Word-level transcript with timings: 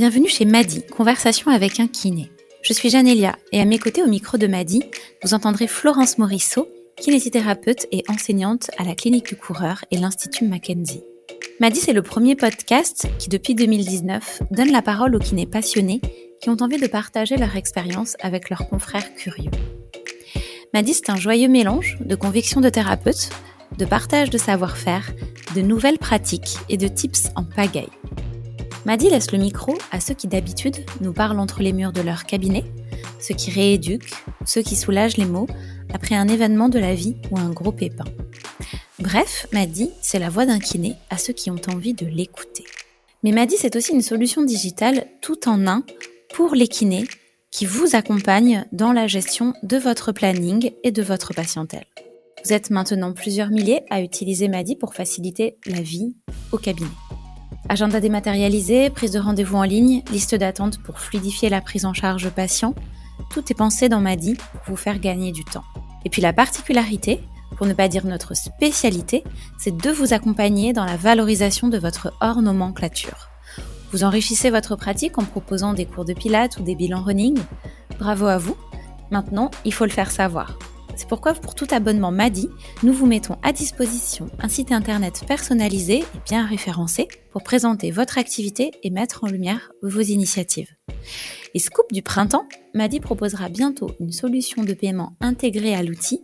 Bienvenue 0.00 0.30
chez 0.30 0.46
Madi, 0.46 0.82
conversation 0.86 1.50
avec 1.50 1.78
un 1.78 1.86
kiné. 1.86 2.30
Je 2.62 2.72
suis 2.72 2.88
Janelia 2.88 3.36
et 3.52 3.60
à 3.60 3.66
mes 3.66 3.78
côtés 3.78 4.02
au 4.02 4.06
micro 4.06 4.38
de 4.38 4.46
Madi, 4.46 4.82
vous 5.22 5.34
entendrez 5.34 5.66
Florence 5.66 6.16
Morisseau, 6.16 6.70
kinésithérapeute 6.96 7.86
et 7.92 8.02
enseignante 8.08 8.70
à 8.78 8.84
la 8.84 8.94
clinique 8.94 9.26
du 9.26 9.36
coureur 9.36 9.84
et 9.90 9.98
l'Institut 9.98 10.46
Mackenzie. 10.46 11.02
Madi, 11.60 11.80
c'est 11.80 11.92
le 11.92 12.00
premier 12.00 12.34
podcast 12.34 13.08
qui, 13.18 13.28
depuis 13.28 13.54
2019, 13.54 14.44
donne 14.50 14.72
la 14.72 14.80
parole 14.80 15.14
aux 15.14 15.18
kinés 15.18 15.44
passionnés 15.44 16.00
qui 16.40 16.48
ont 16.48 16.56
envie 16.62 16.80
de 16.80 16.86
partager 16.86 17.36
leur 17.36 17.54
expérience 17.56 18.16
avec 18.20 18.48
leurs 18.48 18.70
confrères 18.70 19.12
curieux. 19.12 19.50
Madi, 20.72 20.94
c'est 20.94 21.10
un 21.10 21.16
joyeux 21.16 21.48
mélange 21.48 21.98
de 22.00 22.14
convictions 22.14 22.62
de 22.62 22.70
thérapeute, 22.70 23.28
de 23.76 23.84
partage 23.84 24.30
de 24.30 24.38
savoir-faire, 24.38 25.12
de 25.54 25.60
nouvelles 25.60 25.98
pratiques 25.98 26.56
et 26.70 26.78
de 26.78 26.88
tips 26.88 27.28
en 27.36 27.44
pagaille. 27.44 27.90
Madi 28.90 29.08
laisse 29.08 29.30
le 29.30 29.38
micro 29.38 29.78
à 29.92 30.00
ceux 30.00 30.14
qui 30.14 30.26
d'habitude 30.26 30.84
nous 31.00 31.12
parlent 31.12 31.38
entre 31.38 31.62
les 31.62 31.72
murs 31.72 31.92
de 31.92 32.00
leur 32.00 32.24
cabinet, 32.24 32.64
ceux 33.20 33.36
qui 33.36 33.52
rééduquent, 33.52 34.12
ceux 34.44 34.62
qui 34.62 34.74
soulagent 34.74 35.16
les 35.16 35.26
mots 35.26 35.46
après 35.94 36.16
un 36.16 36.26
événement 36.26 36.68
de 36.68 36.80
la 36.80 36.92
vie 36.92 37.14
ou 37.30 37.38
un 37.38 37.50
gros 37.50 37.70
pépin. 37.70 38.02
Bref, 38.98 39.46
Madi, 39.52 39.92
c'est 40.02 40.18
la 40.18 40.28
voix 40.28 40.44
d'un 40.44 40.58
kiné 40.58 40.96
à 41.08 41.18
ceux 41.18 41.32
qui 41.32 41.52
ont 41.52 41.60
envie 41.72 41.94
de 41.94 42.04
l'écouter. 42.04 42.64
Mais 43.22 43.30
Madi, 43.30 43.54
c'est 43.56 43.76
aussi 43.76 43.92
une 43.92 44.02
solution 44.02 44.42
digitale 44.42 45.06
tout 45.20 45.48
en 45.48 45.68
un 45.68 45.84
pour 46.34 46.56
les 46.56 46.66
kinés 46.66 47.06
qui 47.52 47.66
vous 47.66 47.94
accompagnent 47.94 48.66
dans 48.72 48.92
la 48.92 49.06
gestion 49.06 49.54
de 49.62 49.76
votre 49.76 50.10
planning 50.10 50.72
et 50.82 50.90
de 50.90 51.02
votre 51.04 51.32
patientèle. 51.32 51.86
Vous 52.44 52.52
êtes 52.52 52.70
maintenant 52.70 53.12
plusieurs 53.12 53.50
milliers 53.50 53.82
à 53.88 54.02
utiliser 54.02 54.48
Madi 54.48 54.74
pour 54.74 54.94
faciliter 54.94 55.58
la 55.64 55.80
vie 55.80 56.16
au 56.50 56.58
cabinet. 56.58 56.88
Agenda 57.70 58.00
dématérialisé, 58.00 58.90
prise 58.90 59.12
de 59.12 59.20
rendez-vous 59.20 59.56
en 59.56 59.62
ligne, 59.62 60.02
liste 60.10 60.34
d'attente 60.34 60.82
pour 60.82 60.98
fluidifier 60.98 61.48
la 61.48 61.60
prise 61.60 61.84
en 61.84 61.94
charge 61.94 62.28
patient, 62.30 62.74
tout 63.30 63.44
est 63.48 63.54
pensé 63.54 63.88
dans 63.88 64.00
Madi 64.00 64.34
pour 64.34 64.60
vous 64.66 64.76
faire 64.76 64.98
gagner 64.98 65.30
du 65.30 65.44
temps. 65.44 65.62
Et 66.04 66.10
puis 66.10 66.20
la 66.20 66.32
particularité, 66.32 67.20
pour 67.56 67.68
ne 67.68 67.72
pas 67.72 67.86
dire 67.86 68.04
notre 68.06 68.34
spécialité, 68.34 69.22
c'est 69.56 69.76
de 69.76 69.90
vous 69.90 70.12
accompagner 70.12 70.72
dans 70.72 70.84
la 70.84 70.96
valorisation 70.96 71.68
de 71.68 71.78
votre 71.78 72.12
hors 72.20 72.42
nomenclature. 72.42 73.28
Vous 73.92 74.02
enrichissez 74.02 74.50
votre 74.50 74.74
pratique 74.74 75.18
en 75.18 75.24
proposant 75.24 75.72
des 75.72 75.86
cours 75.86 76.04
de 76.04 76.12
pilates 76.12 76.56
ou 76.58 76.64
des 76.64 76.74
bilans 76.74 77.04
running. 77.04 77.38
Bravo 78.00 78.26
à 78.26 78.38
vous. 78.38 78.56
Maintenant, 79.12 79.48
il 79.64 79.72
faut 79.72 79.84
le 79.84 79.92
faire 79.92 80.10
savoir. 80.10 80.58
C'est 80.96 81.08
pourquoi 81.08 81.34
pour 81.34 81.54
tout 81.54 81.66
abonnement 81.70 82.10
Madi, 82.10 82.48
nous 82.82 82.92
vous 82.92 83.06
mettons 83.06 83.36
à 83.42 83.52
disposition 83.52 84.28
un 84.38 84.48
site 84.48 84.72
internet 84.72 85.22
personnalisé 85.26 85.98
et 85.98 86.20
bien 86.26 86.46
référencé 86.46 87.08
pour 87.32 87.42
présenter 87.42 87.90
votre 87.90 88.18
activité 88.18 88.72
et 88.82 88.90
mettre 88.90 89.24
en 89.24 89.28
lumière 89.28 89.72
vos 89.82 90.00
initiatives. 90.00 90.70
Et 91.54 91.58
scoop 91.58 91.92
du 91.92 92.02
printemps, 92.02 92.46
Madi 92.74 93.00
proposera 93.00 93.48
bientôt 93.48 93.90
une 94.00 94.12
solution 94.12 94.62
de 94.62 94.74
paiement 94.74 95.16
intégrée 95.20 95.74
à 95.74 95.82
l'outil 95.82 96.22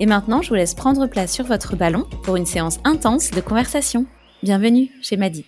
Et 0.00 0.06
maintenant, 0.06 0.42
je 0.42 0.48
vous 0.48 0.54
laisse 0.54 0.74
prendre 0.74 1.06
place 1.06 1.32
sur 1.32 1.44
votre 1.44 1.76
ballon 1.76 2.06
pour 2.24 2.36
une 2.36 2.46
séance 2.46 2.78
intense 2.84 3.30
de 3.30 3.40
conversation. 3.40 4.06
Bienvenue 4.42 4.90
chez 5.02 5.16
Madi. 5.16 5.44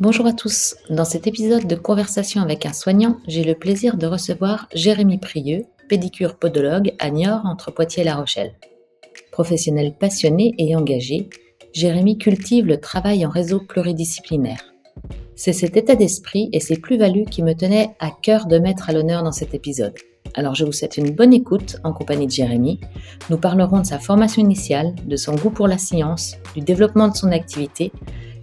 Bonjour 0.00 0.26
à 0.26 0.32
tous. 0.32 0.76
Dans 0.90 1.04
cet 1.04 1.26
épisode 1.26 1.66
de 1.66 1.76
Conversation 1.76 2.42
avec 2.42 2.66
un 2.66 2.72
soignant, 2.72 3.18
j'ai 3.26 3.44
le 3.44 3.54
plaisir 3.54 3.96
de 3.96 4.06
recevoir 4.06 4.68
Jérémy 4.74 5.18
Prieux, 5.18 5.64
pédicure 5.88 6.36
podologue 6.36 6.94
à 6.98 7.10
Niort 7.10 7.46
entre 7.46 7.70
Poitiers 7.70 8.02
et 8.02 8.04
La 8.04 8.16
Rochelle. 8.16 8.54
Professionnel 9.34 9.94
passionné 9.98 10.54
et 10.58 10.76
engagé, 10.76 11.28
Jérémy 11.72 12.18
cultive 12.18 12.66
le 12.66 12.78
travail 12.78 13.26
en 13.26 13.30
réseau 13.30 13.58
pluridisciplinaire. 13.58 14.72
C'est 15.34 15.52
cet 15.52 15.76
état 15.76 15.96
d'esprit 15.96 16.48
et 16.52 16.60
ces 16.60 16.76
plus-values 16.76 17.24
qui 17.24 17.42
me 17.42 17.52
tenaient 17.52 17.96
à 17.98 18.12
cœur 18.12 18.46
de 18.46 18.60
mettre 18.60 18.88
à 18.88 18.92
l'honneur 18.92 19.24
dans 19.24 19.32
cet 19.32 19.52
épisode. 19.52 19.96
Alors 20.34 20.54
je 20.54 20.64
vous 20.64 20.70
souhaite 20.70 20.98
une 20.98 21.10
bonne 21.10 21.32
écoute 21.32 21.78
en 21.82 21.92
compagnie 21.92 22.28
de 22.28 22.30
Jérémy. 22.30 22.78
Nous 23.28 23.36
parlerons 23.36 23.80
de 23.80 23.86
sa 23.86 23.98
formation 23.98 24.40
initiale, 24.40 24.94
de 25.04 25.16
son 25.16 25.34
goût 25.34 25.50
pour 25.50 25.66
la 25.66 25.78
science, 25.78 26.36
du 26.54 26.60
développement 26.60 27.08
de 27.08 27.16
son 27.16 27.32
activité 27.32 27.90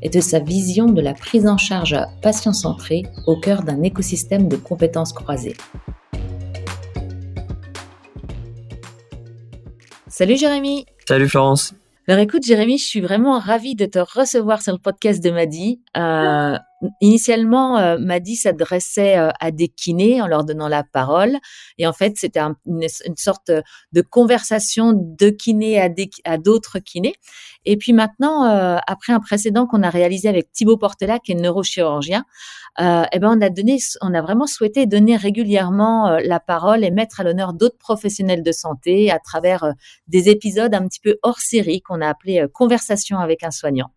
et 0.02 0.10
de 0.10 0.20
sa 0.20 0.40
vision 0.40 0.88
de 0.88 1.00
la 1.00 1.14
prise 1.14 1.48
en 1.48 1.58
charge 1.58 1.98
patient-centrée 2.22 3.04
au 3.28 3.40
cœur 3.40 3.64
d'un 3.64 3.82
écosystème 3.84 4.50
de 4.50 4.58
compétences 4.58 5.14
croisées. 5.14 5.56
Salut 10.22 10.38
Jérémy. 10.38 10.86
Salut 11.08 11.28
Florence. 11.28 11.74
Alors 12.08 12.22
écoute 12.22 12.44
Jérémy, 12.46 12.78
je 12.78 12.86
suis 12.86 13.02
vraiment 13.02 13.40
ravie 13.40 13.74
de 13.74 13.88
te 13.88 13.98
recevoir 13.98 14.62
sur 14.62 14.72
le 14.72 14.78
podcast 14.78 15.24
de 15.24 15.32
Madi. 15.32 15.82
Euh, 15.98 16.56
initialement, 17.00 17.78
euh, 17.78 17.98
Madi 18.00 18.36
s'adressait 18.36 19.18
euh, 19.18 19.30
à 19.40 19.52
des 19.52 19.68
kinés 19.68 20.22
en 20.22 20.28
leur 20.28 20.44
donnant 20.44 20.68
la 20.68 20.84
parole. 20.84 21.38
Et 21.78 21.88
en 21.88 21.94
fait, 21.94 22.14
c'était 22.18 22.40
une, 22.40 22.88
sorte 23.18 23.52
de 23.92 24.02
conversation 24.02 24.94
de 24.94 25.30
kinés 25.30 25.80
à, 25.80 25.90
à 26.26 26.38
d'autres 26.38 26.80
kinés. 26.80 27.16
Et 27.66 27.78
puis 27.78 27.94
maintenant, 27.94 28.46
euh, 28.46 28.78
après 28.88 29.14
un 29.14 29.20
précédent 29.20 29.68
qu'on 29.68 29.84
a 29.84 29.90
réalisé 29.90 30.28
avec 30.28 30.52
Thibaut 30.52 30.78
Portela, 30.78 31.20
qui 31.20 31.34
est 31.34 31.36
neurochirurgien, 31.36 32.26
euh, 32.80 33.04
eh 33.12 33.20
ben 33.20 33.38
on 33.38 33.42
a 33.42 33.50
donné, 33.50 33.78
on 34.02 34.14
a 34.14 34.22
vraiment 34.22 34.48
souhaité 34.48 34.86
donner 34.86 35.18
régulièrement 35.18 36.08
euh, 36.08 36.20
la 36.24 36.40
parole 36.40 36.84
et 36.84 36.92
mettre 36.92 37.20
à 37.20 37.24
l'honneur 37.24 37.54
d'autres 37.54 37.78
professionnels 37.78 38.44
de 38.44 38.52
santé 38.52 39.12
à 39.12 39.20
travers 39.20 39.64
euh, 39.64 39.72
des 40.08 40.30
épisodes 40.30 40.74
un 40.74 40.88
petit 40.88 41.02
peu 41.02 41.18
hors 41.24 41.40
série 41.40 41.82
qu'on 41.82 42.02
a 42.02 42.08
appelé 42.08 42.46
Conversation 42.54 43.18
avec 43.20 43.44
un 43.44 43.52
soignant. 43.52 43.92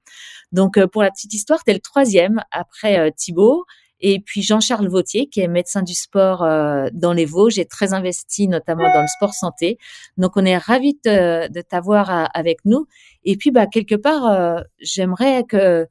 Donc 0.52 0.84
pour 0.86 1.02
la 1.02 1.10
petite 1.10 1.34
histoire, 1.34 1.62
t'es 1.64 1.72
le 1.72 1.80
troisième 1.80 2.42
après 2.50 3.12
Thibaut. 3.12 3.64
Et 4.06 4.20
puis 4.20 4.42
Jean-Charles 4.42 4.88
Vautier, 4.88 5.28
qui 5.28 5.40
est 5.40 5.48
médecin 5.48 5.82
du 5.82 5.94
sport 5.94 6.42
euh, 6.42 6.88
dans 6.92 7.14
les 7.14 7.24
Vosges 7.24 7.58
et 7.58 7.64
très 7.64 7.94
investi 7.94 8.48
notamment 8.48 8.92
dans 8.92 9.00
le 9.00 9.06
sport 9.06 9.32
santé. 9.32 9.78
Donc 10.18 10.32
on 10.36 10.44
est 10.44 10.58
ravis 10.58 10.98
de, 11.04 11.60
t'avoir 11.62 12.10
euh, 12.10 12.24
avec 12.34 12.58
nous. 12.66 12.86
Et 13.24 13.36
puis 13.38 13.50
bah 13.50 13.66
quelque 13.66 13.94
part, 13.94 14.26
euh, 14.26 14.60
j'aimerais 14.78 15.44
que 15.44 15.86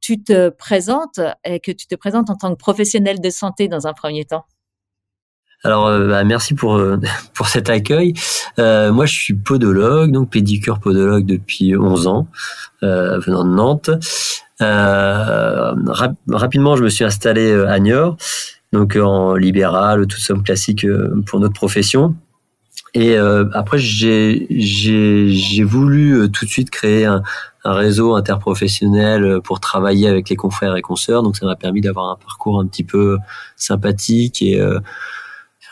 tu 0.00 0.22
te 0.22 0.48
présentes 0.50 1.20
et 1.44 1.60
que 1.60 1.72
tu 1.72 1.86
te 1.86 1.94
présentes 1.94 2.30
en 2.30 2.36
tant 2.36 2.52
que 2.52 2.58
professionnel 2.58 3.20
de 3.20 3.30
santé 3.30 3.68
dans 3.68 3.86
un 3.86 3.92
premier 3.92 4.24
temps? 4.24 4.44
Alors, 5.64 5.86
bah, 6.06 6.22
merci 6.24 6.54
pour 6.54 6.80
pour 7.34 7.48
cet 7.48 7.70
accueil. 7.70 8.14
moi, 8.58 9.06
je 9.06 9.14
suis 9.14 9.34
podologue, 9.34 10.12
donc 10.12 10.30
pédicure 10.30 10.80
podologue 10.80 11.26
depuis 11.26 11.76
11 11.76 12.06
ans, 12.06 12.26
venant 12.82 13.44
de 13.44 13.50
Nantes. 13.50 13.90
Euh, 14.62 15.74
rapidement, 16.28 16.76
je 16.76 16.84
me 16.84 16.88
suis 16.88 17.04
installé 17.04 17.50
euh, 17.50 17.68
à 17.68 17.78
Niort, 17.78 18.16
donc 18.72 18.96
en 18.96 19.34
libéral, 19.34 20.06
tout 20.06 20.18
somme 20.18 20.42
classique 20.42 20.84
euh, 20.84 21.22
pour 21.26 21.40
notre 21.40 21.54
profession. 21.54 22.14
Et 22.98 23.16
après, 23.52 23.78
j'ai 23.78 25.64
voulu 25.64 26.30
tout 26.30 26.46
de 26.46 26.50
suite 26.50 26.70
créer 26.70 27.04
un, 27.04 27.22
un, 27.64 27.72
réseau 27.74 28.14
interprofessionnel 28.14 29.40
pour 29.44 29.60
travailler 29.60 30.08
avec 30.08 30.30
les 30.30 30.36
confrères 30.36 30.76
et 30.76 30.82
consoeurs. 30.82 31.22
Donc, 31.22 31.36
ça 31.36 31.44
m'a 31.44 31.56
permis 31.56 31.82
d'avoir 31.82 32.10
un 32.10 32.16
parcours 32.16 32.58
un 32.58 32.66
petit 32.66 32.84
peu 32.84 33.18
sympathique 33.56 34.40
et 34.40 34.58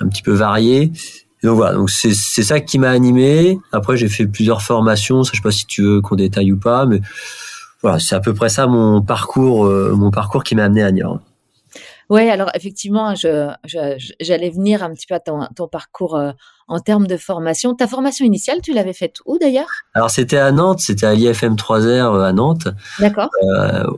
un 0.00 0.08
petit 0.08 0.22
peu 0.22 0.32
varié. 0.32 0.92
donc 1.42 1.56
voilà, 1.56 1.74
donc 1.74 1.90
c'est 1.90 2.12
ça 2.12 2.60
qui 2.60 2.78
m'a 2.78 2.90
animé. 2.90 3.58
Après, 3.72 3.96
j'ai 3.96 4.08
fait 4.08 4.26
plusieurs 4.26 4.62
formations. 4.62 5.24
Ça, 5.24 5.30
je 5.32 5.38
sais 5.38 5.42
pas 5.42 5.50
si 5.50 5.66
tu 5.66 5.82
veux 5.82 6.00
qu'on 6.00 6.16
détaille 6.16 6.52
ou 6.52 6.58
pas, 6.58 6.84
mais 6.86 7.00
voilà, 7.84 7.98
c'est 7.98 8.14
à 8.14 8.20
peu 8.20 8.32
près 8.32 8.48
ça 8.48 8.66
mon 8.66 9.02
parcours, 9.02 9.66
euh, 9.66 9.94
mon 9.94 10.10
parcours 10.10 10.42
qui 10.42 10.54
m'a 10.54 10.64
amené 10.64 10.82
à 10.82 10.90
Niort. 10.90 11.20
Oui, 12.14 12.30
alors 12.30 12.48
effectivement, 12.54 13.14
j'allais 13.16 14.50
venir 14.50 14.84
un 14.84 14.94
petit 14.94 15.06
peu 15.06 15.16
à 15.16 15.20
ton, 15.20 15.66
parcours 15.66 16.14
euh, 16.14 16.30
en 16.68 16.78
termes 16.78 17.08
de 17.08 17.16
formation. 17.16 17.74
Ta 17.74 17.88
formation 17.88 18.24
initiale, 18.24 18.60
tu 18.62 18.72
l'avais 18.72 18.92
faite 18.92 19.16
où 19.26 19.36
d'ailleurs? 19.36 19.70
Alors 19.94 20.10
c'était 20.10 20.36
à 20.36 20.52
Nantes, 20.52 20.78
c'était 20.78 21.06
à 21.06 21.14
l'IFM 21.14 21.56
3R 21.56 22.14
euh, 22.14 22.22
à 22.22 22.32
Nantes. 22.32 22.68
D'accord. 23.00 23.30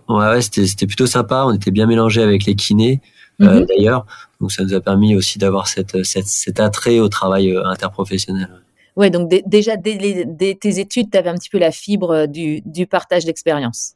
ouais, 0.09 0.41
c'était 0.41 0.87
plutôt 0.87 1.07
sympa, 1.07 1.45
on 1.47 1.53
était 1.53 1.71
bien 1.71 1.85
mélangés 1.85 2.23
avec 2.23 2.47
les 2.47 2.55
kinés 2.55 3.03
mhm. 3.39 3.67
d'ailleurs, 3.67 4.07
donc 4.41 4.51
ça 4.51 4.65
nous 4.65 4.73
a 4.73 4.81
permis 4.81 5.15
aussi 5.15 5.39
d'avoir 5.39 5.67
cette, 5.67 6.03
cet 6.05 6.59
attrait 6.59 7.01
au 7.01 7.09
travail 7.11 7.55
interprofessionnel. 7.67 8.49
Ouais, 8.97 9.11
donc 9.11 9.31
déjà 9.47 9.77
dès, 9.77 10.59
tes 10.59 10.79
études, 10.79 11.11
tu 11.11 11.19
avais 11.19 11.29
un 11.29 11.35
petit 11.35 11.51
peu 11.51 11.59
la 11.59 11.71
fibre 11.71 12.11
euh, 12.13 12.27
du, 12.27 12.87
partage 12.87 13.27
d'expérience. 13.27 13.96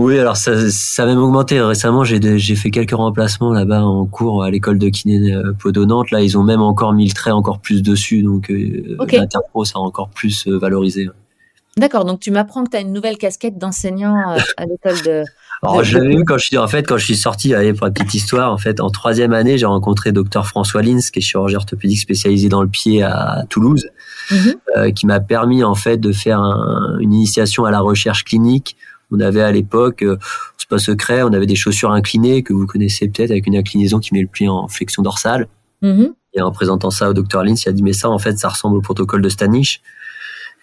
Oui, 0.00 0.16
alors 0.16 0.36
ça, 0.36 0.52
ça 0.70 1.02
a 1.02 1.06
même 1.06 1.18
augmenté. 1.18 1.60
Récemment, 1.60 2.04
j'ai 2.04 2.54
fait 2.54 2.70
quelques 2.70 2.92
remplacements 2.94 3.52
là-bas 3.52 3.82
en 3.84 4.06
cours 4.06 4.44
à 4.44 4.50
l'école 4.50 4.78
de 4.78 4.88
kiné 4.90 5.34
euh, 5.34 5.52
Podo 5.58 5.86
Nantes. 5.86 6.12
Là, 6.12 6.22
ils 6.22 6.38
ont 6.38 6.44
même 6.44 6.62
encore 6.62 6.92
mis 6.92 7.08
le 7.08 7.12
trait 7.14 7.32
encore 7.32 7.58
plus 7.58 7.82
dessus, 7.82 8.22
donc 8.22 8.48
euh, 8.50 8.96
Ok. 9.00 9.10
l'interpro 9.12 9.64
ça 9.64 9.78
a 9.78 9.80
encore 9.80 10.08
plus 10.10 10.46
euh, 10.46 10.56
valorisé. 10.56 11.08
D'accord, 11.76 12.04
donc 12.04 12.20
tu 12.20 12.30
m'apprends 12.30 12.62
que 12.64 12.70
tu 12.70 12.76
as 12.76 12.80
une 12.80 12.92
nouvelle 12.92 13.18
casquette 13.18 13.58
d'enseignant 13.58 14.14
à 14.56 14.66
l'école 14.66 15.02
de. 15.04 15.24
Alors, 15.62 15.78
De- 15.78 15.82
je 15.82 15.98
l'avais 15.98 16.14
de- 16.14 16.20
eu 16.20 16.24
quand 16.24 16.38
je 16.38 16.44
suis, 16.46 16.58
en 16.58 16.68
fait, 16.68 16.86
quand 16.86 16.96
je 16.98 17.04
suis 17.04 17.16
sorti, 17.16 17.52
allez, 17.52 17.72
pour 17.72 17.86
la 17.86 17.92
petite 17.92 18.14
histoire, 18.14 18.52
en 18.52 18.58
fait, 18.58 18.80
en 18.80 18.90
troisième 18.90 19.32
année, 19.32 19.58
j'ai 19.58 19.66
rencontré 19.66 20.12
docteur 20.12 20.46
François 20.46 20.82
Lins, 20.82 21.00
qui 21.12 21.18
est 21.18 21.22
chirurgien 21.22 21.58
orthopédique 21.58 21.98
spécialisé 21.98 22.48
dans 22.48 22.62
le 22.62 22.68
pied 22.68 23.02
à 23.02 23.42
Toulouse, 23.50 23.88
Mhm. 24.30 24.54
euh, 24.76 24.90
qui 24.92 25.06
m'a 25.06 25.18
permis, 25.18 25.64
en 25.64 25.74
fait, 25.74 25.96
de 25.96 26.12
faire 26.12 26.38
un- 26.40 26.98
une 27.00 27.12
initiation 27.12 27.64
à 27.64 27.72
la 27.72 27.80
recherche 27.80 28.22
clinique. 28.22 28.76
On 29.10 29.20
avait 29.20 29.42
à 29.42 29.52
l'époque, 29.52 30.02
euh, 30.02 30.16
c'est 30.56 30.68
pas 30.68 30.78
secret, 30.78 31.22
on 31.22 31.32
avait 31.32 31.46
des 31.46 31.56
chaussures 31.56 31.92
inclinées 31.92 32.42
que 32.42 32.52
vous 32.52 32.66
connaissez 32.66 33.08
peut-être 33.08 33.30
avec 33.30 33.46
une 33.46 33.56
inclinaison 33.56 33.98
qui 33.98 34.14
met 34.14 34.20
le 34.20 34.28
pied 34.28 34.48
en 34.48 34.68
flexion 34.68 35.02
dorsale. 35.02 35.48
Mhm. 35.82 36.14
Et 36.34 36.42
en 36.42 36.52
présentant 36.52 36.90
ça 36.90 37.08
au 37.10 37.14
docteur 37.14 37.44
Lins, 37.44 37.54
il 37.54 37.68
a 37.68 37.72
dit, 37.72 37.82
mais 37.82 37.92
ça, 37.94 38.10
en 38.10 38.18
fait, 38.18 38.38
ça 38.38 38.48
ressemble 38.48 38.76
au 38.76 38.80
protocole 38.80 39.22
de 39.22 39.28
Stanish. 39.28 39.80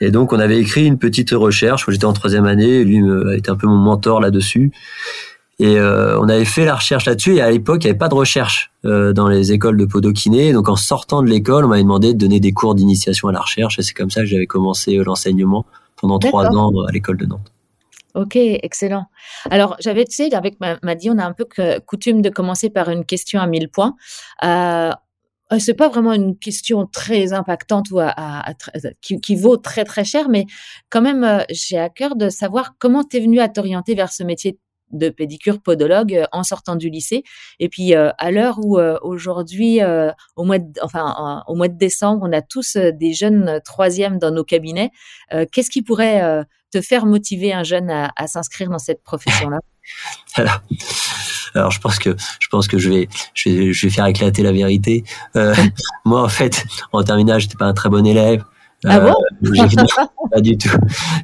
Et 0.01 0.11
donc, 0.11 0.33
on 0.33 0.39
avait 0.39 0.59
écrit 0.59 0.85
une 0.85 0.97
petite 0.97 1.31
recherche. 1.31 1.85
J'étais 1.87 2.05
en 2.05 2.13
troisième 2.13 2.45
année. 2.45 2.83
Lui 2.83 3.01
a 3.29 3.35
été 3.35 3.49
un 3.49 3.55
peu 3.55 3.67
mon 3.67 3.77
mentor 3.77 4.19
là-dessus. 4.19 4.71
Et 5.57 5.79
euh, 5.79 6.19
on 6.19 6.27
avait 6.27 6.45
fait 6.45 6.65
la 6.65 6.75
recherche 6.75 7.05
là-dessus. 7.05 7.35
Et 7.35 7.41
à 7.41 7.49
l'époque, 7.49 7.83
il 7.83 7.87
n'y 7.87 7.91
avait 7.91 7.97
pas 7.97 8.09
de 8.09 8.13
recherche 8.13 8.71
euh, 8.83 9.13
dans 9.13 9.29
les 9.29 9.53
écoles 9.53 9.77
de 9.77 9.85
podokiné. 9.85 10.51
Donc, 10.51 10.67
en 10.67 10.75
sortant 10.75 11.23
de 11.23 11.29
l'école, 11.29 11.65
on 11.65 11.69
m'avait 11.69 11.83
demandé 11.83 12.13
de 12.13 12.19
donner 12.19 12.41
des 12.41 12.51
cours 12.51 12.75
d'initiation 12.75 13.29
à 13.29 13.31
la 13.31 13.39
recherche. 13.39 13.79
Et 13.79 13.81
c'est 13.81 13.93
comme 13.93 14.09
ça 14.09 14.21
que 14.21 14.27
j'avais 14.27 14.47
commencé 14.47 14.97
euh, 14.97 15.03
l'enseignement 15.03 15.65
pendant 15.95 16.19
trois 16.19 16.47
ans 16.47 16.73
euh, 16.75 16.87
à 16.87 16.91
l'école 16.91 17.17
de 17.17 17.25
Nantes. 17.25 17.51
Ok, 18.15 18.37
excellent. 18.37 19.07
Alors, 19.51 19.75
j'avais, 19.79 20.05
tu 20.05 20.15
sais, 20.15 20.33
avec 20.33 20.59
ma, 20.61 20.77
Madi, 20.83 21.09
on 21.09 21.17
a 21.17 21.25
un 21.25 21.33
peu 21.33 21.45
coutume 21.85 22.21
de 22.21 22.29
commencer 22.29 22.69
par 22.69 22.89
une 22.89 23.03
question 23.05 23.41
à 23.41 23.47
1000 23.47 23.69
points. 23.69 23.95
Euh, 24.43 24.91
euh, 25.51 25.59
c'est 25.59 25.73
pas 25.73 25.89
vraiment 25.89 26.13
une 26.13 26.37
question 26.37 26.87
très 26.87 27.33
impactante 27.33 27.91
ou 27.91 27.97
tr- 27.97 28.93
qui, 29.21 29.35
vaut 29.35 29.57
très 29.57 29.83
très 29.83 30.05
cher, 30.05 30.29
mais 30.29 30.45
quand 30.89 31.01
même, 31.01 31.23
euh, 31.25 31.43
j'ai 31.49 31.77
à 31.77 31.89
cœur 31.89 32.15
de 32.15 32.29
savoir 32.29 32.75
comment 32.79 33.03
tu 33.03 33.17
es 33.17 33.19
venu 33.19 33.39
à 33.41 33.49
t'orienter 33.49 33.95
vers 33.95 34.11
ce 34.11 34.23
métier 34.23 34.57
de 34.91 35.09
pédicure 35.09 35.61
podologue 35.61 36.15
euh, 36.15 36.25
en 36.31 36.43
sortant 36.43 36.75
du 36.75 36.89
lycée. 36.89 37.23
Et 37.59 37.69
puis, 37.69 37.95
euh, 37.95 38.11
à 38.17 38.31
l'heure 38.31 38.59
où 38.63 38.79
euh, 38.79 38.97
aujourd'hui, 39.01 39.81
euh, 39.81 40.11
au 40.35 40.45
mois 40.45 40.59
de, 40.59 40.71
enfin, 40.81 41.43
euh, 41.47 41.51
au 41.51 41.55
mois 41.55 41.67
de 41.67 41.77
décembre, 41.77 42.25
on 42.27 42.31
a 42.31 42.41
tous 42.41 42.77
euh, 42.77 42.91
des 42.91 43.13
jeunes 43.13 43.49
euh, 43.49 43.59
troisièmes 43.59 44.19
dans 44.19 44.31
nos 44.31 44.43
cabinets. 44.43 44.91
euh, 45.33 45.45
qu'est-ce 45.51 45.69
qui 45.69 45.81
pourrait 45.81 46.23
euh, 46.23 46.43
te 46.71 46.81
faire 46.81 47.05
motiver 47.05 47.53
un 47.53 47.63
jeune 47.63 47.89
à, 47.89 48.11
à 48.15 48.27
s'inscrire 48.27 48.69
dans 48.69 48.79
cette 48.79 49.03
profession-là? 49.03 49.59
Alors, 50.35 50.61
alors, 51.53 51.71
je 51.71 51.79
pense 51.79 51.99
que 51.99 52.15
je 52.39 52.47
pense 52.49 52.67
que 52.67 52.77
je 52.77 52.89
vais 52.89 53.07
je 53.33 53.49
vais, 53.49 53.71
je 53.73 53.85
vais 53.85 53.91
faire 53.93 54.07
éclater 54.07 54.41
la 54.43 54.51
vérité. 54.51 55.03
Euh, 55.37 55.53
moi, 56.05 56.23
en 56.23 56.27
fait, 56.27 56.65
en 56.91 57.03
terminale, 57.03 57.39
j'étais 57.39 57.55
pas 57.55 57.65
un 57.65 57.73
très 57.73 57.87
bon 57.89 58.05
élève. 58.05 58.43
Ah 58.83 58.99
bon? 58.99 59.13
J'ai- 59.41 59.61
Pas 60.31 60.41
du 60.41 60.57
tout. 60.57 60.69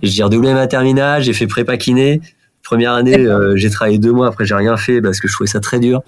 J'ai 0.03 0.23
redoublé 0.23 0.53
ma 0.53 0.67
terminale, 0.67 1.21
j'ai 1.23 1.33
fait 1.33 1.47
prépa 1.47 1.75
kiné. 1.77 2.21
Première 2.63 2.93
année, 2.93 3.17
euh, 3.17 3.55
j'ai 3.57 3.69
travaillé 3.69 3.97
deux 3.97 4.13
mois. 4.13 4.27
Après, 4.27 4.45
j'ai 4.45 4.55
rien 4.55 4.77
fait 4.77 5.01
parce 5.01 5.19
que 5.19 5.27
je 5.27 5.33
trouvais 5.33 5.49
ça 5.49 5.59
très 5.59 5.79
dur. 5.79 6.01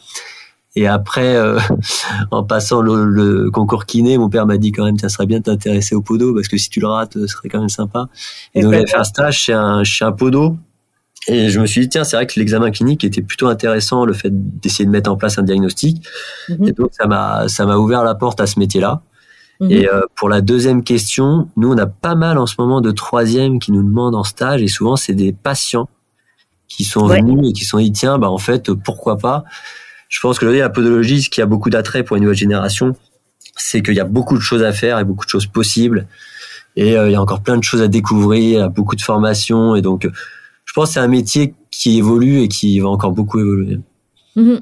Et 0.75 0.87
après, 0.87 1.35
euh, 1.35 1.59
en 2.31 2.43
passant 2.43 2.81
le, 2.81 3.05
le 3.05 3.51
concours 3.51 3.85
kiné, 3.85 4.17
mon 4.17 4.29
père 4.29 4.45
m'a 4.45 4.57
dit 4.57 4.71
quand 4.71 4.85
même, 4.85 4.97
ça 4.97 5.09
serait 5.09 5.25
bien 5.27 5.39
de 5.39 5.43
t'intéresser 5.43 5.95
au 5.95 6.01
podo 6.01 6.33
parce 6.33 6.47
que 6.47 6.57
si 6.57 6.69
tu 6.69 6.79
le 6.79 6.87
rates, 6.87 7.13
ce 7.13 7.27
serait 7.27 7.49
quand 7.49 7.59
même 7.59 7.69
sympa. 7.69 8.07
Et 8.55 8.61
donc, 8.61 8.73
j'avais 8.73 8.87
fait 8.87 8.97
un 8.97 9.03
stage 9.03 9.37
chez 9.37 9.53
un, 9.53 9.83
chez 9.83 10.03
un 10.05 10.11
podo. 10.11 10.57
Et 11.27 11.49
je 11.49 11.59
me 11.61 11.65
suis 11.65 11.81
dit, 11.81 11.89
tiens, 11.89 12.03
c'est 12.03 12.17
vrai 12.17 12.27
que 12.27 12.37
l'examen 12.37 12.69
clinique 12.69 13.03
était 13.05 13.21
plutôt 13.21 13.47
intéressant, 13.47 14.03
le 14.03 14.11
fait 14.13 14.29
d'essayer 14.31 14.85
de 14.85 14.89
mettre 14.89 15.09
en 15.09 15.15
place 15.15 15.37
un 15.37 15.43
diagnostic. 15.43 16.05
Mhm. 16.49 16.67
Et 16.67 16.71
donc, 16.73 16.89
ça 16.91 17.07
m'a, 17.07 17.47
ça 17.47 17.65
m'a 17.65 17.77
ouvert 17.77 18.03
la 18.03 18.13
porte 18.15 18.41
à 18.41 18.47
ce 18.47 18.59
métier-là. 18.59 19.01
Mhm. 19.61 19.71
Et 19.71 19.87
euh, 19.87 20.01
pour 20.15 20.27
la 20.27 20.41
deuxième 20.41 20.83
question, 20.83 21.47
nous, 21.55 21.71
on 21.71 21.77
a 21.77 21.85
pas 21.85 22.15
mal 22.15 22.37
en 22.37 22.45
ce 22.45 22.55
moment 22.59 22.81
de 22.81 22.91
troisièmes 22.91 23.59
qui 23.59 23.71
nous 23.71 23.83
demandent 23.83 24.15
en 24.15 24.25
stage, 24.25 24.61
et 24.63 24.67
souvent, 24.67 24.97
c'est 24.97 25.13
des 25.13 25.31
patients 25.31 25.87
qui 26.67 26.83
sont 26.83 27.07
Ouais. 27.07 27.21
venus 27.21 27.51
et 27.51 27.53
qui 27.53 27.63
sont 27.63 27.77
dit, 27.77 27.91
tiens, 27.93 28.17
bah, 28.17 28.29
en 28.29 28.39
fait, 28.39 28.73
pourquoi 28.73 29.17
pas? 29.17 29.45
Je 30.13 30.19
pense 30.19 30.37
que 30.37 30.45
la 30.45 30.69
podologie, 30.69 31.23
ce 31.23 31.29
qui 31.31 31.41
a 31.41 31.47
beaucoup 31.47 31.71
d'attrait 31.71 32.03
pour 32.03 32.15
une 32.17 32.23
nouvelle 32.23 32.37
génération, 32.37 32.95
c'est 33.55 33.81
qu'il 33.81 33.95
y 33.95 33.99
a 33.99 34.05
beaucoup 34.05 34.35
de 34.37 34.41
choses 34.43 34.61
à 34.61 34.71
faire 34.71 34.99
et 34.99 35.03
beaucoup 35.03 35.25
de 35.25 35.29
choses 35.29 35.47
possibles. 35.47 36.07
Et 36.75 36.95
euh, 36.95 37.09
il 37.09 37.13
y 37.13 37.15
a 37.15 37.21
encore 37.21 37.41
plein 37.41 37.57
de 37.57 37.63
choses 37.63 37.81
à 37.81 37.87
découvrir, 37.87 38.39
il 38.41 38.49
y 38.51 38.57
a 38.57 38.69
beaucoup 38.69 38.95
de 38.95 39.01
formations. 39.01 39.75
Et 39.75 39.81
donc, 39.81 40.05
euh, 40.05 40.11
je 40.65 40.73
pense 40.73 40.89
que 40.89 40.93
c'est 40.93 40.99
un 40.99 41.07
métier 41.07 41.55
qui 41.71 41.97
évolue 41.97 42.41
et 42.41 42.47
qui 42.47 42.79
va 42.79 42.89
encore 42.89 43.11
beaucoup 43.11 43.39
évoluer. 43.39 43.79
Mhm. 44.35 44.61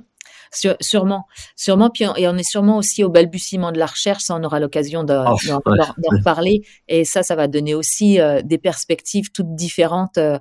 Sûre- 0.53 0.77
sûrement, 0.79 1.25
sûrement. 1.57 1.89
Puis 1.89 2.05
on, 2.07 2.15
et 2.15 2.27
on 2.29 2.37
est 2.37 2.43
sûrement 2.49 2.77
aussi 2.77 3.03
au 3.03 3.09
balbutiement 3.09 3.73
de 3.73 3.77
la 3.79 3.87
recherche. 3.87 4.23
Ça, 4.23 4.35
on 4.37 4.43
aura 4.45 4.61
l'occasion 4.61 5.03
de- 5.03 5.13
Oh, 5.13 5.35
d'en 5.47 5.61
ouais. 5.65 6.17
reparler. 6.17 6.61
Et 6.87 7.03
ça, 7.03 7.23
ça 7.23 7.35
va 7.35 7.47
donner 7.49 7.75
aussi 7.75 8.21
euh, 8.21 8.41
des 8.41 8.57
perspectives 8.57 9.31
toutes 9.33 9.53
différentes 9.53 10.17
euh, 10.17 10.39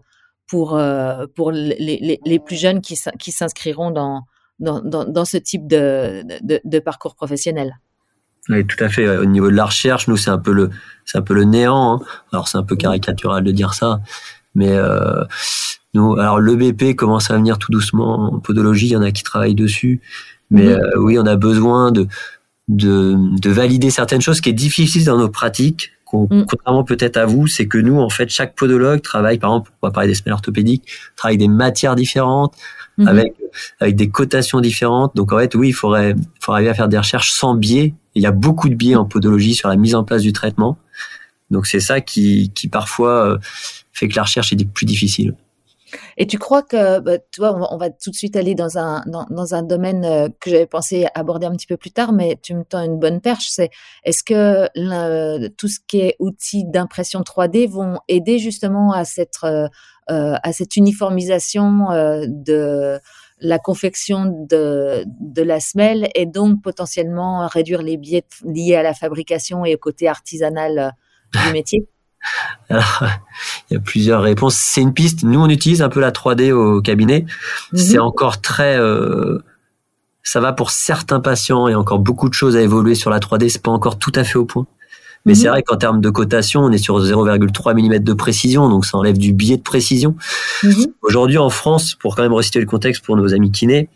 pour 0.48 0.76
euh, 0.76 1.26
pour 1.34 1.50
les, 1.50 1.76
les, 1.78 2.20
les 2.24 2.38
plus 2.38 2.56
jeunes 2.56 2.80
qui 2.80 2.96
s'inscriront 3.32 3.90
dans, 3.92 4.22
dans 4.60 4.80
dans 4.80 5.04
dans 5.04 5.24
ce 5.24 5.36
type 5.36 5.66
de 5.66 6.22
de, 6.42 6.60
de 6.64 6.78
parcours 6.78 7.14
professionnel. 7.16 7.78
Oui, 8.48 8.66
tout 8.66 8.82
à 8.82 8.88
fait. 8.88 9.06
Au 9.18 9.24
niveau 9.26 9.50
de 9.50 9.54
la 9.56 9.66
recherche, 9.66 10.08
nous, 10.08 10.16
c'est 10.16 10.30
un 10.30 10.38
peu 10.38 10.52
le, 10.52 10.70
c'est 11.04 11.18
un 11.18 11.22
peu 11.22 11.34
le 11.34 11.44
néant. 11.44 11.94
hein. 12.00 12.04
Alors, 12.32 12.48
c'est 12.48 12.58
un 12.58 12.62
peu 12.62 12.74
caricatural 12.74 13.44
de 13.44 13.50
dire 13.52 13.74
ça, 13.74 14.00
mais 14.54 14.70
euh, 14.72 15.22
nous, 15.94 16.16
alors 16.18 16.40
le 16.40 16.56
BP 16.56 16.96
commence 16.96 17.30
à 17.30 17.36
venir 17.36 17.58
tout 17.58 17.70
doucement 17.70 18.32
en 18.34 18.38
podologie. 18.40 18.86
Il 18.86 18.92
y 18.92 18.96
en 18.96 19.02
a 19.02 19.10
qui 19.12 19.22
travaillent 19.22 19.54
dessus, 19.54 20.00
mais 20.50 20.64
Mhm. 20.64 20.80
euh, 20.82 20.90
oui, 20.98 21.18
on 21.18 21.26
a 21.26 21.36
besoin 21.36 21.92
de, 21.92 22.06
de 22.68 23.14
de 23.40 23.50
valider 23.50 23.90
certaines 23.90 24.20
choses. 24.22 24.38
Ce 24.38 24.42
qui 24.42 24.48
est 24.50 24.52
difficile 24.54 25.04
dans 25.04 25.18
nos 25.18 25.28
pratiques, 25.28 25.92
Mm. 26.12 26.42
contrairement 26.48 26.82
peut-être 26.82 27.16
à 27.18 27.24
vous, 27.24 27.46
c'est 27.46 27.68
que 27.68 27.78
nous, 27.78 28.00
en 28.00 28.10
fait, 28.10 28.28
chaque 28.30 28.56
podologue 28.56 29.00
travaille, 29.00 29.38
par 29.38 29.50
exemple, 29.50 29.70
on 29.80 29.86
va 29.86 29.92
parler 29.92 30.08
des 30.08 30.16
semelles 30.16 30.32
orthopédiques, 30.34 30.84
travaille 31.14 31.38
des 31.38 31.46
matières 31.46 31.94
différentes 31.94 32.52
Mhm. 33.00 33.08
avec 33.08 33.34
avec 33.80 33.96
des 33.96 34.08
cotations 34.10 34.60
différentes. 34.60 35.16
Donc 35.16 35.32
en 35.32 35.38
fait, 35.38 35.54
oui, 35.54 35.68
il 35.68 35.72
faudrait, 35.72 36.14
faut 36.40 36.52
arriver 36.52 36.70
à 36.70 36.74
faire 36.74 36.88
des 36.88 36.98
recherches 36.98 37.32
sans 37.32 37.54
biais. 37.54 37.94
Il 38.14 38.22
y 38.22 38.26
a 38.26 38.30
beaucoup 38.32 38.68
de 38.68 38.74
biais 38.74 38.94
en 38.94 39.04
podologie 39.04 39.54
sur 39.54 39.68
la 39.68 39.76
mise 39.76 39.94
en 39.94 40.04
place 40.04 40.22
du 40.22 40.32
traitement. 40.32 40.76
Donc 41.50 41.66
c'est 41.66 41.80
ça 41.80 42.00
qui, 42.00 42.52
qui 42.54 42.68
parfois 42.68 43.26
euh, 43.26 43.38
fait 43.92 44.06
que 44.08 44.14
la 44.16 44.22
recherche 44.22 44.52
est 44.52 44.64
plus 44.64 44.86
difficile. 44.86 45.34
Et 46.16 46.28
tu 46.28 46.38
crois 46.38 46.62
que, 46.62 47.00
bah, 47.00 47.18
tu 47.32 47.40
vois, 47.40 47.52
on 47.52 47.58
va, 47.58 47.66
on 47.72 47.76
va 47.76 47.90
tout 47.90 48.10
de 48.10 48.14
suite 48.14 48.36
aller 48.36 48.54
dans 48.54 48.78
un, 48.78 49.02
dans, 49.06 49.26
dans 49.28 49.54
un 49.56 49.64
domaine 49.64 50.04
euh, 50.04 50.28
que 50.40 50.48
j'avais 50.48 50.66
pensé 50.66 51.08
aborder 51.16 51.46
un 51.48 51.52
petit 51.56 51.66
peu 51.66 51.76
plus 51.76 51.90
tard, 51.90 52.12
mais 52.12 52.38
tu 52.40 52.54
me 52.54 52.62
tends 52.62 52.84
une 52.84 53.00
bonne 53.00 53.20
perche. 53.20 53.46
C'est 53.48 53.70
est-ce 54.04 54.22
que 54.22 54.68
le- 54.76 55.48
tout 55.48 55.66
ce 55.66 55.80
qui 55.84 55.98
est 56.00 56.14
outils 56.20 56.64
d'impression 56.64 57.22
3D 57.22 57.66
vont 57.68 57.98
aider 58.06 58.38
justement 58.38 58.92
à 58.92 59.04
cette, 59.04 59.38
euh, 59.42 59.66
à 60.42 60.52
cette 60.52 60.76
uniformisation 60.76 61.90
euh, 61.90 62.24
de 62.28 62.98
la 63.40 63.58
confection 63.58 64.46
de, 64.50 65.04
de 65.20 65.42
la 65.42 65.60
semelle 65.60 66.10
et 66.14 66.26
donc 66.26 66.62
potentiellement 66.62 67.46
réduire 67.46 67.80
les 67.82 67.96
biais 67.96 68.24
liés 68.44 68.76
à 68.76 68.82
la 68.82 68.92
fabrication 68.92 69.64
et 69.64 69.74
au 69.74 69.78
côté 69.78 70.08
artisanal 70.08 70.78
euh, 70.78 71.38
du 71.46 71.52
métier? 71.52 71.86
Alors, 72.68 73.04
il 73.70 73.74
y 73.74 73.76
a 73.78 73.80
plusieurs 73.80 74.20
réponses. 74.20 74.54
C'est 74.56 74.82
une 74.82 74.92
piste. 74.92 75.22
Nous, 75.22 75.40
on 75.40 75.48
utilise 75.48 75.80
un 75.80 75.88
peu 75.88 76.00
la 76.00 76.10
3D 76.10 76.52
au 76.52 76.82
cabinet. 76.82 77.24
C'est 77.74 77.96
Mhm. 77.96 78.02
encore 78.02 78.42
très, 78.42 78.78
euh, 78.78 79.38
ça 80.22 80.38
va 80.40 80.52
pour 80.52 80.70
certains 80.70 81.20
patients. 81.20 81.66
Il 81.66 81.70
y 81.70 81.74
a 81.74 81.78
encore 81.78 82.00
beaucoup 82.00 82.28
de 82.28 82.34
choses 82.34 82.56
à 82.56 82.60
évoluer 82.60 82.94
sur 82.94 83.08
la 83.08 83.20
3D. 83.20 83.48
C'est 83.48 83.62
pas 83.62 83.70
encore 83.70 83.98
tout 83.98 84.12
à 84.14 84.24
fait 84.24 84.36
au 84.36 84.44
point. 84.44 84.66
Mais 85.26 85.32
Mhm. 85.32 85.38
c'est 85.38 85.48
vrai 85.48 85.62
qu'en 85.62 85.76
termes 85.76 86.00
de 86.00 86.10
cotation, 86.10 86.62
on 86.62 86.70
est 86.72 86.78
sur 86.78 86.98
0,3 87.00 87.74
mm 87.74 87.98
de 87.98 88.12
précision, 88.14 88.68
donc 88.70 88.86
ça 88.86 88.96
enlève 88.96 89.18
du 89.18 89.32
biais 89.32 89.56
de 89.58 89.62
précision. 89.62 90.16
Mhm. 90.62 90.86
Aujourd'hui, 91.02 91.38
en 91.38 91.50
France, 91.50 91.94
pour 91.94 92.16
quand 92.16 92.22
même 92.22 92.32
resituer 92.32 92.60
le 92.60 92.66
contexte 92.66 93.04
pour 93.04 93.16
nos 93.16 93.34
amis 93.34 93.50
kinés, 93.50 93.88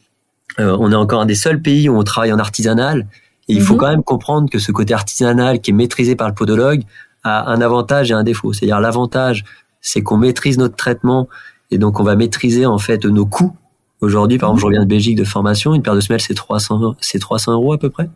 euh, 0.61 0.77
on 0.79 0.93
est 0.93 0.97
encore 0.97 1.21
un 1.23 1.27
des 1.27 1.35
seuls 1.35 1.61
pays 1.63 1.89
où 1.89 1.97
on 1.97 2.03
travaille 2.05 2.33
en 2.33 2.39
artisanal. 2.39 3.07
Et 3.49 3.55
il 3.55 3.63
faut 3.63 3.75
Mhm. 3.75 3.81
quand 3.81 3.89
même 3.89 4.03
comprendre 4.03 4.51
que 4.51 4.59
ce 4.59 4.71
côté 4.73 4.93
artisanal 4.95 5.61
qui 5.61 5.71
est 5.71 5.75
maîtrisé 5.75 6.15
par 6.17 6.29
le 6.29 6.35
podologue 6.35 6.83
a 7.25 7.51
un 7.51 7.61
avantage 7.63 8.11
et 8.11 8.15
un 8.15 8.23
défaut. 8.23 8.53
C'est-à-dire 8.53 8.81
l'avantage, 8.81 9.45
c'est 9.81 10.03
qu'on 10.03 10.17
maîtrise 10.19 10.59
notre 10.59 10.77
traitement 10.77 11.29
et 11.71 11.79
donc 11.79 12.01
on 12.01 12.05
va 12.05 12.17
maîtriser 12.17 12.67
en 12.67 12.79
fait 12.79 13.05
nos 13.07 13.27
coûts. 13.27 13.55
Aujourd'hui, 14.01 14.37
par 14.39 14.51
exemple, 14.51 14.61
je 14.61 14.67
reviens 14.67 14.83
de 14.83 14.89
Belgique 14.89 15.17
de 15.17 15.25
formation, 15.25 15.75
une 15.75 15.83
paire 15.83 15.95
de 15.95 16.01
semelles 16.01 16.21
c'est 16.21 16.35
300, 16.35 16.95
c'est 17.01 17.19
300 17.19 17.53
euros 17.55 17.73
à 17.73 17.79
peu 17.79 17.89
près. 17.91 18.11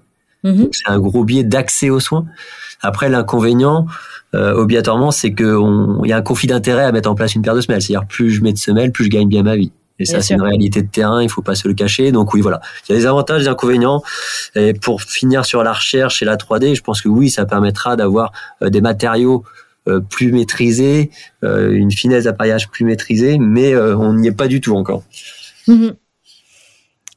Mhm. 0.45 0.69
C'est 0.73 0.89
un 0.89 0.99
gros 0.99 1.25
biais 1.25 1.45
d'accès 1.45 1.91
aux 1.91 2.01
soins. 2.01 2.27
Après, 2.83 3.09
l'inconvénient, 3.09 3.87
euh, 4.35 4.53
obligatoirement, 4.55 5.11
c'est 5.11 5.35
qu'il 5.35 5.47
y 6.05 6.13
a 6.13 6.17
un 6.17 6.23
conflit 6.23 6.49
d'intérêt 6.49 6.85
à 6.85 6.93
mettre 6.93 7.11
en 7.11 7.15
place 7.15 7.35
une 7.35 7.43
paire 7.43 7.55
de 7.55 7.61
semelles. 7.61 7.83
C'est-à-dire, 7.83 8.07
plus 8.07 8.31
je 8.31 8.43
mets 8.43 8.53
de 8.53 8.59
semelles, 8.59 8.93
plus 8.93 9.05
je 9.05 9.11
gagne 9.11 9.29
bien 9.29 9.43
ma 9.43 9.57
vie. 9.57 9.73
Et 10.01 10.05
ça, 10.05 10.21
c'est 10.21 10.35
une 10.35 10.43
réalité 10.43 10.81
de 10.83 10.87
terrain, 10.87 11.21
il 11.21 11.29
faut 11.29 11.43
pas 11.43 11.57
se 11.57 11.67
le 11.67 11.75
cacher. 11.75 12.13
Donc 12.13 12.33
oui, 12.33 12.41
voilà. 12.41 12.61
Il 12.89 12.93
y 12.93 12.95
a 12.95 13.01
des 13.01 13.07
avantages, 13.07 13.43
des 13.43 13.49
inconvénients. 13.49 14.01
Et 14.55 14.73
pour 14.73 15.03
finir 15.03 15.45
sur 15.45 15.65
la 15.65 15.73
recherche 15.73 16.23
et 16.23 16.25
la 16.25 16.37
3D, 16.37 16.77
je 16.77 16.83
pense 16.83 17.03
que 17.03 17.09
oui, 17.09 17.31
ça 17.31 17.47
permettra 17.47 17.97
d'avoir 17.97 18.31
euh, 18.63 18.71
des 18.71 18.81
matériaux 18.81 19.45
plus 20.11 20.33
maîtrisée, 20.33 21.11
une 21.43 21.91
finesse 21.91 22.25
d'appareillage 22.25 22.69
plus 22.69 22.85
maîtrisée, 22.85 23.39
mais 23.39 23.75
on 23.75 24.13
n'y 24.13 24.29
est 24.29 24.33
pas 24.33 24.47
du 24.47 24.61
tout 24.61 24.77
encore. 24.77 25.03
Mhm. 25.67 25.95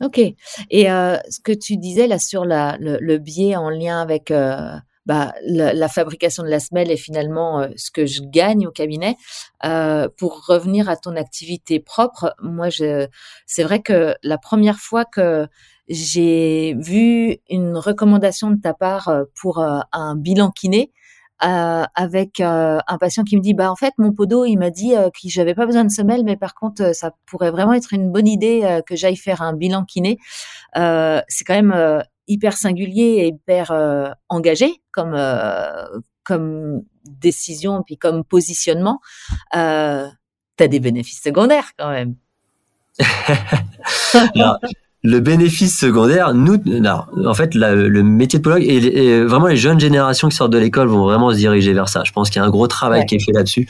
Ok. 0.02 0.20
Et 0.20 0.86
ce 0.86 1.40
que 1.44 1.52
tu 1.52 1.76
disais 1.76 2.08
là 2.08 2.18
sur 2.18 2.46
la, 2.46 2.78
le, 2.80 3.18
biais 3.18 3.58
en 3.58 3.70
lien 3.70 4.00
avec 4.02 4.32
bah, 5.06 5.34
la, 5.44 5.88
fabrication 5.88 6.44
de 6.44 6.50
la 6.50 6.60
semelle 6.60 6.92
est 6.92 6.98
finalement 6.98 7.68
ce 7.76 7.92
que 7.92 8.06
je 8.06 8.22
gagne 8.22 8.68
au 8.68 8.72
cabinet. 8.72 9.16
pour 10.18 10.46
revenir 10.48 10.90
à 10.90 10.96
ton 10.96 11.16
activité 11.16 11.80
propre, 11.80 12.36
moi, 12.42 12.70
c'est 12.72 13.64
vrai 13.64 13.82
que 13.82 14.16
la 14.24 14.38
première 14.38 14.78
fois 14.78 15.06
que 15.06 15.48
j'ai 15.88 16.76
vu 16.78 17.38
une 17.50 17.78
recommandation 17.78 18.52
de 18.52 18.62
ta 18.62 18.74
part 18.74 19.12
pour 19.36 19.60
un 19.60 20.16
bilan 20.16 20.52
kiné, 20.52 20.92
euh, 21.44 21.86
avec 21.96 22.40
euh, 22.40 22.78
un 22.88 22.98
patient 23.00 23.24
qui 23.24 23.36
me 23.36 23.42
dit 23.42 23.56
bah 23.56 23.72
en 23.72 23.76
fait 23.76 23.96
mon 23.98 24.14
podo 24.14 24.46
il 24.46 24.58
m'a 24.58 24.70
dit 24.70 24.96
euh, 24.96 25.10
que 25.10 25.22
j'avais 25.24 25.56
pas 25.56 25.66
besoin 25.66 25.84
de 25.84 25.90
semelle 25.90 26.24
mais 26.24 26.38
par 26.38 26.54
contre 26.54 26.94
ça 26.94 27.16
pourrait 27.26 27.50
vraiment 27.50 27.74
être 27.74 27.94
une 27.94 28.12
bonne 28.12 28.28
idée 28.28 28.80
que 28.86 28.96
j'aille 28.96 29.16
faire 29.16 29.42
un 29.42 29.54
bilan 29.54 29.84
kiné 29.84 30.20
c'est 30.76 31.44
quand 31.44 31.56
même 31.56 32.04
hyper 32.28 32.54
singulier 32.54 33.18
et 33.20 33.28
hyper 33.28 34.16
engagé 34.30 34.82
comme 34.92 35.18
comme 36.24 36.82
décision 37.06 37.84
puis 37.84 37.98
comme 37.98 38.24
positionnement 38.24 39.00
euh, 39.56 40.08
t'as 40.56 40.68
des 40.68 40.80
bénéfices 40.80 41.22
secondaires 41.22 41.72
quand 41.78 41.90
même 41.90 42.16
le 45.04 45.20
bénéfice 45.20 45.78
secondaire, 45.78 46.34
nous, 46.34 46.58
en 47.26 47.34
fait, 47.34 47.56
le 47.56 48.04
métier 48.04 48.40
de 48.40 48.44
podologue 48.44 48.68
et, 48.68 49.24
vraiment 49.24 49.48
les 49.48 49.56
jeunes 49.56 49.80
générations 49.80 50.30
qui 50.30 50.36
sortent 50.36 50.54
de 50.54 50.60
l'école 50.60 50.88
vont 50.88 51.04
vraiment 51.04 51.32
se 51.32 51.38
diriger 51.38 51.74
vers 51.74 51.90
ça. 51.90 52.04
Je 52.06 52.12
pense 52.12 52.30
qu'il 52.30 52.40
y 52.40 52.44
a 52.44 52.46
un 52.46 52.52
gros 52.52 52.68
travail 52.68 53.06
qui 53.06 53.16
est 53.16 53.24
fait 53.24 53.32
là-dessus. 53.32 53.68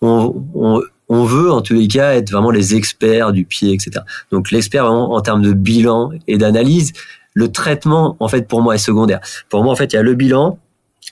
On, 0.00 0.42
on, 0.54 0.80
on, 1.08 1.24
veut, 1.24 1.50
en 1.50 1.60
tous 1.60 1.74
les 1.74 1.88
cas, 1.88 2.14
être 2.14 2.30
vraiment 2.30 2.50
les 2.50 2.76
experts 2.76 3.32
du 3.32 3.44
pied, 3.44 3.74
etc. 3.74 4.00
Donc, 4.30 4.50
l'expert 4.50 4.84
vraiment 4.84 5.12
en 5.12 5.20
termes 5.20 5.42
de 5.42 5.52
bilan 5.52 6.12
et 6.26 6.38
d'analyse. 6.38 6.92
Le 7.34 7.50
traitement, 7.50 8.16
en 8.20 8.28
fait, 8.28 8.48
pour 8.48 8.62
moi, 8.62 8.74
est 8.74 8.78
secondaire. 8.78 9.20
Pour 9.48 9.62
moi, 9.62 9.72
en 9.72 9.76
fait, 9.76 9.92
il 9.92 9.96
y 9.96 9.98
a 9.98 10.02
le 10.02 10.14
bilan, 10.14 10.58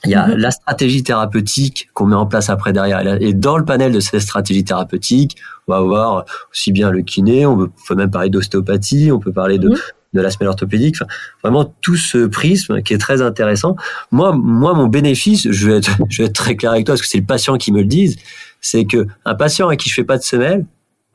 il 0.05 0.11
y 0.11 0.15
a 0.15 0.27
mhm. 0.27 0.37
la 0.37 0.51
stratégie 0.51 1.03
thérapeutique 1.03 1.89
qu'on 1.93 2.05
met 2.05 2.15
en 2.15 2.25
place 2.25 2.49
après 2.49 2.73
derrière. 2.73 3.01
Et 3.21 3.33
dans 3.33 3.57
le 3.57 3.65
panel 3.65 3.91
de 3.91 3.99
cette 3.99 4.21
stratégie 4.21 4.63
thérapeutique, 4.63 5.37
on 5.67 5.73
va 5.73 5.81
voir 5.81 6.25
aussi 6.51 6.71
bien 6.71 6.91
le 6.91 7.01
kiné, 7.01 7.45
on 7.45 7.69
peut, 7.87 7.95
même 7.95 8.11
parler 8.11 8.29
d'ostéopathie, 8.29 9.11
on 9.11 9.19
peut 9.19 9.31
parler 9.31 9.57
de, 9.57 9.69
mhm. 9.69 9.77
de 10.13 10.21
la 10.21 10.29
semelle 10.29 10.49
orthopédique. 10.49 10.95
Enfin, 10.99 11.11
vraiment 11.43 11.73
tout 11.81 11.95
ce 11.95 12.27
prisme 12.27 12.81
qui 12.83 12.93
est 12.93 12.99
très 12.99 13.21
intéressant. 13.21 13.75
Moi, 14.11 14.33
moi, 14.33 14.73
mon 14.73 14.87
bénéfice, 14.87 15.49
je 15.49 15.67
vais 15.67 15.77
être, 15.77 15.97
je 16.09 16.21
vais 16.21 16.27
être 16.27 16.35
très 16.35 16.55
clair 16.55 16.71
avec 16.71 16.85
toi 16.85 16.93
parce 16.93 17.01
que 17.01 17.07
c'est 17.07 17.19
le 17.19 17.25
patient 17.25 17.57
qui 17.57 17.71
me 17.71 17.79
le 17.79 17.85
dise, 17.85 18.17
c'est 18.61 18.85
que 18.85 19.07
un 19.25 19.35
patient 19.35 19.67
à 19.67 19.75
qui 19.75 19.89
je 19.89 19.95
fais 19.95 20.03
pas 20.03 20.17
de 20.17 20.23
semelle, 20.23 20.65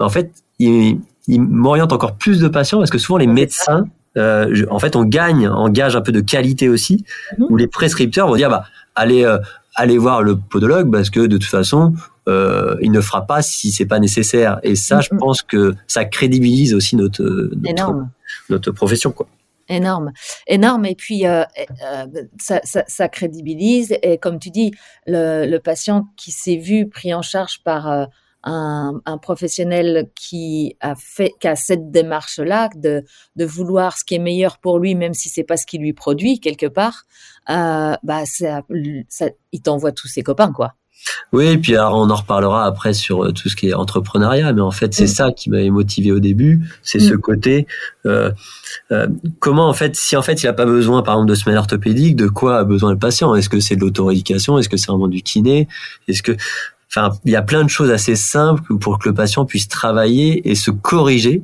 en 0.00 0.09
fait, 0.09 0.32
il, 0.59 0.99
il 1.28 1.40
m'oriente 1.40 1.92
encore 1.92 2.16
plus 2.16 2.40
de 2.40 2.49
patients 2.49 2.78
parce 2.78 2.90
que 2.90 2.99
souvent 2.99 3.18
les 3.18 3.28
médecins 3.28 3.85
euh, 4.16 4.66
en 4.71 4.78
fait, 4.78 4.97
on 4.97 5.04
gagne, 5.04 5.49
on 5.49 5.69
gage 5.69 5.97
un 5.97 6.00
peu 6.00 6.12
de 6.12 6.21
qualité 6.21 6.69
aussi, 6.69 7.04
mhm. 7.38 7.47
où 7.50 7.57
les 7.57 7.66
prescripteurs 7.66 8.28
vont 8.28 8.37
dire, 8.37 8.50
bah, 8.50 8.64
allez, 8.95 9.25
euh, 9.25 9.38
allez 9.75 9.99
voir 9.99 10.23
le 10.23 10.37
podologue 10.37 10.90
parce 10.90 11.11
que 11.11 11.21
de 11.21 11.38
toute 11.38 11.50
façon, 11.50 11.95
euh, 12.28 12.76
il 12.81 12.92
ne 12.92 13.00
fera 13.00 13.26
pas 13.26 13.42
si 13.42 13.73
c'est 13.73 13.87
pas 13.87 13.99
nécessaire. 13.99 14.61
Et 14.62 14.76
ça, 14.76 15.00
je 15.00 15.09
mhm. 15.12 15.19
pense 15.19 15.42
que 15.42 15.75
ça 15.87 16.04
crédibilise 16.04 16.75
aussi 16.75 16.97
notre 16.97 17.50
notre, 17.57 18.07
notre 18.50 18.71
profession, 18.71 19.12
quoi. 19.12 19.26
Énorme, 19.69 20.12
énorme. 20.49 20.85
Et 20.85 20.95
puis, 20.95 21.26
euh, 21.26 21.45
ça, 22.38 22.61
ça, 22.64 22.85
ça, 22.87 23.09
crédibilise. 23.09 23.97
Et 24.02 24.19
comme 24.19 24.38
tu 24.38 24.50
dis, 24.50 24.73
le, 25.07 25.47
le 25.47 25.59
patient 25.61 26.09
qui 26.16 26.31
s'est 26.33 26.57
vu 26.57 26.88
pris 26.88 27.14
en 27.14 27.23
charge 27.23 27.62
par 27.64 28.09
un, 28.44 29.00
un, 29.06 29.18
professionnel 29.18 30.11
qui 30.14 30.76
a 30.80 30.94
fait, 30.94 31.32
qui 31.40 31.49
a 31.49 31.56
cette 31.56 31.90
démarche-là 31.90 32.68
de, 32.75 33.04
de 33.37 33.44
vouloir 33.44 33.96
ce 33.96 34.04
qui 34.04 34.14
est 34.14 34.18
meilleur 34.18 34.58
pour 34.58 34.78
lui, 34.78 34.94
même 34.94 35.14
si 35.14 35.28
c'est 35.28 35.44
pas 35.44 35.56
ce 35.56 35.66
qui 35.66 35.78
lui 35.78 35.92
produit 35.92 36.40
quelque 36.40 36.66
part, 36.66 37.04
euh, 37.50 37.94
bah 38.02 38.26
ça, 38.26 38.62
ça, 39.08 39.26
il 39.52 39.62
t'envoie 39.62 39.92
tous 39.92 40.08
ses 40.08 40.22
copains 40.22 40.52
quoi. 40.52 40.75
Oui, 41.32 41.46
et 41.46 41.58
puis 41.58 41.75
alors 41.75 41.96
on 41.96 42.11
en 42.11 42.14
reparlera 42.14 42.64
après 42.64 42.92
sur 42.92 43.25
euh, 43.25 43.32
tout 43.32 43.49
ce 43.49 43.56
qui 43.56 43.68
est 43.68 43.75
entrepreneuriat, 43.75 44.52
mais 44.52 44.61
en 44.61 44.70
fait 44.70 44.94
c'est 44.94 45.04
mm. 45.04 45.08
ça 45.08 45.32
qui 45.32 45.50
m'avait 45.50 45.70
motivé 45.70 46.12
au 46.12 46.20
début, 46.20 46.61
c'est 46.82 47.00
ce 47.00 47.14
mm. 47.14 47.20
côté 47.20 47.66
euh, 48.06 48.30
euh, 48.90 49.08
comment 49.38 49.68
en 49.68 49.72
fait 49.72 49.96
si 49.96 50.16
en 50.16 50.22
fait 50.22 50.42
il 50.42 50.46
a 50.46 50.52
pas 50.52 50.66
besoin 50.66 51.02
par 51.02 51.14
exemple 51.14 51.30
de 51.30 51.34
semelle 51.34 51.58
orthopédique, 51.58 52.16
de 52.16 52.28
quoi 52.28 52.58
a 52.58 52.64
besoin 52.64 52.92
le 52.92 52.99
patient? 52.99 53.34
Est-ce 53.34 53.49
que 53.49 53.61
c'est 53.61 53.76
de 53.76 53.80
l'auto-éducation 53.80 54.58
Est-ce 54.58 54.68
que 54.68 54.76
c'est 54.76 54.88
vraiment 54.88 55.08
du 55.08 55.22
kiné? 55.22 55.68
Est-ce 56.06 56.22
que 56.22 56.32
Enfin, 56.94 57.16
il 57.25 57.32
y 57.32 57.37
a 57.37 57.42
plein 57.42 57.64
de 57.64 57.70
choses 57.70 57.90
assez 57.90 58.16
simples 58.16 58.76
pour 58.76 58.99
que 58.99 59.08
le 59.08 59.14
patient 59.14 59.46
puisse 59.46 59.68
travailler 59.68 60.50
et 60.50 60.54
se 60.54 60.70
corriger 60.70 61.42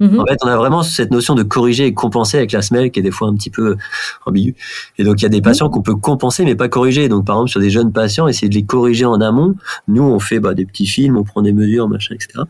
Mhm. 0.00 0.20
En 0.20 0.26
fait, 0.26 0.36
on 0.42 0.48
a 0.48 0.56
vraiment 0.56 0.82
cette 0.82 1.10
notion 1.10 1.34
de 1.34 1.42
corriger 1.42 1.86
et 1.86 1.94
compenser 1.94 2.36
avec 2.36 2.52
la 2.52 2.60
semelle 2.60 2.90
qui 2.90 3.00
est 3.00 3.02
des 3.02 3.10
fois 3.10 3.28
un 3.28 3.34
petit 3.34 3.50
peu 3.50 3.76
ambiguë. 4.26 4.54
Et 4.98 5.04
donc, 5.04 5.20
il 5.20 5.22
y 5.22 5.26
a 5.26 5.30
des 5.30 5.38
mhm. 5.38 5.44
patients 5.44 5.70
qu'on 5.70 5.82
peut 5.82 5.94
compenser 5.94 6.44
mais 6.44 6.54
pas 6.54 6.68
corriger. 6.68 7.08
Donc, 7.08 7.26
par 7.26 7.36
exemple, 7.36 7.50
sur 7.50 7.60
des 7.60 7.70
jeunes 7.70 7.92
patients, 7.92 8.28
essayer 8.28 8.48
de 8.48 8.54
les 8.54 8.64
corriger 8.64 9.06
en 9.06 9.20
amont. 9.20 9.54
Nous, 9.88 10.02
on 10.02 10.18
fait 10.18 10.40
bah, 10.40 10.54
des 10.54 10.66
petits 10.66 10.86
films, 10.86 11.16
on 11.16 11.24
prend 11.24 11.42
des 11.42 11.52
mesures, 11.52 11.88
machin, 11.88 12.14
etc. 12.14 12.44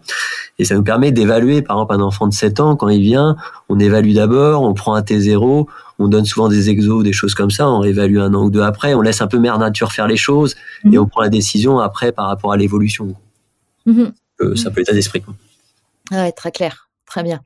Et 0.58 0.64
ça 0.64 0.74
nous 0.74 0.82
permet 0.82 1.12
d'évaluer, 1.12 1.62
par 1.62 1.76
exemple, 1.76 1.94
un 1.94 2.00
enfant 2.00 2.26
de 2.26 2.34
7 2.34 2.60
ans, 2.60 2.76
quand 2.76 2.88
il 2.88 3.02
vient, 3.02 3.36
on 3.68 3.78
évalue 3.78 4.14
d'abord, 4.14 4.62
on 4.62 4.74
prend 4.74 4.94
un 4.94 5.02
T0, 5.02 5.66
on 5.98 6.08
donne 6.08 6.24
souvent 6.24 6.48
des 6.48 6.70
exos, 6.70 7.02
des 7.02 7.12
choses 7.12 7.34
comme 7.34 7.50
ça, 7.50 7.68
on 7.68 7.82
évalue 7.82 8.18
un 8.18 8.34
an 8.34 8.44
ou 8.44 8.50
deux 8.50 8.62
après, 8.62 8.94
on 8.94 9.00
laisse 9.00 9.20
un 9.20 9.26
peu 9.26 9.38
mère 9.38 9.58
nature 9.58 9.92
faire 9.92 10.06
les 10.06 10.16
choses 10.16 10.56
et 10.84 10.88
mhm. 10.88 10.98
on 10.98 11.06
prend 11.06 11.22
la 11.22 11.28
décision 11.28 11.78
après 11.78 12.12
par 12.12 12.26
rapport 12.26 12.52
à 12.52 12.56
l'évolution. 12.56 13.14
Euh, 13.88 14.56
ça 14.56 14.70
peut 14.70 14.80
être 14.80 14.90
à 14.90 14.92
d'esprit. 14.92 15.22
Ouais, 16.10 16.32
très 16.32 16.52
clair. 16.52 16.86
Très 17.06 17.22
bien. 17.22 17.40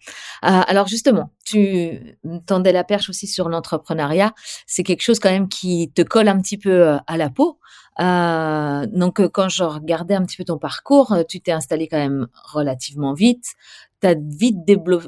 Euh, 0.45 0.63
alors 0.67 0.87
justement, 0.87 1.31
tu 1.45 2.17
tendais 2.47 2.73
la 2.73 2.83
perche 2.83 3.11
aussi 3.11 3.27
sur 3.27 3.51
l'entrepreneuriat. 3.51 4.33
C'est 4.67 4.83
quelque 4.83 5.03
chose 5.03 5.19
quand 5.19 5.31
même 5.31 5.49
qui 5.49 5.93
te 5.95 6.01
colle 6.01 6.29
un 6.29 6.41
petit 6.41 6.57
peu 6.57 6.89
euh, 6.89 6.97
à 7.07 7.19
la 7.19 7.29
peau. 7.29 7.59
Euh, 8.01 8.87
donc 8.87 9.21
quand 9.29 9.51
je 9.51 9.63
regardais 9.63 10.15
un 10.15 10.25
petit 10.25 10.39
peu 10.39 10.45
ton 10.45 10.57
parcours, 10.57 11.15
tu 11.29 11.43
t'es 11.43 11.53
installé 11.53 11.89
quand 11.89 11.99
même 11.99 12.29
relativement 12.43 13.13
vite. 13.13 13.55
Tu 14.01 14.07
as 14.07 14.15
vite 14.15 14.59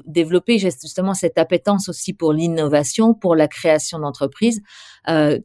développé 0.07 0.59
justement 0.59 1.15
cette 1.15 1.39
appétence 1.39 1.89
aussi 1.89 2.13
pour 2.13 2.33
l'innovation, 2.33 3.15
pour 3.15 3.35
la 3.35 3.49
création 3.49 3.99
d'entreprises. 3.99 4.61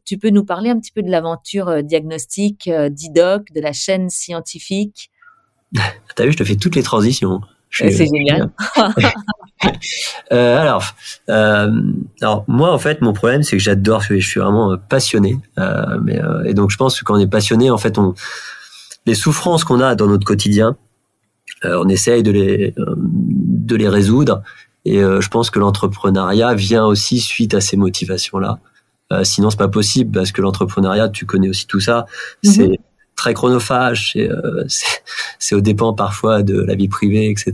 tu 0.06 0.18
peux 0.18 0.30
nous 0.30 0.46
parler 0.46 0.70
un 0.70 0.80
petit 0.80 0.92
peu 0.92 1.02
de 1.02 1.10
l'aventure 1.10 1.84
diagnostique 1.84 2.70
d'IDOC, 2.70 3.52
de 3.54 3.62
la 3.62 3.74
chaîne 3.74 4.10
scientifique? 4.10 5.12
T'as 6.16 6.26
vu, 6.26 6.32
je 6.32 6.38
te 6.38 6.44
fais 6.44 6.56
toutes 6.56 6.76
les 6.76 6.84
transitions. 6.84 7.42
C'est 7.70 7.92
génial. 7.92 8.50
euh, 10.32 10.58
alors, 10.58 10.84
euh, 11.30 11.82
alors, 12.22 12.46
moi, 12.48 12.72
en 12.72 12.80
fait, 12.80 13.02
mon 13.02 13.14
problème, 13.14 13.44
c'est 13.44 13.58
que 13.58 13.64
j'adore, 13.64 14.02
je 14.02 14.16
suis 14.20 14.40
vraiment 14.40 14.72
euh, 14.72 14.78
passionné. 14.78 15.38
Euh, 15.60 16.00
mais, 16.02 16.20
euh, 16.20 16.44
et 16.46 16.54
donc, 16.54 16.72
je 16.72 16.78
pense 16.78 17.00
que 17.00 17.04
quand 17.04 17.16
on 17.16 17.20
est 17.20 17.28
passionné, 17.28 17.70
en 17.70 17.78
fait, 17.78 17.98
on, 17.98 18.14
les 19.06 19.16
souffrances 19.16 19.64
qu'on 19.64 19.82
a 19.82 19.96
dans 19.96 20.08
notre 20.08 20.26
quotidien, 20.26 20.70
euh, 20.70 20.87
on 21.64 21.88
essaye 21.90 22.24
de 22.24 22.32
les, 22.32 22.74
de 22.78 23.76
les 23.76 23.90
résoudre. 23.90 24.42
Et 24.86 25.00
je 25.00 25.28
pense 25.28 25.50
que 25.50 25.60
l'entrepreneuriat 25.60 26.54
vient 26.54 26.86
aussi 26.86 27.20
suite 27.20 27.54
à 27.54 27.62
ces 27.62 27.78
motivations-là. 27.78 28.60
sinon, 29.24 29.50
c'est 29.50 29.58
pas 29.58 29.68
possible 29.68 30.12
parce 30.12 30.32
que 30.32 30.42
l'entrepreneuriat, 30.42 31.10
tu 31.10 31.26
connais 31.26 31.50
aussi 31.50 31.68
tout 31.68 31.80
ça. 31.80 32.06
Mm-hmm. 32.44 32.52
C'est 32.52 32.80
très 33.18 33.34
chronophage, 33.34 34.14
euh, 34.16 34.64
c'est 35.40 35.56
au 35.56 35.60
dépend 35.60 35.94
parfois 35.94 36.44
de 36.44 36.62
la 36.62 36.76
vie 36.76 36.88
privée, 36.88 37.30
etc. 37.30 37.52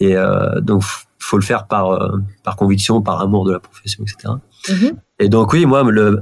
Et 0.00 0.16
euh, 0.16 0.60
donc 0.60 0.82
faut 1.18 1.38
le 1.38 1.42
faire 1.42 1.66
par 1.66 1.92
euh, 1.92 2.18
par 2.42 2.56
conviction, 2.56 3.00
par 3.00 3.22
amour 3.22 3.46
de 3.46 3.52
la 3.52 3.60
profession, 3.60 4.04
etc. 4.04 4.34
Mm-hmm. 4.68 4.92
Et 5.20 5.28
donc 5.30 5.52
oui, 5.54 5.64
moi 5.64 5.82
le 5.84 6.20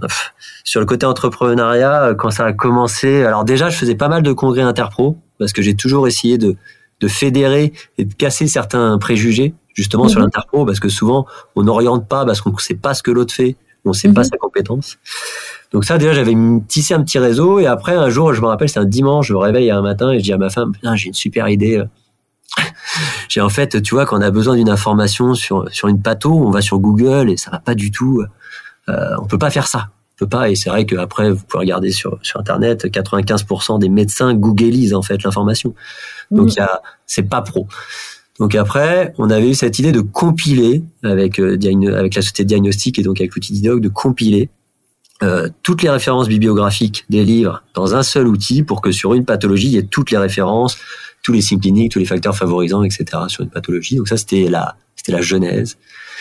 sur 0.62 0.78
le 0.78 0.86
côté 0.86 1.06
entrepreneuriat, 1.06 2.14
quand 2.16 2.30
ça 2.30 2.44
a 2.44 2.52
commencé, 2.52 3.24
alors 3.24 3.44
déjà 3.44 3.70
je 3.70 3.76
faisais 3.76 3.96
pas 3.96 4.08
mal 4.08 4.22
de 4.22 4.32
congrès 4.32 4.62
interpro 4.62 5.18
parce 5.38 5.52
que 5.52 5.62
j'ai 5.62 5.74
toujours 5.74 6.06
essayé 6.06 6.38
de 6.38 6.56
de 7.00 7.08
fédérer 7.08 7.72
et 7.98 8.04
de 8.04 8.14
casser 8.14 8.46
certains 8.46 8.98
préjugés 8.98 9.54
justement 9.74 10.08
sur 10.08 10.20
mm-hmm. 10.20 10.24
l'interpro 10.24 10.66
parce 10.66 10.80
que 10.80 10.88
souvent 10.88 11.26
on 11.56 11.62
n'oriente 11.62 12.08
pas 12.08 12.24
parce 12.24 12.40
qu'on 12.40 12.52
ne 12.52 12.58
sait 12.58 12.74
pas 12.74 12.94
ce 12.94 13.02
que 13.02 13.10
l'autre 13.10 13.32
fait, 13.32 13.56
on 13.84 13.90
ne 13.90 13.94
sait 13.94 14.12
pas 14.12 14.22
mm-hmm. 14.22 14.30
sa 14.30 14.36
compétence. 14.36 14.98
Donc 15.72 15.84
ça, 15.84 15.98
déjà, 15.98 16.12
j'avais 16.12 16.34
tissé 16.66 16.94
un 16.94 17.02
petit 17.02 17.18
réseau. 17.18 17.60
Et 17.60 17.66
après, 17.66 17.94
un 17.94 18.08
jour, 18.08 18.34
je 18.34 18.40
me 18.40 18.46
rappelle, 18.46 18.68
c'est 18.68 18.80
un 18.80 18.84
dimanche, 18.84 19.28
je 19.28 19.34
me 19.34 19.38
réveille 19.38 19.70
un 19.70 19.82
matin 19.82 20.10
et 20.10 20.18
je 20.18 20.24
dis 20.24 20.32
à 20.32 20.38
ma 20.38 20.50
femme, 20.50 20.72
j'ai 20.94 21.08
une 21.08 21.14
super 21.14 21.48
idée. 21.48 21.82
j'ai 23.28 23.40
en 23.40 23.48
fait, 23.48 23.80
tu 23.80 23.94
vois, 23.94 24.04
quand 24.04 24.18
on 24.18 24.22
a 24.22 24.30
besoin 24.30 24.56
d'une 24.56 24.68
information 24.68 25.34
sur, 25.34 25.72
sur 25.72 25.88
une 25.88 26.02
patho, 26.02 26.32
on 26.32 26.50
va 26.50 26.60
sur 26.60 26.78
Google 26.80 27.30
et 27.30 27.36
ça 27.36 27.50
va 27.50 27.60
pas 27.60 27.74
du 27.74 27.92
tout. 27.92 28.24
Euh, 28.88 29.14
on 29.20 29.26
peut 29.26 29.38
pas 29.38 29.50
faire 29.50 29.68
ça. 29.68 29.90
Peut 30.20 30.26
pas. 30.26 30.50
Et 30.50 30.54
c'est 30.54 30.68
vrai 30.68 30.84
qu'après, 30.84 31.30
vous 31.30 31.42
pouvez 31.48 31.60
regarder 31.60 31.92
sur, 31.92 32.18
sur 32.20 32.38
Internet, 32.38 32.84
95% 32.84 33.78
des 33.78 33.88
médecins 33.88 34.34
googlisent 34.34 34.92
en 34.92 35.00
fait 35.00 35.22
l'information. 35.22 35.74
Donc, 36.30 36.54
il 36.54 36.66
c'est 37.06 37.22
pas 37.22 37.40
pro. 37.40 37.66
Donc 38.38 38.54
après, 38.54 39.14
on 39.16 39.30
avait 39.30 39.48
eu 39.48 39.54
cette 39.54 39.78
idée 39.78 39.92
de 39.92 40.02
compiler 40.02 40.82
avec, 41.02 41.40
euh, 41.40 41.56
avec 41.96 42.14
la 42.14 42.20
société 42.20 42.42
de 42.42 42.48
diagnostic 42.48 42.98
et 42.98 43.02
donc 43.02 43.18
avec 43.18 43.34
l'outil 43.34 43.54
d'IDOC, 43.54 43.80
de 43.80 43.88
compiler 43.88 44.50
euh, 45.22 45.48
toutes 45.62 45.82
les 45.82 45.88
références 45.88 46.28
bibliographiques 46.28 47.06
des 47.08 47.24
livres 47.24 47.62
dans 47.72 47.94
un 47.94 48.02
seul 48.02 48.28
outil 48.28 48.62
pour 48.62 48.82
que 48.82 48.92
sur 48.92 49.14
une 49.14 49.24
pathologie, 49.24 49.68
il 49.68 49.72
y 49.72 49.78
ait 49.78 49.84
toutes 49.84 50.10
les 50.10 50.18
références, 50.18 50.76
tous 51.22 51.32
les 51.32 51.40
signes 51.40 51.60
cliniques, 51.60 51.92
tous 51.92 51.98
les 51.98 52.04
facteurs 52.04 52.36
favorisants, 52.36 52.82
etc. 52.82 53.06
sur 53.28 53.42
une 53.42 53.50
pathologie. 53.50 53.96
Donc 53.96 54.08
ça, 54.08 54.18
c'était 54.18 54.50
la, 54.50 54.76
c'était 54.96 55.12
la 55.12 55.22
genèse. 55.22 55.78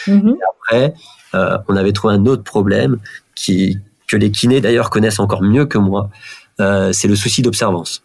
Mm-hmm. 0.07 0.35
Et 0.35 0.39
après, 0.53 0.93
euh, 1.35 1.57
on 1.67 1.75
avait 1.75 1.91
trouvé 1.91 2.13
un 2.13 2.25
autre 2.27 2.43
problème 2.43 2.97
qui, 3.35 3.77
que 4.09 4.17
les 4.17 4.31
kinés 4.31 4.59
d'ailleurs 4.59 4.89
connaissent 4.89 5.19
encore 5.19 5.43
mieux 5.43 5.65
que 5.65 5.77
moi. 5.77 6.09
Euh, 6.59 6.91
c'est 6.91 7.07
le 7.07 7.15
souci 7.15 7.41
d'observance. 7.41 8.03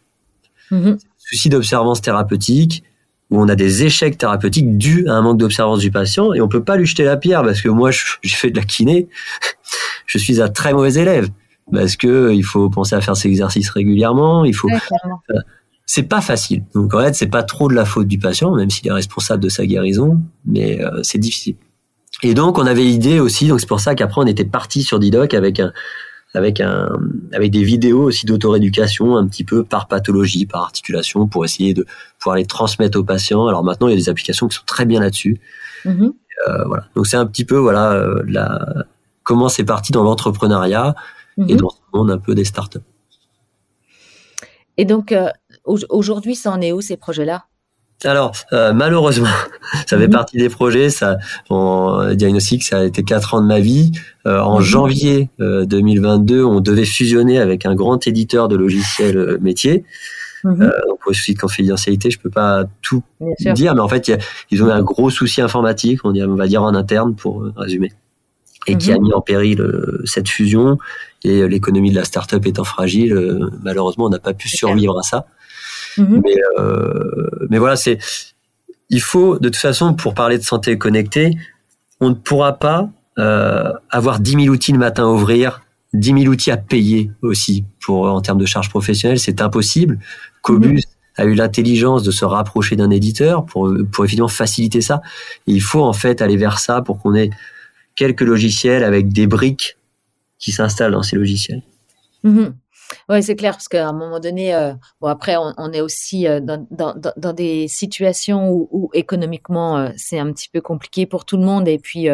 Mm-hmm. 0.70 0.98
Souci 1.18 1.48
d'observance 1.48 2.00
thérapeutique 2.02 2.84
où 3.30 3.40
on 3.40 3.48
a 3.48 3.56
des 3.56 3.84
échecs 3.84 4.18
thérapeutiques 4.18 4.76
dus 4.76 5.08
à 5.08 5.14
un 5.14 5.22
manque 5.22 5.38
d'observance 5.38 5.80
du 5.80 5.90
patient 5.90 6.34
et 6.34 6.40
on 6.40 6.48
peut 6.48 6.62
pas 6.62 6.76
lui 6.76 6.86
jeter 6.86 7.04
la 7.04 7.16
pierre 7.16 7.42
parce 7.42 7.62
que 7.62 7.68
moi 7.68 7.90
j'ai 8.22 8.36
fait 8.36 8.50
de 8.50 8.56
la 8.56 8.64
kiné, 8.64 9.08
je 10.06 10.18
suis 10.18 10.40
un 10.40 10.48
très 10.48 10.72
mauvais 10.72 10.94
élève 10.94 11.28
parce 11.72 11.96
que 11.96 12.32
il 12.32 12.44
faut 12.44 12.68
penser 12.68 12.94
à 12.94 13.00
faire 13.00 13.16
ses 13.16 13.28
exercices 13.28 13.70
régulièrement, 13.70 14.44
il 14.44 14.54
faut 14.54 14.68
c'est 15.86 16.02
pas 16.02 16.20
facile. 16.20 16.64
Donc 16.74 16.94
en 16.94 17.00
fait, 17.00 17.14
c'est 17.14 17.26
pas 17.26 17.42
trop 17.42 17.68
de 17.68 17.74
la 17.74 17.86
faute 17.86 18.06
du 18.06 18.18
patient 18.18 18.54
même 18.54 18.70
s'il 18.70 18.86
est 18.88 18.92
responsable 18.92 19.42
de 19.42 19.48
sa 19.48 19.64
guérison, 19.64 20.20
mais 20.44 20.82
euh, 20.82 21.02
c'est 21.02 21.18
difficile. 21.18 21.56
Et 22.22 22.34
donc 22.34 22.58
on 22.58 22.66
avait 22.66 22.86
idée 22.86 23.20
aussi 23.20 23.48
donc 23.48 23.60
c'est 23.60 23.66
pour 23.66 23.80
ça 23.80 23.94
qu'après 23.94 24.20
on 24.20 24.26
était 24.26 24.44
parti 24.44 24.82
sur 24.82 24.98
Didoc 24.98 25.34
avec 25.34 25.60
un 25.60 25.72
avec 26.34 26.60
un 26.60 26.88
avec 27.32 27.50
des 27.50 27.62
vidéos 27.62 28.02
aussi 28.02 28.26
d'autoréducation 28.26 29.16
un 29.16 29.26
petit 29.26 29.44
peu 29.44 29.64
par 29.64 29.86
pathologie, 29.86 30.46
par 30.46 30.62
articulation, 30.62 31.26
pour 31.26 31.44
essayer 31.44 31.74
de 31.74 31.86
pouvoir 32.18 32.36
les 32.36 32.44
transmettre 32.44 32.98
aux 32.98 33.04
patients. 33.04 33.46
Alors 33.46 33.62
maintenant, 33.62 33.88
il 33.88 33.92
y 33.92 33.94
a 33.94 33.96
des 33.96 34.08
applications 34.08 34.48
qui 34.48 34.56
sont 34.56 34.64
très 34.66 34.84
bien 34.84 35.00
là-dessus. 35.00 35.40
Mm-hmm. 35.84 36.12
Euh, 36.48 36.64
voilà. 36.66 36.84
Donc 36.96 37.06
c'est 37.06 37.16
un 37.16 37.26
petit 37.26 37.44
peu 37.44 37.56
voilà 37.56 37.92
euh, 37.92 38.22
la 38.26 38.84
comment 39.22 39.48
c'est 39.48 39.64
parti 39.64 39.92
dans 39.92 40.02
l'entrepreneuriat 40.02 40.94
et 41.36 41.42
mm-hmm. 41.42 41.56
dans 41.56 41.70
ce 41.70 41.76
monde 41.92 42.10
un 42.10 42.18
peu 42.18 42.34
des 42.34 42.44
startups. 42.44 42.78
Et 44.76 44.84
donc 44.84 45.12
euh, 45.12 45.28
aujourd'hui, 45.64 46.34
ça 46.34 46.50
en 46.50 46.60
est 46.60 46.72
où 46.72 46.80
ces 46.80 46.96
projets-là? 46.96 47.44
Alors 48.04 48.32
euh, 48.52 48.72
malheureusement, 48.72 49.28
ça 49.86 49.98
fait 49.98 50.06
mhm. 50.06 50.10
partie 50.10 50.36
des 50.38 50.48
projets. 50.48 50.90
Ça, 50.90 51.18
on 51.50 52.12
diagnostic, 52.14 52.64
ça 52.64 52.80
a 52.80 52.84
été 52.84 53.02
quatre 53.02 53.34
ans 53.34 53.40
de 53.40 53.46
ma 53.46 53.60
vie. 53.60 53.92
Euh, 54.26 54.40
en 54.40 54.58
mhm. 54.58 54.64
janvier 54.64 55.28
2022, 55.38 56.38
euh, 56.38 56.46
on 56.46 56.60
devait 56.60 56.84
fusionner 56.84 57.38
avec 57.38 57.66
un 57.66 57.74
grand 57.74 58.06
éditeur 58.06 58.48
de 58.48 58.56
logiciels 58.56 59.38
métiers. 59.40 59.84
Mhm. 60.46 60.70
pour 61.00 61.14
souci 61.14 61.32
de 61.32 61.38
confidentialité, 61.38 62.10
je 62.10 62.18
peux 62.18 62.28
pas 62.28 62.64
tout 62.82 63.02
dire, 63.54 63.74
mais 63.74 63.80
en 63.80 63.88
fait, 63.88 64.12
ils 64.50 64.62
ont 64.62 64.68
eu 64.68 64.72
un 64.72 64.82
gros 64.82 65.08
souci 65.08 65.40
informatique, 65.40 66.00
on, 66.04 66.14
on 66.14 66.36
va 66.36 66.46
dire 66.46 66.62
en 66.62 66.74
interne 66.74 67.14
pour 67.14 67.50
résumer, 67.56 67.92
et 68.66 68.76
qui 68.76 68.92
a 68.92 68.98
mis 68.98 69.14
en 69.14 69.22
péril 69.22 69.66
cette 70.04 70.28
fusion. 70.28 70.76
Et 71.22 71.48
l'économie 71.48 71.88
de 71.88 71.94
la 71.94 72.04
start-up 72.04 72.44
étant 72.44 72.64
fragile, 72.64 73.48
malheureusement, 73.62 74.04
on 74.04 74.10
n'a 74.10 74.18
pas 74.18 74.34
pu 74.34 74.50
survivre 74.50 74.98
à 74.98 75.02
ça. 75.02 75.24
Mhm. 75.98 76.22
Mais, 76.24 76.36
euh, 76.58 77.46
mais 77.50 77.58
voilà, 77.58 77.76
c'est 77.76 77.98
il 78.90 79.00
faut 79.00 79.38
de 79.38 79.48
toute 79.48 79.56
façon 79.56 79.94
pour 79.94 80.14
parler 80.14 80.38
de 80.38 80.42
santé 80.42 80.76
connectée, 80.78 81.36
on 82.00 82.10
ne 82.10 82.14
pourra 82.14 82.58
pas 82.58 82.88
euh, 83.18 83.72
avoir 83.90 84.20
10 84.20 84.44
000 84.44 84.54
outils 84.54 84.72
le 84.72 84.78
matin 84.78 85.04
à 85.04 85.06
ouvrir, 85.06 85.62
10 85.94 86.22
000 86.22 86.26
outils 86.26 86.50
à 86.50 86.56
payer 86.56 87.10
aussi 87.22 87.64
pour 87.80 88.06
en 88.06 88.20
termes 88.20 88.38
de 88.38 88.46
charges 88.46 88.68
professionnelles, 88.68 89.18
c'est 89.18 89.40
impossible. 89.40 89.98
Cobus 90.42 90.74
mhm. 90.74 90.80
a 91.16 91.24
eu 91.24 91.34
l'intelligence 91.34 92.02
de 92.02 92.10
se 92.10 92.24
rapprocher 92.24 92.76
d'un 92.76 92.90
éditeur 92.90 93.46
pour 93.46 93.72
pour 93.90 94.04
évidemment 94.04 94.28
faciliter 94.28 94.80
ça. 94.80 95.00
il 95.46 95.62
faut 95.62 95.82
en 95.82 95.92
fait 95.92 96.22
aller 96.22 96.36
vers 96.36 96.58
ça 96.58 96.82
pour 96.82 97.00
qu'on 97.00 97.14
ait 97.14 97.30
quelques 97.96 98.22
logiciels 98.22 98.84
avec 98.84 99.12
des 99.12 99.26
briques 99.26 99.76
qui 100.38 100.52
s'installent 100.52 100.92
dans 100.92 101.02
ces 101.02 101.16
logiciels. 101.16 101.62
Mhm. 102.22 102.54
Oui, 103.08 103.22
c'est 103.22 103.36
clair, 103.36 103.52
parce 103.52 103.68
qu'à 103.68 103.88
un 103.88 103.92
moment 103.92 104.20
donné, 104.20 104.54
euh, 104.54 104.72
bon, 105.00 105.08
après, 105.08 105.36
on, 105.36 105.72
est 105.72 105.80
aussi 105.80 106.26
euh, 106.26 106.40
dans, 106.40 106.66
dans, 106.70 106.94
dans, 107.16 107.32
des 107.32 107.68
situations 107.68 108.50
où, 108.50 108.68
où 108.70 108.90
économiquement, 108.92 109.78
euh, 109.78 109.90
c'est 109.96 110.18
un 110.18 110.32
petit 110.32 110.48
peu 110.48 110.60
compliqué 110.60 111.06
pour 111.06 111.24
tout 111.24 111.36
le 111.36 111.44
monde. 111.44 111.68
Et 111.68 111.78
puis, 111.78 112.08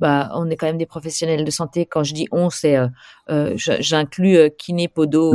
bah, 0.00 0.30
on 0.34 0.50
est 0.50 0.56
quand 0.56 0.66
même 0.66 0.78
des 0.78 0.86
professionnels 0.86 1.44
de 1.44 1.50
santé. 1.50 1.86
Quand 1.86 2.04
je 2.04 2.14
dis 2.14 2.26
on, 2.32 2.50
c'est, 2.50 2.76
j'inclus 3.56 4.50
kiné, 4.58 4.88
podo, 4.88 5.34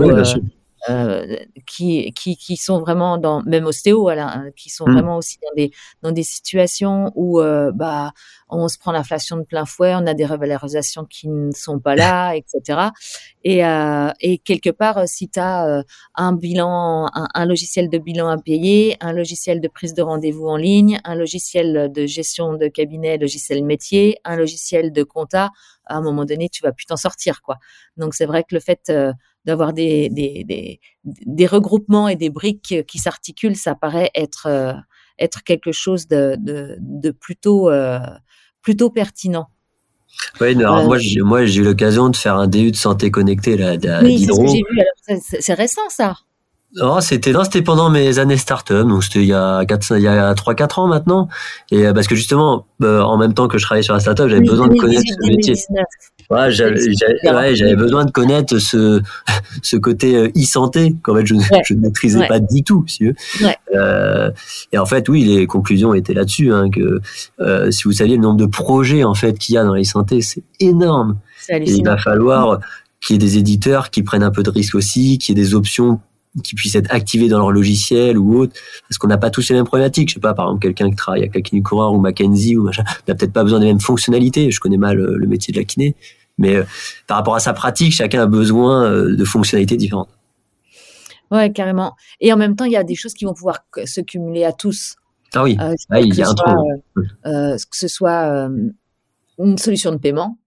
euh, 0.87 1.35
qui, 1.65 2.11
qui, 2.13 2.37
qui, 2.37 2.55
sont 2.55 2.79
vraiment 2.79 3.17
dans, 3.17 3.41
même 3.43 3.65
ostéo, 3.65 4.01
voilà, 4.01 4.29
hein, 4.29 4.51
qui 4.55 4.69
sont 4.69 4.87
mmh. 4.87 4.93
vraiment 4.93 5.17
aussi 5.17 5.37
dans 5.41 5.53
des, 5.55 5.71
dans 6.01 6.11
des 6.11 6.23
situations 6.23 7.11
où 7.15 7.41
euh, 7.41 7.71
bah, 7.73 8.13
on 8.47 8.67
se 8.69 8.77
prend 8.77 8.93
l'inflation 8.93 9.35
de 9.35 9.43
plein 9.43 9.65
fouet, 9.65 9.93
on 9.95 10.07
a 10.07 10.13
des 10.13 10.25
revalorisations 10.25 11.03
qui 11.03 11.27
ne 11.27 11.51
sont 11.51 11.79
pas 11.79 11.95
là, 11.95 12.33
etc. 12.33 12.89
Et, 13.43 13.65
euh, 13.65 14.11
et 14.21 14.37
quelque 14.37 14.69
part, 14.69 15.07
si 15.07 15.29
tu 15.29 15.39
as 15.39 15.83
un 16.15 16.33
bilan, 16.33 17.09
un, 17.13 17.27
un, 17.33 17.45
logiciel 17.45 17.89
de 17.89 17.97
bilan 17.97 18.29
à 18.29 18.37
payer, 18.37 18.95
un 19.01 19.11
logiciel 19.11 19.59
de 19.59 19.67
prise 19.67 19.93
de 19.93 20.01
rendez-vous 20.01 20.47
en 20.47 20.57
ligne, 20.57 20.99
un 21.03 21.15
logiciel 21.15 21.91
de 21.91 22.05
gestion 22.05 22.53
de 22.53 22.67
cabinet, 22.67 23.17
logiciel 23.17 23.65
métier, 23.65 24.17
un 24.23 24.37
logiciel 24.37 24.93
de 24.93 25.03
compta, 25.03 25.49
à 25.85 25.97
un 25.97 26.01
moment 26.01 26.23
donné, 26.23 26.49
tu 26.49 26.63
vas 26.63 26.71
plus 26.71 26.85
t'en 26.85 26.95
sortir, 26.95 27.41
quoi. 27.41 27.57
Donc 27.97 28.13
c'est 28.13 28.25
vrai 28.25 28.43
que 28.43 28.55
le 28.55 28.61
fait 28.61 28.91
d'avoir 29.45 29.73
des, 29.73 30.09
des, 30.09 30.79
des, 31.03 31.47
regroupements 31.47 32.07
et 32.07 32.15
des 32.15 32.29
briques 32.29 32.75
qui 32.87 32.97
s'articulent, 32.97 33.55
ça 33.55 33.75
paraît 33.75 34.11
être, 34.13 34.47
euh, 34.47 34.73
être 35.17 35.43
quelque 35.43 35.71
chose 35.71 36.07
de, 36.07 36.35
de, 36.39 37.11
plutôt, 37.11 37.69
euh, 37.69 37.99
plutôt 38.61 38.89
pertinent. 38.89 39.47
Oui, 40.41 40.55
euh, 40.55 40.83
moi, 40.83 40.97
j'ai, 40.97 41.21
moi, 41.21 41.45
j'ai 41.45 41.61
eu 41.61 41.63
l'occasion 41.63 42.09
de 42.09 42.15
faire 42.15 42.35
un 42.35 42.47
DU 42.47 42.71
de 42.71 42.75
santé 42.75 43.11
connectée 43.11 43.57
là, 43.57 43.75
oui, 44.01 44.19
c'est 44.19 44.33
ce 44.33 44.39
que 44.39 44.47
j'ai 44.47 44.63
vu. 45.17 45.21
c'est, 45.39 45.53
récent, 45.53 45.81
ça. 45.89 46.15
Non, 46.75 47.01
c'était 47.01 47.31
non, 47.31 47.43
c'était 47.43 47.63
pendant 47.63 47.89
mes 47.89 48.19
années 48.19 48.37
start-up, 48.37 48.87
donc 48.87 49.03
c'était 49.03 49.21
il 49.21 49.27
y 49.27 49.33
a 49.33 49.65
4, 49.65 49.97
il 49.97 50.03
y 50.03 50.07
a 50.07 50.35
3 50.35 50.53
4 50.53 50.79
ans 50.79 50.87
maintenant 50.87 51.27
et 51.71 51.91
parce 51.93 52.07
que 52.07 52.13
justement 52.13 52.67
en 52.83 53.17
même 53.17 53.33
temps 53.33 53.47
que 53.47 53.57
je 53.57 53.65
travaillais 53.65 53.81
sur 53.81 53.95
la 53.95 53.99
start-up, 53.99 54.29
j'avais 54.29 54.45
besoin 54.45 54.67
de 54.67 54.75
connaître 54.75 55.01
ce 55.01 55.27
métier. 55.27 55.55
Ouais, 56.29 56.51
j'avais 56.51 57.75
besoin 57.75 58.05
de 58.05 58.11
connaître 58.11 58.59
ce, 58.59 59.01
ce 59.63 59.77
côté 59.77 60.15
euh, 60.15 60.27
e-santé 60.37 60.95
qu'en 61.01 61.15
fait 61.15 61.25
je, 61.25 61.33
je 61.65 61.73
ne 61.73 61.79
maîtrisais 61.79 62.27
pas 62.27 62.39
du 62.39 62.63
tout. 62.63 62.85
Si 62.87 63.03
euh, 63.75 64.29
et 64.71 64.77
en 64.77 64.85
fait, 64.85 65.09
oui, 65.09 65.23
les 65.23 65.47
conclusions 65.47 65.93
étaient 65.95 66.13
là-dessus. 66.13 66.53
Hein, 66.53 66.69
que 66.69 67.01
euh, 67.39 67.71
si 67.71 67.83
vous 67.83 67.93
saviez 67.93 68.15
le 68.15 68.21
nombre 68.21 68.37
de 68.37 68.45
projets 68.45 69.03
en 69.03 69.15
fait 69.15 69.39
qu'il 69.39 69.55
y 69.55 69.57
a 69.57 69.63
dans 69.63 69.73
l'e-santé, 69.73 70.21
c'est 70.21 70.43
énorme. 70.59 71.17
Et 71.49 71.71
il 71.71 71.83
va 71.83 71.97
falloir 71.97 72.59
qu'il 73.01 73.15
y 73.15 73.17
ait 73.17 73.19
des 73.19 73.39
éditeurs 73.39 73.89
qui 73.89 74.03
prennent 74.03 74.23
un 74.23 74.31
peu 74.31 74.43
de 74.43 74.51
risque 74.51 74.75
aussi, 74.75 75.17
qu'il 75.17 75.35
y 75.35 75.41
ait 75.41 75.43
des 75.43 75.55
options 75.55 75.99
qui 76.43 76.53
puissent 76.53 76.75
être 76.75 76.93
activés 76.93 77.27
dans 77.27 77.39
leur 77.39 77.51
logiciel 77.51 78.19
ou 78.19 78.37
autre, 78.37 78.53
parce 78.87 78.99
qu'on 78.99 79.07
n'a 79.07 79.17
pas 79.17 79.31
tous 79.31 79.49
les 79.49 79.55
mêmes 79.55 79.65
problématiques. 79.65 80.09
Je 80.09 80.15
sais 80.15 80.19
pas, 80.19 80.35
par 80.35 80.45
exemple, 80.45 80.61
quelqu'un 80.61 80.91
qui 80.91 80.95
travaille 80.95 81.21
avec 81.21 81.33
la 81.33 81.41
clinique 81.41 81.65
coureur 81.65 81.91
ou 81.91 81.99
McKenzie 81.99 82.55
ou 82.55 82.63
machin, 82.63 82.83
n'a 83.07 83.15
peut-être 83.15 83.33
pas 83.33 83.43
besoin 83.43 83.59
des 83.59 83.65
mêmes 83.65 83.79
fonctionnalités. 83.79 84.51
Je 84.51 84.59
connais 84.59 84.77
mal 84.77 84.97
le 84.97 85.27
métier 85.27 85.51
de 85.51 85.57
la 85.57 85.63
kiné, 85.63 85.95
mais 86.39 86.55
euh, 86.55 86.63
par 87.05 87.17
rapport 87.17 87.35
à 87.35 87.39
sa 87.39 87.53
pratique, 87.53 87.93
chacun 87.93 88.21
a 88.21 88.25
besoin 88.25 88.85
euh, 88.85 89.15
de 89.15 89.25
fonctionnalités 89.25 89.77
différentes. 89.77 90.09
Ouais, 91.29 91.51
carrément. 91.51 91.95
Et 92.19 92.33
en 92.33 92.37
même 92.37 92.55
temps, 92.55 92.65
il 92.65 92.71
y 92.71 92.77
a 92.77 92.83
des 92.83 92.95
choses 92.95 93.13
qui 93.13 93.25
vont 93.25 93.35
pouvoir 93.35 93.59
se 93.85 94.01
cumuler 94.01 94.45
à 94.45 94.53
tous. 94.53 94.95
Ah 95.35 95.43
oui, 95.43 95.57
euh, 95.61 95.75
ah, 95.91 95.99
il 95.99 96.15
y 96.15 96.23
a 96.23 96.27
un 96.27 96.35
soit, 96.35 97.57
que 97.69 97.77
ce 97.77 97.87
soit 97.87 98.49
une 99.37 99.57
solution 99.59 99.91
de 99.91 99.97
paiement. 99.97 100.39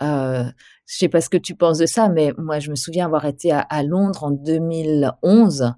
Je 0.00 0.52
sais 0.84 1.08
pas 1.08 1.22
ce 1.22 1.30
que 1.30 1.38
tu 1.38 1.54
penses 1.54 1.78
de 1.78 1.86
ça, 1.86 2.10
mais 2.10 2.32
moi, 2.36 2.58
je 2.58 2.70
me 2.70 2.76
souviens 2.76 3.06
avoir 3.06 3.24
été 3.24 3.52
à, 3.52 3.60
à 3.60 3.82
Londres 3.82 4.24
en 4.24 4.30
2011. 4.30 5.72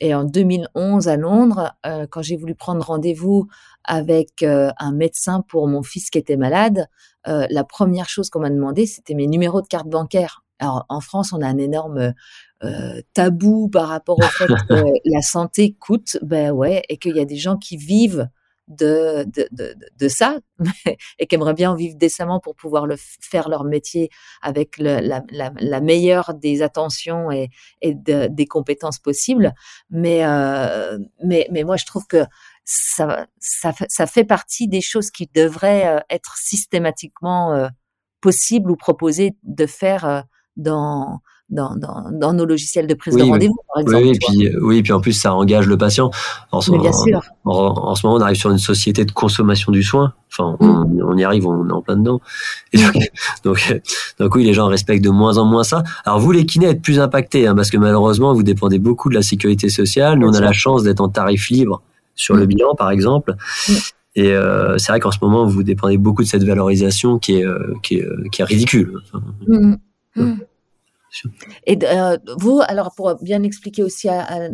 Et 0.00 0.14
en 0.14 0.24
2011, 0.24 1.06
à 1.06 1.16
Londres, 1.16 1.72
quand 2.10 2.22
j'ai 2.22 2.36
voulu 2.36 2.56
prendre 2.56 2.84
rendez-vous 2.84 3.46
avec 3.84 4.42
un 4.42 4.92
médecin 4.92 5.44
pour 5.46 5.68
mon 5.68 5.84
fils 5.84 6.10
qui 6.10 6.18
était 6.18 6.36
malade, 6.36 6.88
euh, 7.28 7.46
la 7.50 7.64
première 7.64 8.08
chose 8.08 8.30
qu'on 8.30 8.40
m'a 8.40 8.50
demandé, 8.50 8.86
c'était 8.86 9.14
mes 9.14 9.26
numéros 9.26 9.62
de 9.62 9.66
carte 9.66 9.88
bancaire. 9.88 10.44
Alors 10.58 10.86
en 10.88 11.00
France, 11.00 11.32
on 11.32 11.40
a 11.40 11.46
un 11.46 11.58
énorme 11.58 12.14
euh, 12.64 13.00
tabou 13.14 13.68
par 13.68 13.88
rapport 13.88 14.18
au 14.18 14.22
fait 14.22 14.46
que 14.46 14.74
la 15.04 15.22
santé 15.22 15.76
coûte, 15.78 16.18
ben 16.22 16.52
ouais, 16.52 16.82
et 16.88 16.96
qu'il 16.98 17.16
y 17.16 17.20
a 17.20 17.24
des 17.24 17.36
gens 17.36 17.56
qui 17.56 17.76
vivent 17.76 18.28
de, 18.68 19.24
de, 19.24 19.48
de, 19.50 19.74
de 19.98 20.08
ça 20.08 20.38
et 21.18 21.26
qui 21.26 21.34
aimeraient 21.34 21.54
bien 21.54 21.74
vivre 21.74 21.96
décemment 21.96 22.40
pour 22.40 22.54
pouvoir 22.54 22.86
le 22.86 22.96
faire 22.96 23.48
leur 23.48 23.64
métier 23.64 24.10
avec 24.40 24.78
le, 24.78 25.00
la, 25.00 25.22
la, 25.30 25.52
la, 25.58 25.80
meilleure 25.80 26.34
des 26.34 26.62
attentions 26.62 27.30
et, 27.30 27.50
et 27.80 27.94
des 27.94 28.46
compétences 28.46 28.98
possibles. 28.98 29.52
Mais, 29.90 30.24
euh, 30.24 30.98
mais, 31.24 31.48
mais 31.50 31.64
moi, 31.64 31.76
je 31.76 31.86
trouve 31.86 32.06
que 32.06 32.24
ça, 32.64 33.26
ça, 33.38 33.72
ça 33.88 34.06
fait 34.06 34.24
partie 34.24 34.68
des 34.68 34.80
choses 34.80 35.10
qui 35.10 35.28
devraient 35.34 35.96
euh, 35.96 36.00
être 36.10 36.36
systématiquement 36.36 37.52
euh, 37.52 37.68
possibles 38.20 38.70
ou 38.70 38.76
proposées 38.76 39.32
de 39.42 39.66
faire 39.66 40.04
euh, 40.04 40.20
dans 40.56 41.20
dans, 41.50 41.76
dans, 41.76 42.10
dans, 42.10 42.32
nos 42.32 42.46
logiciels 42.46 42.86
de 42.86 42.94
prise 42.94 43.14
de 43.14 43.22
rendez-vous, 43.24 43.58
par 43.68 43.82
exemple. 43.82 44.04
Oui, 44.04 44.10
et 44.10 44.18
puis, 44.18 44.56
oui, 44.62 44.82
puis 44.82 44.92
en 44.94 45.00
plus, 45.00 45.12
ça 45.12 45.34
engage 45.34 45.66
le 45.66 45.76
patient. 45.76 46.10
En 46.50 46.62
ce, 46.62 46.70
bien 46.70 46.92
sûr. 46.92 47.20
En, 47.44 47.94
ce 47.94 48.06
moment, 48.06 48.18
on 48.18 48.22
arrive 48.22 48.38
sur 48.38 48.50
une 48.50 48.56
société 48.56 49.04
de 49.04 49.12
consommation 49.12 49.70
du 49.70 49.82
soin. 49.82 50.14
Enfin, 50.30 50.56
on, 50.60 50.86
mm. 50.86 51.18
y 51.18 51.24
arrive, 51.24 51.46
on 51.46 51.68
est 51.68 51.72
en 51.72 51.82
plein 51.82 51.98
dedans. 51.98 52.22
Et 52.72 52.78
donc, 52.78 52.96
donc, 53.44 53.82
donc, 54.18 54.34
oui, 54.34 54.44
les 54.44 54.54
gens 54.54 54.66
respectent 54.68 55.04
de 55.04 55.10
moins 55.10 55.36
en 55.36 55.44
moins 55.44 55.62
ça. 55.62 55.82
Alors 56.06 56.20
vous, 56.20 56.32
les 56.32 56.46
kinés, 56.46 56.68
êtes 56.68 56.80
plus 56.80 56.98
impactés, 56.98 57.46
hein, 57.46 57.54
parce 57.54 57.68
que 57.68 57.76
malheureusement, 57.76 58.32
vous 58.32 58.42
dépendez 58.42 58.78
beaucoup 58.78 59.10
de 59.10 59.14
la 59.14 59.22
sécurité 59.22 59.68
sociale. 59.68 60.18
Nous, 60.18 60.28
on 60.28 60.32
a 60.32 60.40
la 60.40 60.52
chance 60.52 60.84
d'être 60.84 61.02
en 61.02 61.10
tarif 61.10 61.50
libre 61.50 61.82
sur 62.14 62.34
le 62.34 62.44
mm. 62.44 62.46
bilan, 62.46 62.74
par 62.74 62.90
exemple. 62.90 63.34
Mm. 63.68 63.72
Et 64.14 64.32
euh, 64.32 64.76
c'est 64.78 64.92
vrai 64.92 65.00
qu'en 65.00 65.10
ce 65.10 65.18
moment, 65.22 65.46
vous 65.46 65.62
dépendez 65.62 65.96
beaucoup 65.96 66.22
de 66.22 66.28
cette 66.28 66.44
valorisation 66.44 67.18
qui 67.18 67.36
est, 67.38 67.46
euh, 67.46 67.74
qui 67.82 67.96
est, 67.96 68.06
qui 68.30 68.42
est 68.42 68.44
ridicule. 68.44 69.00
Et 71.66 71.78
euh, 71.82 72.16
vous, 72.38 72.62
alors 72.66 72.94
pour 72.94 73.14
bien 73.16 73.42
expliquer 73.42 73.82
aussi 73.82 74.08
à, 74.08 74.48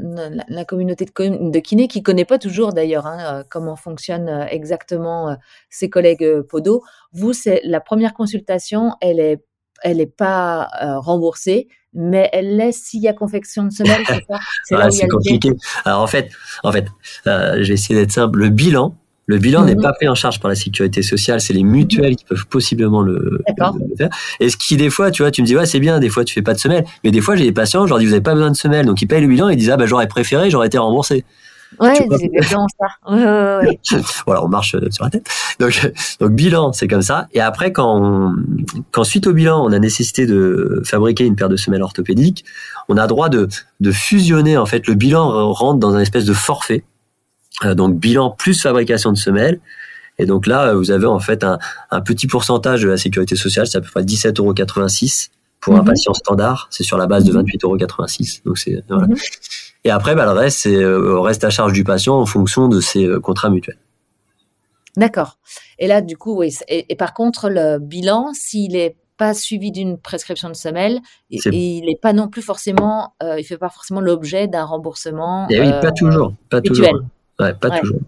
la 0.49 0.64
communauté 0.64 1.05
de, 1.05 1.51
de 1.51 1.59
kiné 1.61 1.87
qui 1.87 2.03
connaît 2.03 2.25
pas 2.25 2.38
toujours 2.38 2.73
d'ailleurs 2.73 3.07
hein, 3.07 3.18
euh, 3.21 3.44
comment 3.49 3.77
fonctionnent 3.77 4.29
euh, 4.29 4.47
exactement 4.47 5.37
ses 5.71 5.88
collègues 5.88 6.42
podo, 6.42 6.83
vous 7.12 7.33
c'est 7.33 7.61
la 7.64 7.81
première 7.81 8.12
consultation, 8.12 8.92
elle 9.01 9.21
est 9.21 9.40
elle 9.83 10.01
est 10.01 10.07
pas 10.07 10.69
remboursée, 10.99 11.69
mais 11.95 12.29
elle 12.33 12.57
laisse 12.57 12.83
s'il 12.83 13.01
y 13.01 13.09
a 13.09 13.12
confection 13.12 13.64
de 13.64 13.71
semelle, 13.71 14.03
c'est 14.07 14.25
ça 14.29 14.91
C'est 14.91 15.09
compliqué. 15.09 15.51
Alors 15.85 16.03
en 16.03 16.07
fait, 16.07 16.31
en 16.62 16.73
fait, 16.73 16.87
je 17.25 17.67
vais 17.67 17.75
essayer 17.75 17.99
d'être 17.99 18.12
simple. 18.12 18.38
Le 18.38 18.49
bilan, 18.51 18.95
le 19.29 19.37
bilan 19.37 19.67
n'est 19.67 19.75
mhm. 19.75 19.83
pas 19.83 19.93
pris 19.93 20.09
en 20.09 20.14
charge 20.14 20.41
par 20.41 20.49
la 20.49 20.55
sécurité 20.55 21.03
sociale, 21.03 21.43
c'est 21.43 21.53
les 21.53 21.62
mutuelles 21.62 22.17
qui 22.17 22.25
peuvent 22.25 22.47
possiblement 22.47 23.03
le, 23.03 23.43
faire. 23.99 24.09
Et 24.41 24.49
ce 24.49 24.57
qui, 24.57 24.79
des 24.79 24.88
fois, 24.88 25.11
tu 25.11 25.23
vois, 25.23 25.31
tu 25.31 25.43
me 25.43 25.47
dis, 25.47 25.55
ouais, 25.55 25.67
c'est 25.67 25.81
bien, 25.81 26.01
des 26.01 26.09
fois, 26.09 26.25
tu 26.25 26.33
fais 26.33 26.41
pas 26.41 26.55
de 26.55 26.59
semelle. 26.59 26.87
Mais 27.05 27.11
des 27.11 27.21
fois, 27.21 27.37
j'ai 27.37 27.45
des 27.45 27.53
patients, 27.53 27.85
je 27.85 27.91
leur 27.91 27.99
dis, 27.99 28.07
vous 28.07 28.12
n'avez 28.12 28.23
pas 28.23 28.33
besoin 28.33 28.51
de 28.51 28.57
semelle. 28.57 28.87
Donc, 28.87 29.03
ils 29.03 29.07
payent 29.07 29.21
le 29.21 29.29
bilan 29.29 29.51
et 29.51 29.53
ils 29.53 29.59
disent, 29.59 29.69
ah, 29.69 29.77
bah, 29.77 29.85
j'aurais 29.85 30.09
préféré, 30.09 30.49
j'aurais 30.49 30.69
été 30.69 30.79
remboursé. 30.79 31.27
Ouais, 31.81 32.07
c'est 32.11 32.24
exactement 32.24 32.66
ça. 32.81 33.12
Ouais, 33.12 33.78
voilà, 34.26 34.42
on 34.44 34.48
marche 34.48 34.76
sur 34.90 35.04
la 35.04 35.11
tête. 35.11 35.28
Donc, 35.61 35.92
donc 36.20 36.33
bilan, 36.33 36.72
c'est 36.72 36.88
comme 36.88 37.02
ça. 37.02 37.28
Et 37.33 37.40
après, 37.40 37.72
quand, 37.72 38.35
quand 38.90 39.04
suite 39.04 39.26
au 39.26 39.33
bilan, 39.33 39.64
on 39.64 39.72
a 39.72 39.78
nécessité 39.78 40.26
de 40.26 40.83
fabriquer 40.85 41.24
une 41.24 41.37
paire 41.37 41.48
de 41.48 41.57
semelles 41.57 41.83
orthopédiques, 41.83 42.44
on 42.88 42.96
a 42.96 43.07
droit 43.07 43.28
de, 43.28 43.48
de 43.81 43.92
fusionner. 43.92 44.57
En 44.57 44.66
fait, 44.66 44.87
le 44.87 44.94
bilan 44.94 45.52
rentre 45.52 45.78
dans 45.78 45.94
un 45.94 46.00
espèce 46.00 46.24
de 46.24 46.33
forfait 46.33 46.85
euh, 47.64 47.74
donc 47.74 47.98
bilan 47.98 48.31
plus 48.31 48.61
fabrication 48.61 49.12
de 49.12 49.18
semelles. 49.18 49.61
Et 50.18 50.26
donc 50.26 50.46
là, 50.46 50.74
vous 50.74 50.90
avez 50.90 51.07
en 51.07 51.20
fait 51.20 51.44
un, 51.44 51.59
un 51.90 52.00
petit 52.00 52.26
pourcentage 52.26 52.83
de 52.83 52.88
la 52.88 52.96
sécurité 52.96 53.37
sociale, 53.37 53.66
c'est 53.66 53.78
à 53.78 53.81
peu 53.81 53.88
près 53.88 54.02
17,86 54.02 54.40
euros 54.40 54.54
pour 55.61 55.75
un 55.75 55.81
mhm. 55.81 55.87
patient 55.87 56.14
standard. 56.14 56.68
C'est 56.71 56.83
sur 56.83 56.99
la 56.99 57.07
base 57.07 57.25
de 57.25 57.33
28,86 57.33 57.64
euros. 57.64 57.77
Donc 58.44 58.59
c'est 58.59 58.83
voilà. 58.88 59.07
Mhm. 59.07 59.16
Et 59.85 59.90
après, 59.90 60.14
bah, 60.14 60.25
le 60.25 60.33
reste, 60.33 60.59
c'est 60.59 60.77
euh, 60.77 61.21
reste 61.21 61.44
à 61.44 61.51
charge 61.51 61.73
du 61.73 61.85
patient 61.85 62.18
en 62.18 62.27
fonction 62.27 62.68
de 62.68 62.81
ses 62.81 63.05
euh, 63.05 63.21
contrats 63.21 63.51
mutuels. 63.51 63.79
D'accord. 64.97 65.38
Et 65.79 65.87
là, 65.87 66.01
du 66.01 66.16
coup, 66.16 66.37
oui. 66.37 66.53
Et, 66.66 66.97
par 66.97 67.14
contre, 67.14 67.49
le 67.49 67.79
bilan, 67.79 68.33
s'il 68.33 68.75
est 68.75 68.97
pas 69.16 69.33
suivi 69.33 69.71
d'une 69.71 69.97
prescription 69.97 70.49
de 70.49 70.55
semelle 70.55 71.01
et, 71.31 71.38
il 71.53 71.87
n'est 71.87 71.99
pas 72.01 72.12
non 72.12 72.29
plus 72.29 72.42
forcément, 72.42 73.14
il 73.21 73.44
fait 73.44 73.59
pas 73.59 73.68
forcément 73.68 74.01
l'objet 74.01 74.49
d'un 74.49 74.64
remboursement. 74.64 75.47
Et 75.51 75.57
eh 75.57 75.61
oui, 75.61 75.71
pas 75.81 75.92
toujours, 75.92 76.35
pas 76.51 76.61
toujours. 76.61 77.01
Ouais, 77.38 77.55
pas 77.55 77.79
toujours. 77.79 78.01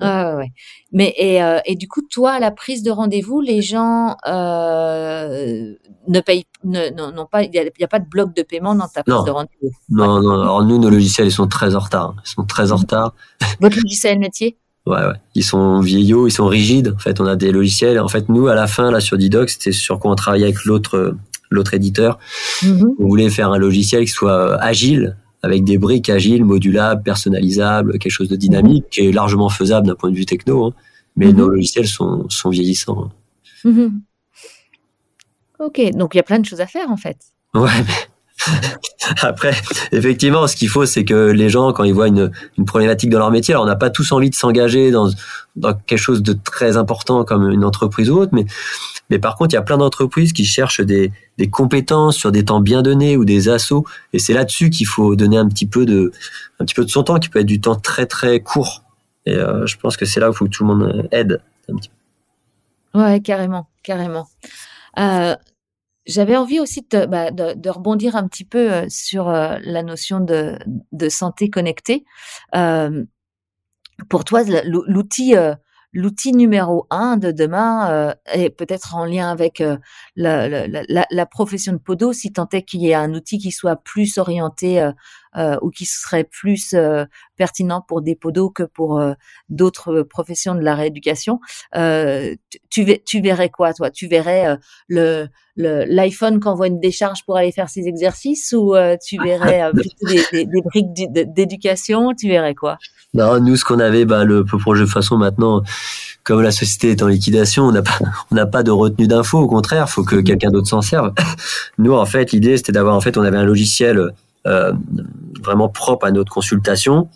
Ah, 0.00 0.36
ouais. 0.36 0.52
Mais 0.92 1.14
et, 1.16 1.42
euh, 1.42 1.58
et, 1.64 1.76
du 1.76 1.88
coup, 1.88 2.00
toi, 2.10 2.32
à 2.32 2.40
la 2.40 2.50
prise 2.50 2.82
de 2.82 2.90
rendez-vous, 2.90 3.40
les 3.40 3.62
gens 3.62 4.16
euh, 4.26 5.74
ne 6.08 6.20
payent, 6.20 6.46
non, 6.64 7.26
pas, 7.30 7.42
il 7.42 7.50
n'y 7.50 7.84
a, 7.84 7.88
pas 7.88 7.98
de 7.98 8.08
bloc 8.08 8.34
de 8.34 8.42
paiement 8.42 8.74
dans 8.74 8.88
ta 8.88 9.02
prise 9.02 9.24
de 9.24 9.30
rendez-vous? 9.30 9.70
Non, 9.90 10.20
non. 10.20 10.40
Alors 10.40 10.64
nous, 10.64 10.78
nos 10.78 10.90
logiciels, 10.90 11.28
ils 11.28 11.32
sont 11.32 11.48
très 11.48 11.74
en 11.74 11.80
retard. 11.80 12.16
Ils 12.24 12.30
sont 12.30 12.44
très 12.44 12.72
en 12.72 12.76
retard. 12.76 13.14
Votre 13.60 13.76
logiciel 13.76 14.18
métier? 14.18 14.56
Ouais, 14.86 14.98
ouais. 14.98 15.20
Ils 15.34 15.44
sont 15.44 15.80
vieillots, 15.80 16.26
ils 16.26 16.32
sont 16.32 16.46
rigides. 16.46 16.94
En 16.96 16.98
fait, 16.98 17.20
on 17.20 17.26
a 17.26 17.36
des 17.36 17.52
logiciels. 17.52 18.00
En 18.00 18.08
fait, 18.08 18.28
nous, 18.28 18.48
à 18.48 18.54
la 18.54 18.66
fin, 18.66 18.90
là, 18.90 19.00
sur 19.00 19.18
Didoc, 19.18 19.50
c'était 19.50 19.72
sur 19.72 19.98
quoi 20.00 20.10
on 20.10 20.14
travaillait 20.14 20.46
avec 20.46 20.64
l'autre, 20.64 21.14
l'autre 21.50 21.74
éditeur. 21.74 22.18
Mm-hmm. 22.62 22.94
On 22.98 23.06
voulait 23.06 23.30
faire 23.30 23.52
un 23.52 23.58
logiciel 23.58 24.04
qui 24.04 24.10
soit 24.10 24.60
agile, 24.60 25.16
avec 25.42 25.64
des 25.64 25.78
briques 25.78 26.10
agiles, 26.10 26.44
modulables, 26.44 27.02
personnalisables, 27.02 27.98
quelque 27.98 28.12
chose 28.12 28.28
de 28.28 28.36
dynamique, 28.36 28.84
qui 28.90 29.06
est 29.06 29.12
largement 29.12 29.48
faisable 29.48 29.86
d'un 29.86 29.94
point 29.94 30.10
de 30.10 30.16
vue 30.16 30.26
techno, 30.26 30.66
hein. 30.66 30.74
mais 31.16 31.26
mhm. 31.26 31.36
nos 31.36 31.48
logiciels 31.48 31.86
sont, 31.86 32.28
sont 32.28 32.50
vieillissants. 32.50 33.04
Hein. 33.04 33.70
Mhm. 33.70 34.00
Ok, 35.58 35.80
donc 35.94 36.14
il 36.14 36.18
y 36.18 36.20
a 36.20 36.24
plein 36.24 36.38
de 36.38 36.46
choses 36.46 36.60
à 36.60 36.66
faire 36.66 36.90
en 36.90 36.96
fait. 36.96 37.18
Ouais, 37.54 37.70
mais 37.86 38.52
après, 39.22 39.54
effectivement, 39.92 40.46
ce 40.46 40.56
qu'il 40.56 40.68
faut, 40.68 40.86
c'est 40.86 41.04
que 41.04 41.30
les 41.30 41.50
gens, 41.50 41.72
quand 41.72 41.84
ils 41.84 41.92
voient 41.92 42.08
une, 42.08 42.30
une 42.56 42.64
problématique 42.64 43.10
dans 43.10 43.18
leur 43.18 43.30
métier, 43.30 43.54
alors 43.54 43.64
on 43.64 43.68
n'a 43.68 43.76
pas 43.76 43.90
tous 43.90 44.12
envie 44.12 44.30
de 44.30 44.34
s'engager 44.34 44.90
dans, 44.90 45.10
dans 45.56 45.74
quelque 45.74 45.98
chose 45.98 46.22
de 46.22 46.32
très 46.32 46.76
important 46.76 47.24
comme 47.24 47.50
une 47.50 47.64
entreprise 47.64 48.10
ou 48.10 48.18
autre, 48.18 48.32
mais 48.32 48.46
mais 49.10 49.18
par 49.18 49.36
contre, 49.36 49.52
il 49.52 49.56
y 49.56 49.58
a 49.58 49.62
plein 49.62 49.78
d'entreprises 49.78 50.32
qui 50.32 50.44
cherchent 50.44 50.80
des, 50.80 51.12
compétences 51.50 52.16
sur 52.16 52.32
des 52.32 52.44
temps 52.44 52.60
bien 52.60 52.82
donnés 52.82 53.16
ou 53.16 53.24
des 53.24 53.48
assauts. 53.48 53.84
Et 54.12 54.18
c'est 54.18 54.32
là-dessus 54.32 54.70
qu'il 54.70 54.86
faut 54.86 55.16
donner 55.16 55.36
un 55.36 55.48
petit 55.48 55.66
peu 55.66 55.84
de, 55.84 56.12
un 56.58 56.64
petit 56.64 56.74
peu 56.74 56.84
de 56.84 56.90
son 56.90 57.02
temps, 57.02 57.18
qui 57.18 57.28
peut 57.28 57.40
être 57.40 57.46
du 57.46 57.60
temps 57.60 57.76
très 57.76 58.06
très 58.06 58.40
court. 58.40 58.84
Et 59.26 59.34
euh, 59.34 59.66
je 59.66 59.76
pense 59.76 59.96
que 59.96 60.06
c'est 60.06 60.20
là 60.20 60.28
où 60.28 60.32
il 60.32 60.36
faut 60.36 60.44
que 60.46 60.50
tout 60.50 60.64
le 60.64 60.74
monde 60.74 61.08
aide 61.12 61.40
un. 61.68 61.76
Ouais, 62.92 63.20
carrément, 63.20 63.68
carrément. 63.82 64.28
Euh, 64.98 65.36
j'avais 66.06 66.36
envie 66.36 66.60
aussi 66.60 66.84
de, 66.90 67.06
bah, 67.06 67.30
de, 67.30 67.70
rebondir 67.70 68.16
un 68.16 68.26
petit 68.26 68.44
peu 68.44 68.72
euh, 68.72 68.86
sur 68.88 69.28
euh, 69.28 69.58
la 69.62 69.82
notion 69.82 70.20
de, 70.20 70.58
santé 71.08 71.50
connectée. 71.50 72.04
Euh, 72.54 73.04
pour 74.08 74.24
toi, 74.24 74.42
l'outil 74.64 75.34
l'outil 75.92 76.32
numéro 76.32 76.86
un 76.90 77.16
de 77.16 77.32
demain 77.32 77.90
euh, 77.90 78.14
est 78.32 78.50
peut-être 78.50 78.94
en 78.94 79.04
lien 79.04 79.30
avec 79.30 79.60
euh, 79.60 79.76
la, 80.14 80.48
la, 80.48 80.66
la, 80.66 81.06
la, 81.10 81.26
profession 81.26 81.72
de 81.72 81.78
podo, 81.78 82.12
si 82.12 82.32
tant 82.32 82.48
est 82.52 82.62
qu'il 82.62 82.82
y 82.82 82.90
ait 82.90 82.94
un 82.94 83.12
outil 83.14 83.38
qui 83.38 83.50
soit 83.50 83.76
plus 83.76 84.18
orienté 84.18 84.80
euh, 84.80 84.92
euh 85.36 85.56
ou 85.62 85.70
qui 85.70 85.86
serait 85.86 86.24
plus 86.24 86.74
pertinent 87.36 87.80
pour 87.80 88.02
des 88.02 88.16
podos 88.16 88.50
que 88.50 88.64
pour 88.64 89.00
d'autres 89.48 90.02
professions 90.02 90.56
de 90.56 90.60
la 90.60 90.74
rééducation. 90.74 91.38
tu, 91.72 93.04
tu, 93.04 93.20
verrais 93.20 93.48
quoi, 93.48 93.72
toi? 93.72 93.92
Tu 93.92 94.08
verrais 94.08 94.56
le 94.88 95.28
l'iPhone 95.56 96.40
qui 96.40 96.48
envoie 96.48 96.66
une 96.66 96.80
décharge 96.80 97.24
pour 97.24 97.36
aller 97.36 97.52
faire 97.52 97.68
ses 97.68 97.86
exercices 97.86 98.52
ou 98.52 98.74
tu 99.06 99.18
verrais 99.22 99.70
plutôt 99.72 100.06
des, 100.08 100.22
des, 100.32 100.46
des 100.46 100.62
briques 100.62 100.92
d'éducation? 101.32 102.12
Tu 102.12 102.28
verrais 102.28 102.56
quoi? 102.56 102.78
Non, 103.14 103.40
nous, 103.40 103.56
ce 103.56 103.64
qu'on 103.64 103.80
avait, 103.80 104.04
bah, 104.04 104.24
le 104.24 104.44
projet 104.44 104.84
de 104.84 104.88
façon 104.88 105.16
maintenant, 105.16 105.62
comme 106.22 106.42
la 106.42 106.52
société 106.52 106.90
est 106.90 107.02
en 107.02 107.08
liquidation, 107.08 107.64
on 107.64 107.72
n'a 107.72 107.82
pas, 107.82 107.98
on 108.30 108.34
n'a 108.34 108.46
pas 108.46 108.62
de 108.62 108.70
retenue 108.70 109.06
d'infos. 109.06 109.38
Au 109.38 109.48
contraire, 109.48 109.88
faut 109.88 110.04
que 110.04 110.16
quelqu'un 110.16 110.50
d'autre 110.50 110.68
s'en 110.68 110.82
serve. 110.82 111.12
Nous, 111.78 111.92
en 111.92 112.06
fait, 112.06 112.32
l'idée, 112.32 112.56
c'était 112.56 112.72
d'avoir, 112.72 112.94
en 112.94 113.00
fait, 113.00 113.16
on 113.16 113.22
avait 113.22 113.38
un 113.38 113.44
logiciel 113.44 114.12
euh, 114.46 114.72
vraiment 115.42 115.68
propre 115.68 116.06
à 116.06 116.12
notre 116.12 116.32
consultation, 116.32 117.08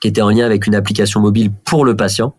qui 0.00 0.08
était 0.08 0.22
en 0.22 0.30
lien 0.30 0.46
avec 0.46 0.66
une 0.66 0.74
application 0.74 1.20
mobile 1.20 1.50
pour 1.64 1.84
le 1.84 1.96
patient. 1.96 2.34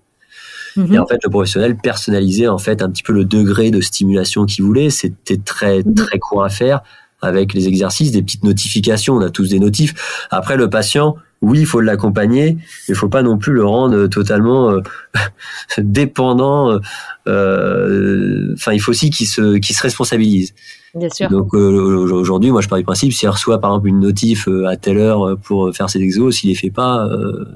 Et 0.75 0.97
en 0.97 1.05
fait, 1.05 1.19
le 1.23 1.29
professionnel 1.29 1.77
personnalisait 1.77 2.47
en 2.47 2.57
fait 2.57 2.81
un 2.81 2.89
petit 2.89 3.03
peu 3.03 3.13
le 3.13 3.25
degré 3.25 3.69
de 3.69 3.79
stimulation 3.79 4.47
qu'il 4.47 4.63
voulait. 4.63 4.89
C'était 4.89 5.37
très 5.37 5.83
mhm. 5.83 5.93
très 5.93 6.17
court 6.17 6.43
à 6.43 6.49
faire 6.49 6.81
avec 7.21 7.53
les 7.53 7.67
exercices, 7.67 8.11
des 8.11 8.23
petites 8.23 8.43
notifications. 8.43 9.15
On 9.15 9.21
a 9.21 9.29
tous 9.29 9.49
des 9.49 9.59
notifs. 9.59 9.93
Après, 10.31 10.57
le 10.57 10.69
patient, 10.71 11.15
oui, 11.43 11.59
il 11.59 11.65
faut 11.65 11.81
l'accompagner, 11.81 12.53
mais 12.53 12.63
il 12.89 12.95
faut 12.95 13.09
pas 13.09 13.21
non 13.21 13.37
plus 13.37 13.53
le 13.53 13.65
rendre 13.65 14.07
totalement 14.07 14.71
euh, 14.71 14.79
dépendant. 15.77 16.79
Euh, 17.27 18.53
enfin, 18.53 18.71
il 18.71 18.79
faut 18.79 18.91
aussi 18.91 19.09
qu'il 19.09 19.27
se, 19.27 19.57
qu'il 19.57 19.75
se 19.75 19.81
responsabilise. 19.81 20.53
Bien 20.95 21.09
sûr. 21.09 21.27
Donc 21.27 21.55
euh, 21.55 22.07
aujourd'hui, 22.11 22.51
moi 22.51 22.61
je 22.61 22.67
pars 22.67 22.77
du 22.77 22.83
principe, 22.83 23.13
s'il 23.13 23.27
reçoit 23.27 23.59
par 23.59 23.71
exemple 23.71 23.87
une 23.87 23.99
notif 23.99 24.47
euh, 24.47 24.67
à 24.67 24.77
telle 24.77 24.99
heure 24.99 25.27
euh, 25.27 25.35
pour 25.35 25.73
faire 25.73 25.89
ses 25.89 25.99
exos, 25.99 26.35
s'il 26.35 26.51
les 26.51 26.55
fait 26.55 26.69
pas, 26.69 27.09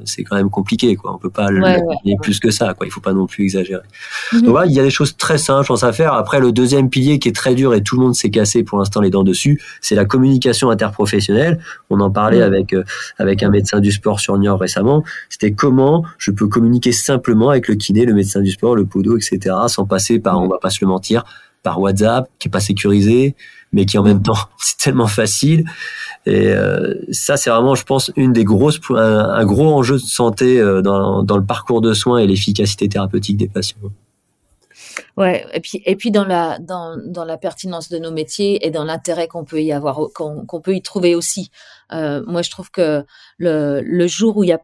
c'est 0.06 0.24
quand 0.24 0.36
même 0.36 0.50
compliqué. 0.50 0.96
Quoi. 0.96 1.14
On 1.14 1.20
peut 1.20 1.30
pas 1.30 1.52
le 1.52 2.22
plus 2.22 2.40
que 2.40 2.50
ça. 2.50 2.74
Quoi. 2.74 2.88
Il 2.88 2.90
faut 2.90 3.02
pas 3.02 3.14
non 3.14 3.28
plus 3.28 3.44
exagérer. 3.44 3.84
Mhm. 4.34 4.42
Donc 4.42 4.50
voilà, 4.50 4.66
il 4.68 4.74
y 4.74 4.80
a 4.80 4.84
des 4.84 4.90
choses 4.90 5.16
très 5.18 5.38
simples, 5.38 5.64
je 5.64 5.68
pense 5.68 5.84
à 5.84 5.94
faire. 5.94 6.14
Après, 6.14 6.40
le 6.40 6.52
deuxième 6.52 6.90
pilier 6.90 7.20
qui 7.20 7.30
est 7.30 7.36
très 7.36 7.54
dur 7.54 7.76
et 7.76 7.84
tout 7.84 7.96
le 7.96 8.02
monde 8.02 8.16
s'est 8.16 8.32
cassé 8.32 8.64
pour 8.64 8.80
l'instant 8.80 9.02
les 9.02 9.12
dents 9.12 9.24
dessus, 9.24 9.62
c'est 9.82 9.96
la 9.96 10.06
communication 10.06 10.72
interprofessionnelle. 10.72 11.60
On 11.92 12.00
en 12.00 12.10
parlait 12.10 12.40
mhm. 12.40 12.44
avec 12.44 12.76
avec 13.20 13.44
un 13.44 13.50
médecin 13.50 13.80
du 13.80 13.92
sport 13.92 14.20
sur 14.20 14.36
Niort 14.40 14.60
récemment. 14.60 15.04
C'était 15.30 15.52
comment 15.52 16.04
je 16.18 16.32
peux 16.32 16.48
communiquer 16.48 16.92
simplement 16.92 17.52
avec 17.52 17.68
le 17.68 17.76
kiné, 17.76 18.06
le 18.06 18.16
médecin 18.16 18.42
du 18.42 18.50
sport, 18.50 18.76
le 18.76 18.86
podo, 18.86 19.16
etc., 19.16 19.56
sans 19.68 19.86
passer 19.86 20.18
par, 20.18 20.40
mhm. 20.40 20.46
on 20.46 20.48
va 20.48 20.58
pas 20.58 20.72
se 20.72 20.80
le 20.82 20.88
mentir, 20.88 21.24
par 21.68 21.82
WhatsApp, 21.82 22.30
qui 22.40 22.48
est 22.48 22.52
pas 22.52 22.62
sécurisé, 22.62 23.36
mais 23.74 23.86
qui 23.86 23.98
en 23.98 24.04
même 24.04 24.22
temps 24.22 24.38
c'est 24.58 24.78
tellement 24.78 25.08
facile. 25.08 25.66
Et 26.26 26.48
euh, 26.48 26.94
ça, 27.12 27.36
c'est 27.36 27.50
vraiment, 27.50 27.76
je 27.76 27.84
pense, 27.84 28.10
une 28.16 28.32
des 28.32 28.46
grosses, 28.46 28.80
un, 28.90 29.46
gros 29.46 29.74
enjeu 29.74 29.96
de 29.96 30.02
santé 30.02 30.60
euh, 30.62 30.82
dans, 30.82 31.24
dans, 31.24 31.38
le 31.38 31.46
parcours 31.46 31.82
de 31.82 31.94
soins 31.94 32.20
et 32.20 32.28
l'efficacité 32.28 32.88
thérapeutique 32.88 33.36
des 33.36 33.50
patients. 33.50 33.80
Ouais, 35.18 35.46
et 35.54 35.60
puis 35.60 35.82
et 35.86 35.96
puis 35.98 36.10
dans 36.10 36.24
la 36.24 36.58
dans, 36.58 36.98
dans 37.06 37.26
la 37.26 37.38
pertinence 37.38 37.90
de 37.90 37.98
nos 37.98 38.12
métiers 38.12 38.66
et 38.66 38.72
dans 38.72 38.86
l'intérêt 38.86 39.28
qu'on 39.28 39.44
peut 39.44 39.62
y 39.62 39.74
avoir 39.74 40.00
qu'on 40.14 40.62
peut 40.62 40.76
y 40.76 40.82
trouver 40.82 41.16
aussi. 41.16 41.52
Euh, 41.92 42.24
moi, 42.26 42.42
je 42.44 42.50
trouve 42.50 42.72
que 42.72 43.06
le 43.38 43.82
le 43.82 44.08
jour 44.08 44.38
où 44.38 44.44
il 44.46 44.50
y 44.50 44.54
a 44.54 44.62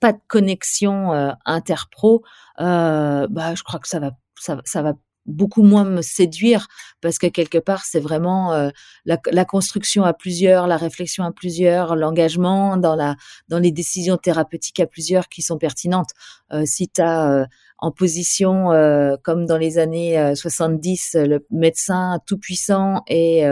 pas 0.00 0.12
de 0.12 0.20
connexion 0.26 1.12
interpro, 1.44 2.22
bah 2.58 3.54
je 3.54 3.62
crois 3.62 3.78
que 3.78 3.88
ça 3.88 4.00
va 4.00 4.10
ça, 4.40 4.60
ça 4.64 4.82
va 4.82 4.94
beaucoup 5.30 5.62
moins 5.62 5.84
me 5.84 6.02
séduire 6.02 6.68
parce 7.00 7.18
que 7.18 7.26
quelque 7.26 7.58
part 7.58 7.84
c'est 7.84 8.00
vraiment 8.00 8.52
euh, 8.52 8.70
la, 9.04 9.44
construction 9.44 10.04
à 10.04 10.12
plusieurs, 10.12 10.66
la 10.66 10.76
réflexion 10.76 11.24
à 11.24 11.32
plusieurs, 11.32 11.96
l'engagement 11.96 12.76
dans 12.76 12.96
la 12.96 13.16
dans 13.48 13.58
les 13.58 13.72
décisions 13.72 14.16
thérapeutiques 14.16 14.80
à 14.80 14.86
plusieurs 14.86 15.28
qui 15.28 15.42
sont 15.42 15.58
pertinentes. 15.58 16.10
Euh, 16.52 16.64
si 16.66 16.88
tu 16.88 17.00
as 17.00 17.30
euh, 17.32 17.46
en 17.78 17.92
position 17.92 18.68
comme 19.22 19.46
dans 19.46 19.56
les 19.56 19.78
années 19.78 20.34
70 20.34 21.16
le 21.18 21.46
médecin 21.50 22.20
tout 22.26 22.36
puissant 22.36 23.02
et 23.08 23.42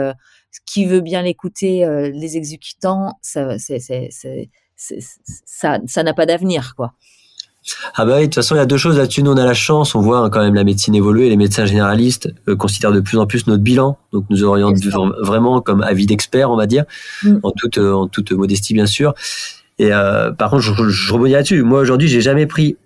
qui 0.67 0.85
veut 0.85 1.01
bien 1.01 1.23
l'écouter 1.23 1.83
les 2.13 2.37
exécutants, 2.37 3.17
ça 3.23 3.57
ça 4.75 6.03
n'a 6.03 6.13
pas 6.13 6.27
d'avenir 6.27 6.75
quoi. 6.75 6.93
Ah 7.93 8.05
bah 8.05 8.15
oui, 8.15 8.21
de 8.21 8.25
toute 8.25 8.35
façon, 8.35 8.55
il 8.55 8.57
y 8.57 8.61
a 8.61 8.65
deux 8.65 8.77
choses 8.77 8.97
là-dessus. 8.97 9.21
Nous, 9.21 9.31
on 9.31 9.37
a 9.37 9.45
la 9.45 9.53
chance, 9.53 9.93
on 9.93 10.01
voit 10.01 10.19
hein, 10.19 10.29
quand 10.29 10.41
même 10.41 10.55
la 10.55 10.63
médecine 10.63 10.95
évoluer. 10.95 11.29
Les 11.29 11.37
médecins 11.37 11.65
généralistes 11.65 12.29
euh, 12.47 12.55
considèrent 12.55 12.91
de 12.91 13.01
plus 13.01 13.17
en 13.17 13.27
plus 13.27 13.47
notre 13.47 13.63
bilan, 13.63 13.97
donc 14.11 14.25
nous 14.29 14.43
orientent 14.43 14.77
vraiment 15.21 15.61
comme 15.61 15.81
avis 15.81 16.05
d'experts, 16.05 16.49
on 16.51 16.55
va 16.55 16.65
dire, 16.65 16.85
mm. 17.23 17.39
en 17.43 17.51
toute 17.51 17.77
euh, 17.77 17.93
en 17.93 18.07
toute 18.07 18.31
modestie 18.31 18.73
bien 18.73 18.85
sûr. 18.85 19.13
Et 19.77 19.93
euh, 19.93 20.31
par 20.31 20.49
contre, 20.49 20.63
je, 20.63 20.89
je 20.89 21.13
rebondis 21.13 21.33
là-dessus. 21.33 21.63
Moi, 21.63 21.81
aujourd'hui, 21.81 22.07
j'ai 22.07 22.21
jamais 22.21 22.45
pris 22.45 22.77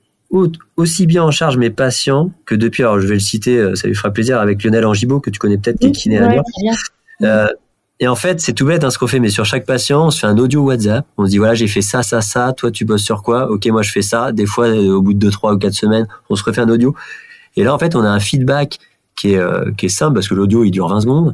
aussi 0.78 1.06
bien 1.06 1.24
en 1.24 1.30
charge 1.30 1.58
mes 1.58 1.70
patients 1.70 2.32
que 2.46 2.56
depuis. 2.56 2.82
Alors, 2.82 3.00
je 3.00 3.06
vais 3.06 3.14
le 3.14 3.20
citer, 3.20 3.76
ça 3.76 3.88
lui 3.88 3.94
fera 3.94 4.10
plaisir 4.10 4.40
avec 4.40 4.64
Lionel 4.64 4.86
Angibault 4.86 5.20
que 5.20 5.30
tu 5.30 5.38
connais 5.38 5.60
peut-être, 5.60 5.80
qui 5.80 5.88
est 5.88 5.92
kiné 5.92 6.18
à 6.18 6.42
euh, 7.22 7.48
et 8.04 8.08
en 8.10 8.18
fait, 8.18 8.42
c'est 8.42 8.52
tout 8.52 8.66
bête 8.66 8.84
hein, 8.84 8.90
ce 8.90 8.98
qu'on 8.98 9.08
fait, 9.08 9.22
mais 9.22 9.30
sur 9.30 9.46
chaque 9.46 9.66
patient, 9.66 10.08
on 10.08 10.12
se 10.12 10.20
fait 10.20 10.28
un 10.28 10.38
audio 10.38 10.62
WhatsApp. 10.62 11.06
On 11.18 11.24
se 11.24 11.30
dit 11.30 11.38
voilà, 11.38 11.54
j'ai 11.54 11.68
fait 11.68 11.82
ça, 11.82 12.04
ça, 12.04 12.20
ça. 12.20 12.52
Toi, 12.52 12.70
tu 12.70 12.84
bosses 12.84 13.02
sur 13.02 13.24
quoi? 13.24 13.50
Ok, 13.50 13.66
moi, 13.68 13.82
je 13.82 13.94
fais 13.94 14.02
ça. 14.02 14.34
Des 14.34 14.46
fois, 14.46 14.68
euh, 14.68 14.92
au 14.92 15.02
bout 15.02 15.14
de 15.14 15.20
deux, 15.20 15.32
trois 15.32 15.54
ou 15.54 15.58
quatre 15.58 15.74
semaines, 15.74 16.06
on 16.30 16.36
se 16.36 16.44
refait 16.44 16.60
un 16.60 16.68
audio. 16.68 16.94
Et 17.56 17.64
là, 17.64 17.74
en 17.74 17.80
fait, 17.80 17.96
on 17.96 18.02
a 18.02 18.10
un 18.10 18.20
feedback 18.20 18.80
qui 19.16 19.32
est 19.32 19.38
euh, 19.38 19.72
qui 19.78 19.86
est 19.86 19.90
simple 19.90 20.16
parce 20.16 20.28
que 20.28 20.34
l'audio 20.34 20.66
il 20.66 20.72
dure 20.72 20.90
20 20.90 21.00
secondes. 21.00 21.34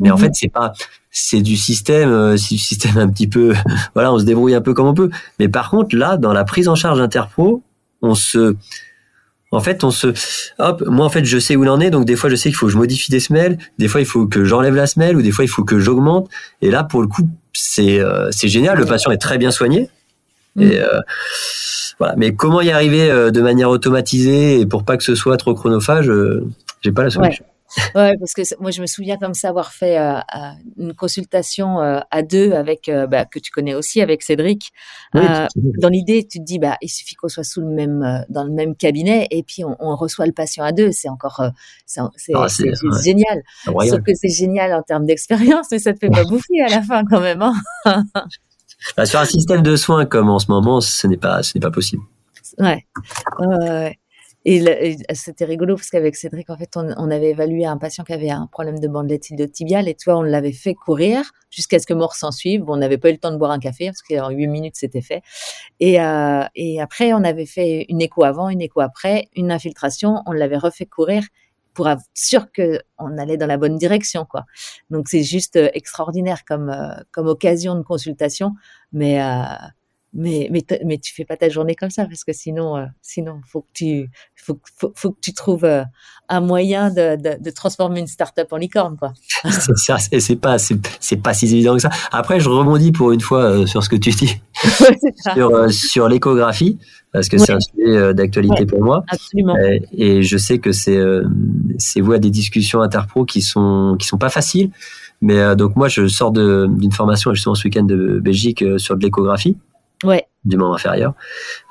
Mais 0.00 0.10
en 0.10 0.14
mhm. 0.14 0.22
fait, 0.22 0.30
c'est 0.32 0.48
pas 0.48 0.72
c'est 1.10 1.42
du 1.42 1.58
système, 1.58 2.08
euh, 2.08 2.38
c'est 2.38 2.54
du 2.54 2.60
système 2.60 2.96
un 2.96 3.10
petit 3.10 3.28
peu. 3.28 3.52
voilà, 3.94 4.10
on 4.10 4.18
se 4.18 4.24
débrouille 4.24 4.54
un 4.54 4.62
peu 4.62 4.72
comme 4.72 4.86
on 4.86 4.94
peut. 4.94 5.10
Mais 5.38 5.50
par 5.50 5.68
contre, 5.68 5.94
là, 5.94 6.16
dans 6.16 6.32
la 6.32 6.44
prise 6.44 6.66
en 6.66 6.76
charge 6.76 6.98
interpro, 6.98 7.62
on 8.00 8.14
se 8.14 8.56
en 9.52 9.60
fait, 9.60 9.84
on 9.84 9.90
se, 9.90 10.08
hop, 10.58 10.82
moi 10.86 11.06
en 11.06 11.08
fait, 11.08 11.24
je 11.24 11.38
sais 11.38 11.56
où 11.56 11.64
il 11.64 11.70
en 11.70 11.80
est, 11.80 11.90
donc 11.90 12.04
des 12.04 12.16
fois, 12.16 12.28
je 12.28 12.36
sais 12.36 12.48
qu'il 12.48 12.56
faut 12.56 12.66
que 12.66 12.72
je 12.72 12.78
modifie 12.78 13.10
des 13.10 13.20
semelles, 13.20 13.58
des 13.78 13.88
fois, 13.88 14.00
il 14.00 14.06
faut 14.06 14.26
que 14.26 14.44
j'enlève 14.44 14.74
la 14.74 14.86
semelle, 14.86 15.16
ou 15.16 15.22
des 15.22 15.30
fois, 15.30 15.44
il 15.44 15.48
faut 15.48 15.64
que 15.64 15.78
j'augmente. 15.78 16.28
Et 16.62 16.70
là, 16.70 16.82
pour 16.82 17.00
le 17.00 17.06
coup, 17.06 17.22
c'est 17.52 18.00
euh, 18.00 18.28
c'est 18.32 18.48
génial. 18.48 18.76
Le 18.78 18.86
patient 18.86 19.10
est 19.12 19.18
très 19.18 19.38
bien 19.38 19.50
soigné. 19.50 19.88
Mm. 20.56 20.62
Et 20.62 20.78
euh, 20.80 21.00
voilà. 21.98 22.14
Mais 22.16 22.34
comment 22.34 22.60
y 22.60 22.70
arriver 22.70 23.10
euh, 23.10 23.30
de 23.30 23.40
manière 23.40 23.70
automatisée 23.70 24.60
et 24.60 24.66
pour 24.66 24.84
pas 24.84 24.96
que 24.96 25.04
ce 25.04 25.14
soit 25.14 25.36
trop 25.36 25.54
chronophage, 25.54 26.10
j'ai 26.82 26.92
pas 26.92 27.04
la 27.04 27.10
solution. 27.10 27.44
Ouais, 27.44 27.55
parce 27.94 28.32
que 28.34 28.42
moi 28.60 28.70
je 28.70 28.80
me 28.80 28.86
souviens 28.86 29.16
comme 29.16 29.34
ça 29.34 29.48
avoir 29.48 29.72
fait 29.72 29.98
euh, 29.98 30.18
euh, 30.18 30.20
une 30.76 30.94
consultation 30.94 31.80
euh, 31.80 32.00
à 32.10 32.22
deux 32.22 32.52
avec 32.52 32.90
bah, 33.08 33.24
que 33.24 33.38
tu 33.38 33.50
connais 33.50 33.74
aussi 33.74 34.00
avec 34.00 34.22
Cédric. 34.22 34.72
dans 35.14 35.88
l'idée, 35.88 36.26
tu 36.26 36.38
te 36.38 36.44
dis 36.44 36.58
bah 36.58 36.76
il 36.82 36.88
suffit 36.88 37.14
qu'on 37.14 37.28
soit 37.28 37.44
sous 37.44 37.60
le 37.60 37.68
même 37.68 38.24
dans 38.28 38.44
le 38.44 38.50
même 38.50 38.76
cabinet 38.76 39.26
et 39.30 39.42
puis 39.42 39.64
on, 39.64 39.76
on 39.78 39.96
reçoit 39.96 40.26
le 40.26 40.32
patient 40.32 40.64
à 40.64 40.72
deux. 40.72 40.92
C'est 40.92 41.08
encore 41.08 41.42
c'est 41.86 42.32
ah, 42.34 42.46
génial. 43.02 43.42
Sauf 43.64 44.00
que 44.02 44.12
c'est 44.14 44.28
génial 44.28 44.72
en 44.72 44.82
termes 44.82 45.06
d'expérience, 45.06 45.66
mais 45.70 45.78
ça 45.78 45.92
te 45.92 45.98
fait 45.98 46.10
pas 46.10 46.24
bouffer 46.28 46.60
à 46.62 46.68
la 46.68 46.82
fin 46.82 47.04
quand 47.04 47.20
même. 47.20 47.42
Hein 47.42 48.04
bah, 48.96 49.06
sur 49.06 49.20
un 49.20 49.24
système 49.24 49.62
de 49.62 49.76
soins 49.76 50.06
comme 50.06 50.28
en 50.28 50.38
ce 50.38 50.50
moment, 50.50 50.80
ce 50.80 51.06
n'est 51.06 51.16
pas 51.16 51.42
ce 51.42 51.56
n'est 51.56 51.60
pas 51.60 51.70
possible. 51.70 52.02
Ouais. 52.58 52.86
ouais. 53.38 53.98
Et, 54.48 54.96
c'était 55.12 55.44
rigolo 55.44 55.74
parce 55.74 55.90
qu'avec 55.90 56.14
Cédric, 56.14 56.48
en 56.50 56.56
fait, 56.56 56.76
on, 56.76 57.10
avait 57.10 57.30
évalué 57.30 57.66
un 57.66 57.78
patient 57.78 58.04
qui 58.04 58.12
avait 58.12 58.30
un 58.30 58.46
problème 58.46 58.78
de 58.78 58.86
bande 58.86 59.12
tibiale 59.18 59.88
et 59.88 59.94
toi, 59.96 60.18
on 60.18 60.22
l'avait 60.22 60.52
fait 60.52 60.74
courir 60.74 61.32
jusqu'à 61.50 61.80
ce 61.80 61.86
que 61.86 61.94
mort 61.94 62.14
s'en 62.14 62.30
suive. 62.30 62.62
Bon, 62.62 62.74
on 62.74 62.76
n'avait 62.76 62.96
pas 62.96 63.08
eu 63.08 63.12
le 63.12 63.18
temps 63.18 63.32
de 63.32 63.38
boire 63.38 63.50
un 63.50 63.58
café 63.58 63.86
parce 63.86 64.02
qu'en 64.02 64.30
huit 64.30 64.46
minutes, 64.46 64.76
c'était 64.76 65.02
fait. 65.02 65.22
Et, 65.80 66.00
euh, 66.00 66.44
et 66.54 66.80
après, 66.80 67.12
on 67.12 67.24
avait 67.24 67.44
fait 67.44 67.86
une 67.88 68.00
écho 68.00 68.22
avant, 68.22 68.48
une 68.48 68.60
écho 68.60 68.80
après, 68.80 69.28
une 69.34 69.50
infiltration. 69.50 70.22
On 70.26 70.32
l'avait 70.32 70.58
refait 70.58 70.86
courir 70.86 71.24
pour 71.74 71.88
être 71.88 72.02
sûr 72.14 72.46
qu'on 72.52 73.18
allait 73.18 73.38
dans 73.38 73.48
la 73.48 73.56
bonne 73.56 73.76
direction, 73.78 74.26
quoi. 74.26 74.44
Donc, 74.90 75.08
c'est 75.08 75.24
juste 75.24 75.56
euh, 75.56 75.70
extraordinaire 75.74 76.44
comme, 76.44 76.70
euh, 76.70 76.94
comme 77.10 77.26
occasion 77.26 77.74
de 77.74 77.82
consultation. 77.82 78.52
Mais, 78.92 79.20
mais 80.16 80.48
mais 80.50 80.64
mais 80.84 80.98
tu 80.98 81.14
fais 81.14 81.24
pas 81.24 81.36
ta 81.36 81.48
journée 81.48 81.74
comme 81.74 81.90
ça 81.90 82.06
parce 82.06 82.24
que 82.24 82.32
sinon 82.32 82.76
euh, 82.76 82.86
sinon 83.02 83.40
faut 83.46 83.60
que 83.60 83.70
tu 83.74 84.10
faut, 84.34 84.58
faut, 84.78 84.92
faut 84.94 85.10
que 85.10 85.20
tu 85.20 85.34
trouves 85.34 85.64
euh, 85.64 85.82
un 86.28 86.40
moyen 86.40 86.90
de, 86.90 87.16
de, 87.16 87.42
de, 87.42 87.50
transformer 87.50 88.00
une 88.00 88.06
start-up 88.06 88.48
en 88.50 88.56
licorne 88.56 88.96
quoi. 88.96 89.12
c'est 89.76 90.20
c'est 90.20 90.36
pas 90.36 90.56
c'est 90.58 91.16
pas 91.16 91.34
si 91.34 91.44
évident 91.46 91.74
que 91.74 91.82
ça. 91.82 91.90
Après 92.12 92.40
je 92.40 92.48
rebondis 92.48 92.92
pour 92.92 93.12
une 93.12 93.20
fois 93.20 93.44
euh, 93.44 93.66
sur 93.66 93.84
ce 93.84 93.90
que 93.90 93.96
tu 93.96 94.10
dis 94.10 94.40
sur 95.34 95.70
sur 95.70 96.08
l'échographie 96.08 96.78
parce 97.12 97.28
que 97.28 97.38
c'est 97.38 97.52
un 97.52 97.60
sujet 97.60 98.14
d'actualité 98.14 98.66
pour 98.66 98.82
moi. 98.82 99.04
Absolument. 99.08 99.54
Et, 99.92 100.22
je 100.22 100.36
sais 100.36 100.58
que 100.58 100.72
c'est 100.72 101.00
c'est 101.78 102.00
vous 102.00 102.12
à 102.12 102.18
des 102.18 102.30
discussions 102.30 102.80
interpro 102.80 103.24
qui 103.24 103.42
sont 103.42 103.96
qui 103.98 104.06
sont 104.06 104.18
pas 104.18 104.30
faciles. 104.30 104.70
Mais 105.22 105.56
donc 105.56 105.76
moi 105.76 105.88
je 105.88 106.08
sors 106.08 106.30
d'une 106.30 106.92
formation 106.92 107.32
justement 107.32 107.54
ce 107.54 107.64
week-end 107.64 107.84
de 107.84 108.18
Belgique 108.20 108.62
sur 108.78 108.96
de 108.96 109.02
l'échographie 109.02 109.56
ouais. 110.04 110.26
du 110.44 110.56
membre 110.56 110.74
inférieur, 110.74 111.14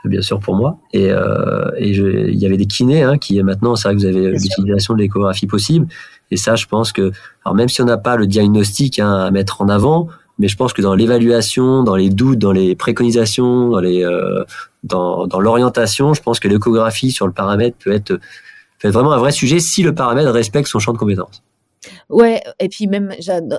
bien 0.04 0.22
sûr 0.22 0.40
pour 0.40 0.56
moi. 0.56 0.78
Et, 0.94 1.12
euh, 1.12 1.70
et 1.78 1.90
il 1.90 2.40
y 2.40 2.46
avait 2.46 2.58
des 2.58 2.66
kinés 2.66 3.04
hein, 3.04 3.18
qui 3.18 3.42
maintenant, 3.44 3.76
c'est 3.76 3.88
vrai 3.88 3.96
que 3.96 4.02
vous 4.02 4.08
avez 4.08 4.32
l'utilisation 4.32 4.94
de 4.94 5.00
l'échographie 5.00 5.48
possible. 5.48 5.88
Et 6.32 6.38
ça, 6.38 6.56
je 6.56 6.66
pense 6.66 6.92
que, 6.92 7.12
alors 7.44 7.56
même 7.56 7.70
si 7.70 7.82
on 7.82 7.86
n'a 7.86 7.98
pas 7.98 8.16
le 8.16 8.28
diagnostic 8.28 9.00
hein, 9.00 9.14
à 9.14 9.32
mettre 9.32 9.62
en 9.62 9.70
avant, 9.70 10.08
mais 10.38 10.48
je 10.48 10.58
pense 10.58 10.74
que 10.74 10.82
dans 10.82 10.96
l'évaluation, 10.96 11.84
dans 11.84 11.96
les 11.96 12.10
doutes, 12.10 12.40
dans 12.40 12.52
les 12.52 12.76
préconisations, 12.76 13.70
dans 13.70 13.80
les, 13.80 14.04
euh, 14.04 14.44
dans, 14.84 15.28
dans 15.28 15.40
l'orientation, 15.40 16.14
je 16.14 16.22
pense 16.22 16.40
que 16.40 16.48
l'échographie 16.48 17.12
sur 17.12 17.26
le 17.26 17.34
paramètre 17.34 17.78
peut 17.84 17.92
être, 17.92 18.20
peut 18.80 18.88
être 18.88 18.94
vraiment 18.94 19.14
un 19.14 19.18
vrai 19.18 19.32
sujet 19.32 19.60
si 19.60 19.82
le 19.84 19.96
paramètre 19.96 20.32
respecte 20.32 20.68
son 20.68 20.80
champ 20.80 20.94
de 20.94 20.98
compétences. 20.98 21.42
Ouais, 22.10 22.42
et 22.60 22.70
puis 22.70 22.88
même 22.88 23.14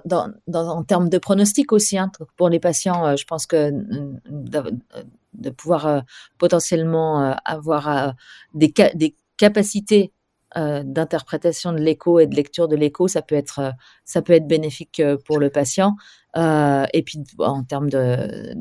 dans, 0.05 0.33
dans, 0.47 0.69
en 0.69 0.83
termes 0.85 1.09
de 1.09 1.19
pronostic 1.19 1.73
aussi, 1.73 1.99
hein, 1.99 2.11
pour 2.37 2.49
les 2.49 2.61
patients, 2.61 3.07
euh, 3.07 3.17
je 3.17 3.25
pense 3.25 3.47
que 3.47 3.71
de, 3.73 5.51
pouvoir 5.51 5.87
euh, 5.87 6.01
potentiellement 6.39 7.23
euh, 7.23 7.33
avoir 7.45 8.15
des, 8.55 8.73
des 8.95 9.15
capacités 9.37 10.13
d'interprétation 10.55 11.73
de 11.73 11.79
l'écho 11.79 12.19
et 12.19 12.27
de 12.27 12.35
lecture 12.35 12.67
de 12.67 12.77
l'écho, 12.77 13.09
ça 13.09 13.21
peut 13.21 13.35
être 13.35 13.75
ça 14.07 14.23
peut 14.23 14.33
être 14.33 14.47
bénéfique 14.47 15.03
pour 15.27 15.39
le 15.39 15.51
patient. 15.51 15.97
et 16.35 17.03
puis 17.05 17.19
en 17.41 17.63
termes 17.63 17.91
de 17.91 18.55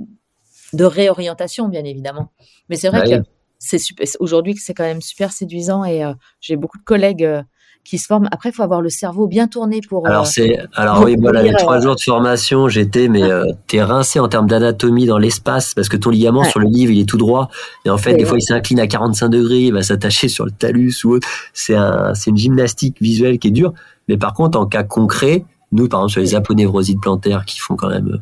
de 0.73 0.83
réorientation, 0.83 1.69
bien 1.69 1.85
évidemment. 1.85 2.33
Mais 2.67 2.75
c'est 2.75 2.89
vrai 2.89 3.03
bah 3.07 3.19
que 3.19 3.23
c'est 3.59 3.79
aujourd'hui 4.19 4.57
c'est 4.57 4.73
quand 4.73 4.83
même 4.83 4.99
super 4.99 5.31
séduisant 5.31 5.85
et 5.85 6.03
j'ai 6.41 6.57
beaucoup 6.57 6.79
de 6.79 6.83
collègues 6.83 7.45
qui 7.85 7.99
se 7.99 8.07
forment. 8.07 8.27
Après, 8.31 8.49
il 8.49 8.51
faut 8.51 8.63
avoir 8.63 8.81
le 8.81 8.89
cerveau 8.89 9.27
bien 9.27 9.47
tourné 9.47 9.79
pour. 9.87 10.05
Alors, 10.07 10.23
euh, 10.23 10.25
c'est, 10.25 10.57
alors 10.73 11.03
oui, 11.03 11.15
voilà, 11.17 11.43
les 11.43 11.53
trois 11.53 11.77
euh, 11.77 11.81
jours 11.81 11.95
de 11.95 12.01
formation, 12.01 12.67
j'étais, 12.67 13.07
mais 13.07 13.23
euh, 13.23 13.45
t'es 13.67 13.81
rincé 13.81 14.19
en 14.19 14.27
termes 14.27 14.47
d'anatomie 14.47 15.05
dans 15.05 15.19
l'espace 15.19 15.73
parce 15.73 15.87
que 15.87 15.95
ton 15.95 16.09
ligament 16.09 16.43
sur 16.43 16.59
le 16.59 16.67
livre, 16.67 16.91
il 16.91 16.99
est 16.99 17.07
tout 17.07 17.17
droit. 17.17 17.49
Et 17.85 17.89
en 17.89 17.97
fait, 17.97 18.15
des 18.15 18.25
fois, 18.25 18.37
il 18.39 18.41
s'incline 18.41 18.79
à 18.79 18.87
45 18.87 19.29
degrés, 19.29 19.61
il 19.61 19.73
va 19.73 19.83
s'attacher 19.83 20.27
sur 20.27 20.45
le 20.45 20.51
talus 20.51 21.05
ou 21.05 21.11
autre. 21.11 21.27
C'est 21.53 21.75
un, 21.75 22.15
c'est 22.15 22.31
une 22.31 22.37
gymnastique 22.37 22.97
visuelle 22.99 23.37
qui 23.37 23.49
est 23.49 23.51
dure. 23.51 23.73
Mais 24.09 24.17
par 24.17 24.33
contre, 24.33 24.59
en 24.59 24.65
cas 24.65 24.83
concret, 24.83 25.45
nous, 25.71 25.87
par 25.87 26.01
exemple, 26.01 26.11
sur 26.11 26.21
les 26.21 26.35
aponevrosites 26.35 27.01
plantaires 27.01 27.45
qui 27.45 27.59
font 27.59 27.75
quand 27.75 27.89
même, 27.89 28.19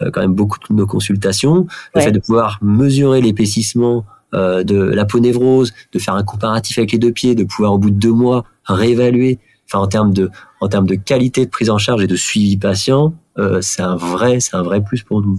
quand 0.00 0.20
même 0.20 0.34
beaucoup 0.34 0.58
de 0.70 0.74
nos 0.74 0.86
consultations, 0.86 1.66
le 1.94 2.00
fait 2.00 2.12
de 2.12 2.20
pouvoir 2.20 2.58
mesurer 2.62 3.20
l'épaississement 3.20 4.04
euh, 4.34 4.62
de 4.62 4.76
l'aponévrose, 4.76 5.72
de 5.92 5.98
faire 5.98 6.14
un 6.14 6.22
comparatif 6.22 6.78
avec 6.78 6.92
les 6.92 6.98
deux 6.98 7.12
pieds, 7.12 7.34
de 7.34 7.44
pouvoir 7.44 7.72
au 7.72 7.78
bout 7.78 7.90
de 7.90 7.96
deux 7.96 8.12
mois 8.12 8.44
réévaluer. 8.64 9.38
Enfin, 9.66 9.78
en 9.78 9.86
termes 9.86 10.12
de 10.12 10.30
en 10.60 10.68
termes 10.68 10.86
de 10.86 10.96
qualité 10.96 11.44
de 11.46 11.50
prise 11.50 11.70
en 11.70 11.78
charge 11.78 12.02
et 12.02 12.06
de 12.06 12.16
suivi 12.16 12.56
patient, 12.56 13.14
euh, 13.38 13.60
c'est 13.62 13.82
un 13.82 13.96
vrai 13.96 14.40
c'est 14.40 14.54
un 14.54 14.62
vrai 14.62 14.82
plus 14.82 15.02
pour 15.02 15.22
nous. 15.22 15.38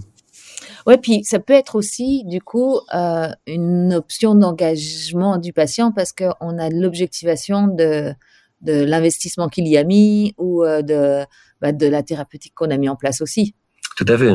Ouais, 0.87 0.97
puis 0.97 1.23
ça 1.23 1.39
peut 1.39 1.53
être 1.53 1.75
aussi 1.75 2.23
du 2.25 2.41
coup 2.41 2.79
euh, 2.95 3.29
une 3.45 3.93
option 3.93 4.33
d'engagement 4.33 5.37
du 5.37 5.53
patient 5.53 5.91
parce 5.91 6.11
qu'on 6.13 6.57
a 6.57 6.69
l'objectivation 6.69 7.67
de 7.67 8.13
de 8.61 8.83
l'investissement 8.83 9.49
qu'il 9.49 9.67
y 9.67 9.77
a 9.77 9.83
mis 9.83 10.33
ou 10.37 10.63
de 10.65 11.25
bah, 11.61 11.71
de 11.71 11.85
la 11.85 12.03
thérapeutique 12.03 12.53
qu'on 12.55 12.71
a 12.71 12.77
mis 12.77 12.89
en 12.89 12.95
place 12.95 13.21
aussi. 13.21 13.53
Tout 13.95 14.05
à 14.07 14.17
fait. 14.17 14.33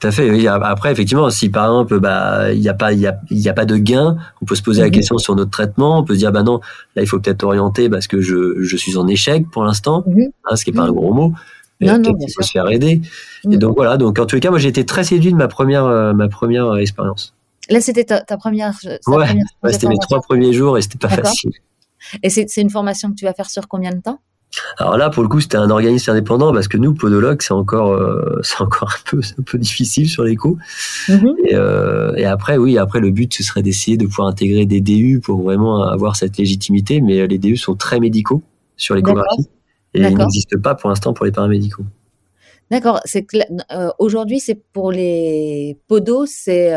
Tout 0.00 0.06
à 0.06 0.10
fait. 0.10 0.46
Après, 0.46 0.92
effectivement, 0.92 1.30
si 1.30 1.48
par 1.48 1.66
exemple, 1.66 2.00
bah, 2.00 2.52
il 2.52 2.60
n'y 2.60 2.68
a 2.68 2.74
pas, 2.74 2.92
il 2.92 3.00
y 3.00 3.06
a, 3.06 3.18
y 3.30 3.48
a 3.48 3.52
pas 3.52 3.64
de 3.64 3.76
gain, 3.76 4.16
on 4.40 4.44
peut 4.44 4.54
se 4.54 4.62
poser 4.62 4.80
la 4.80 4.88
mhm. 4.88 4.94
question 4.94 5.18
sur 5.18 5.36
notre 5.36 5.50
traitement. 5.50 5.98
On 5.98 6.04
peut 6.04 6.14
se 6.14 6.18
dire, 6.18 6.32
bah 6.32 6.42
non, 6.42 6.60
là, 6.96 7.02
il 7.02 7.06
faut 7.06 7.20
peut-être 7.20 7.44
orienter 7.44 7.88
parce 7.88 8.06
que 8.06 8.20
je, 8.20 8.62
je 8.62 8.76
suis 8.76 8.96
en 8.96 9.06
échec 9.06 9.48
pour 9.50 9.64
l'instant, 9.64 10.02
mhm. 10.06 10.30
hein, 10.50 10.56
ce 10.56 10.64
qui 10.64 10.72
n'est 10.72 10.76
pas 10.76 10.84
un 10.84 10.92
gros 10.92 11.12
mot. 11.12 11.32
Mais 11.80 11.86
non, 11.86 12.14
il 12.18 12.32
faut 12.32 12.42
se 12.42 12.50
faire 12.50 12.68
aider. 12.70 13.00
Et 13.44 13.48
mhm. 13.48 13.56
donc 13.56 13.76
voilà. 13.76 13.96
Donc 13.96 14.18
en 14.18 14.26
tous 14.26 14.36
les 14.36 14.40
cas, 14.40 14.50
moi, 14.50 14.58
j'ai 14.58 14.68
été 14.68 14.84
très 14.84 15.04
séduit 15.04 15.32
de 15.32 15.36
ma 15.36 15.48
première, 15.48 15.84
euh, 15.84 16.12
ma 16.12 16.28
première 16.28 16.66
euh, 16.66 16.78
expérience. 16.78 17.34
Là, 17.70 17.80
c'était 17.80 18.04
ta, 18.04 18.22
première. 18.36 18.74
Ouais, 19.06 19.26
c'était 19.72 19.88
mes 19.88 19.98
trois 19.98 20.20
premiers 20.20 20.52
jours 20.52 20.76
et 20.76 20.82
c'était 20.82 20.98
pas 20.98 21.08
facile. 21.08 21.52
Et 22.22 22.30
c'est 22.30 22.56
une 22.56 22.70
formation 22.70 23.10
que 23.10 23.14
tu 23.14 23.24
vas 23.24 23.32
faire 23.32 23.48
sur 23.48 23.68
combien 23.68 23.90
de 23.90 24.00
temps? 24.00 24.20
Alors 24.78 24.96
là, 24.96 25.10
pour 25.10 25.22
le 25.22 25.28
coup, 25.28 25.40
c'était 25.40 25.56
un 25.56 25.70
organisme 25.70 26.10
indépendant 26.10 26.52
parce 26.52 26.68
que 26.68 26.76
nous, 26.76 26.94
podologues, 26.94 27.42
c'est 27.42 27.52
encore, 27.52 27.92
euh, 27.92 28.38
c'est 28.42 28.60
encore 28.60 28.90
un 28.90 29.10
peu, 29.10 29.20
un 29.38 29.42
peu 29.42 29.58
difficile 29.58 30.08
sur 30.08 30.24
les 30.24 30.36
coûts. 30.36 30.58
Mhm. 31.08 31.34
Euh, 31.52 32.14
et, 32.16 32.24
après, 32.24 32.56
oui, 32.56 32.78
après 32.78 33.00
le 33.00 33.10
but, 33.10 33.32
ce 33.34 33.42
serait 33.42 33.62
d'essayer 33.62 33.96
de 33.96 34.06
pouvoir 34.06 34.28
intégrer 34.28 34.66
des 34.66 34.80
DU 34.80 35.20
pour 35.20 35.42
vraiment 35.42 35.82
avoir 35.82 36.16
cette 36.16 36.36
légitimité. 36.36 37.00
Mais 37.00 37.26
les 37.26 37.38
DU 37.38 37.56
sont 37.56 37.74
très 37.74 38.00
médicaux 38.00 38.42
sur 38.76 38.94
l'échographie 38.94 39.48
et 39.94 40.00
ils 40.00 40.16
n'existent 40.16 40.58
pas 40.60 40.74
pour 40.74 40.90
l'instant 40.90 41.12
pour 41.12 41.24
les 41.24 41.32
paramédicaux. 41.32 41.84
D'accord. 42.70 43.00
C'est 43.04 43.26
euh, 43.72 43.90
aujourd'hui, 43.98 44.40
c'est 44.40 44.60
pour 44.72 44.90
les 44.90 45.76
podos, 45.86 46.26
c'est 46.26 46.74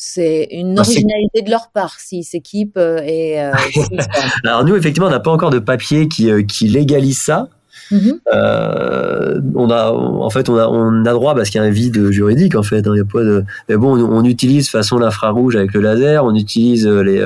c'est 0.00 0.46
une 0.52 0.76
bah, 0.76 0.82
originalité 0.82 1.42
de 1.42 1.50
leur 1.50 1.70
part 1.72 1.98
s'ils 1.98 2.22
s'équipent 2.22 2.76
euh, 2.76 3.00
et 3.02 3.42
euh, 3.42 3.52
alors 4.44 4.64
nous 4.64 4.76
effectivement 4.76 5.08
on 5.08 5.10
n'a 5.10 5.18
pas 5.18 5.32
encore 5.32 5.50
de 5.50 5.58
papier 5.58 6.06
qui, 6.06 6.30
euh, 6.30 6.44
qui 6.44 6.68
légalise 6.68 7.18
ça 7.18 7.48
mm-hmm. 7.90 9.42
on 9.56 9.70
a 9.70 9.90
en 9.90 10.30
fait 10.30 10.48
on 10.48 10.56
a 10.56 10.68
on 10.68 11.04
a 11.04 11.12
droit 11.12 11.34
parce 11.34 11.50
qu'il 11.50 11.60
y 11.60 11.64
a 11.64 11.66
un 11.66 11.70
vide 11.70 12.12
juridique 12.12 12.54
en 12.54 12.62
fait 12.62 12.86
hein, 12.86 12.94
y 12.94 13.00
a 13.00 13.04
pas 13.04 13.24
de 13.24 13.42
mais 13.68 13.76
bon 13.76 14.00
on, 14.00 14.24
utilise 14.24 14.70
façon 14.70 14.98
l'infrarouge 14.98 15.56
avec 15.56 15.74
le 15.74 15.80
laser 15.80 16.24
on 16.24 16.34
utilise 16.36 16.86
les 16.86 17.20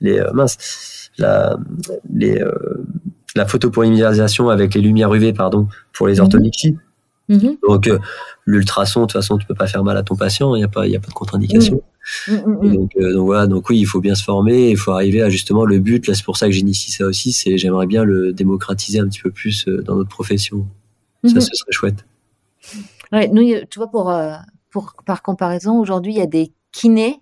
les 0.00 0.20
mince 0.34 1.08
la 1.18 1.56
les 2.12 2.42
la 3.36 3.46
photopolymérisation 3.46 4.48
avec 4.48 4.74
les 4.74 4.80
lumières 4.80 5.14
UV 5.14 5.32
pardon 5.32 5.68
pour 5.92 6.08
les 6.08 6.16
mm-hmm. 6.16 6.22
orthonixies 6.22 6.76
Mhm. 7.28 7.56
Donc, 7.68 7.88
euh, 7.88 7.98
l'ultrason, 8.44 9.00
de 9.00 9.06
toute 9.06 9.12
façon, 9.12 9.38
tu 9.38 9.46
peux 9.46 9.54
pas 9.54 9.66
faire 9.66 9.82
mal 9.82 9.96
à 9.96 10.02
ton 10.02 10.16
patient, 10.16 10.54
il 10.54 10.58
n'y 10.58 10.64
a, 10.64 10.68
pas, 10.68 10.86
y 10.86 10.96
a 10.96 11.00
pas 11.00 11.08
de 11.08 11.12
contre-indication. 11.12 11.82
Mm. 12.28 12.34
Mm, 12.34 12.36
mm, 12.36 12.74
donc, 12.74 12.90
euh, 12.96 13.12
donc, 13.12 13.26
voilà, 13.26 13.46
donc 13.46 13.68
oui, 13.68 13.78
il 13.78 13.84
faut 13.84 14.00
bien 14.00 14.14
se 14.14 14.22
former, 14.22 14.70
il 14.70 14.76
faut 14.76 14.92
arriver 14.92 15.22
à 15.22 15.30
justement 15.30 15.64
le 15.64 15.80
but, 15.80 16.06
là 16.06 16.14
c'est 16.14 16.24
pour 16.24 16.36
ça 16.36 16.46
que 16.46 16.52
j'initie 16.52 16.92
ça 16.92 17.04
aussi, 17.04 17.32
c'est 17.32 17.58
j'aimerais 17.58 17.88
bien 17.88 18.04
le 18.04 18.32
démocratiser 18.32 19.00
un 19.00 19.08
petit 19.08 19.20
peu 19.20 19.32
plus 19.32 19.66
euh, 19.66 19.82
dans 19.82 19.96
notre 19.96 20.08
profession. 20.08 20.66
Ça, 21.24 21.34
mhm. 21.34 21.40
ce 21.40 21.54
serait 21.54 21.72
chouette. 21.72 22.06
Ouais, 23.10 23.28
nous, 23.28 23.42
tu 23.68 23.78
vois, 23.78 23.88
pour, 23.88 24.12
pour, 24.70 24.94
par 25.04 25.22
comparaison, 25.22 25.80
aujourd'hui, 25.80 26.12
il 26.12 26.18
y 26.18 26.22
a 26.22 26.26
des 26.26 26.52
kinés 26.70 27.20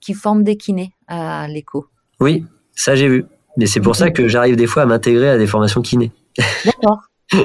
qui 0.00 0.14
forment 0.14 0.44
des 0.44 0.56
kinés 0.56 0.92
à 1.08 1.48
l'écho. 1.48 1.86
Oui, 2.20 2.44
ça 2.74 2.94
j'ai 2.94 3.08
vu. 3.08 3.24
Mais 3.56 3.66
c'est 3.66 3.80
pour 3.80 3.96
ça 3.96 4.10
que 4.10 4.28
j'arrive 4.28 4.56
des 4.56 4.66
fois 4.66 4.82
à 4.82 4.86
m'intégrer 4.86 5.30
à 5.30 5.38
des 5.38 5.46
formations 5.46 5.82
kinés. 5.82 6.12
D'accord. 6.64 7.02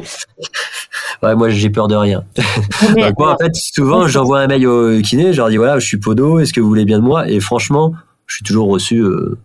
ouais, 1.23 1.35
moi 1.35 1.49
j'ai 1.49 1.69
peur 1.69 1.87
de 1.87 1.95
rien. 1.95 2.23
moi, 3.17 3.33
en 3.33 3.37
fait, 3.37 3.55
souvent 3.55 4.07
j'envoie 4.07 4.41
un 4.41 4.47
mail 4.47 4.67
au 4.67 5.01
kiné, 5.01 5.33
je 5.33 5.37
leur 5.37 5.49
dis 5.49 5.57
voilà, 5.57 5.79
je 5.79 5.87
suis 5.87 5.99
podo, 5.99 6.39
est-ce 6.39 6.53
que 6.53 6.61
vous 6.61 6.67
voulez 6.67 6.85
bien 6.85 6.99
de 6.99 7.03
moi? 7.03 7.27
Et 7.29 7.39
franchement, 7.39 7.93
je 8.27 8.35
suis 8.35 8.43
toujours 8.43 8.69
reçu 8.69 8.99
euh, 8.99 9.37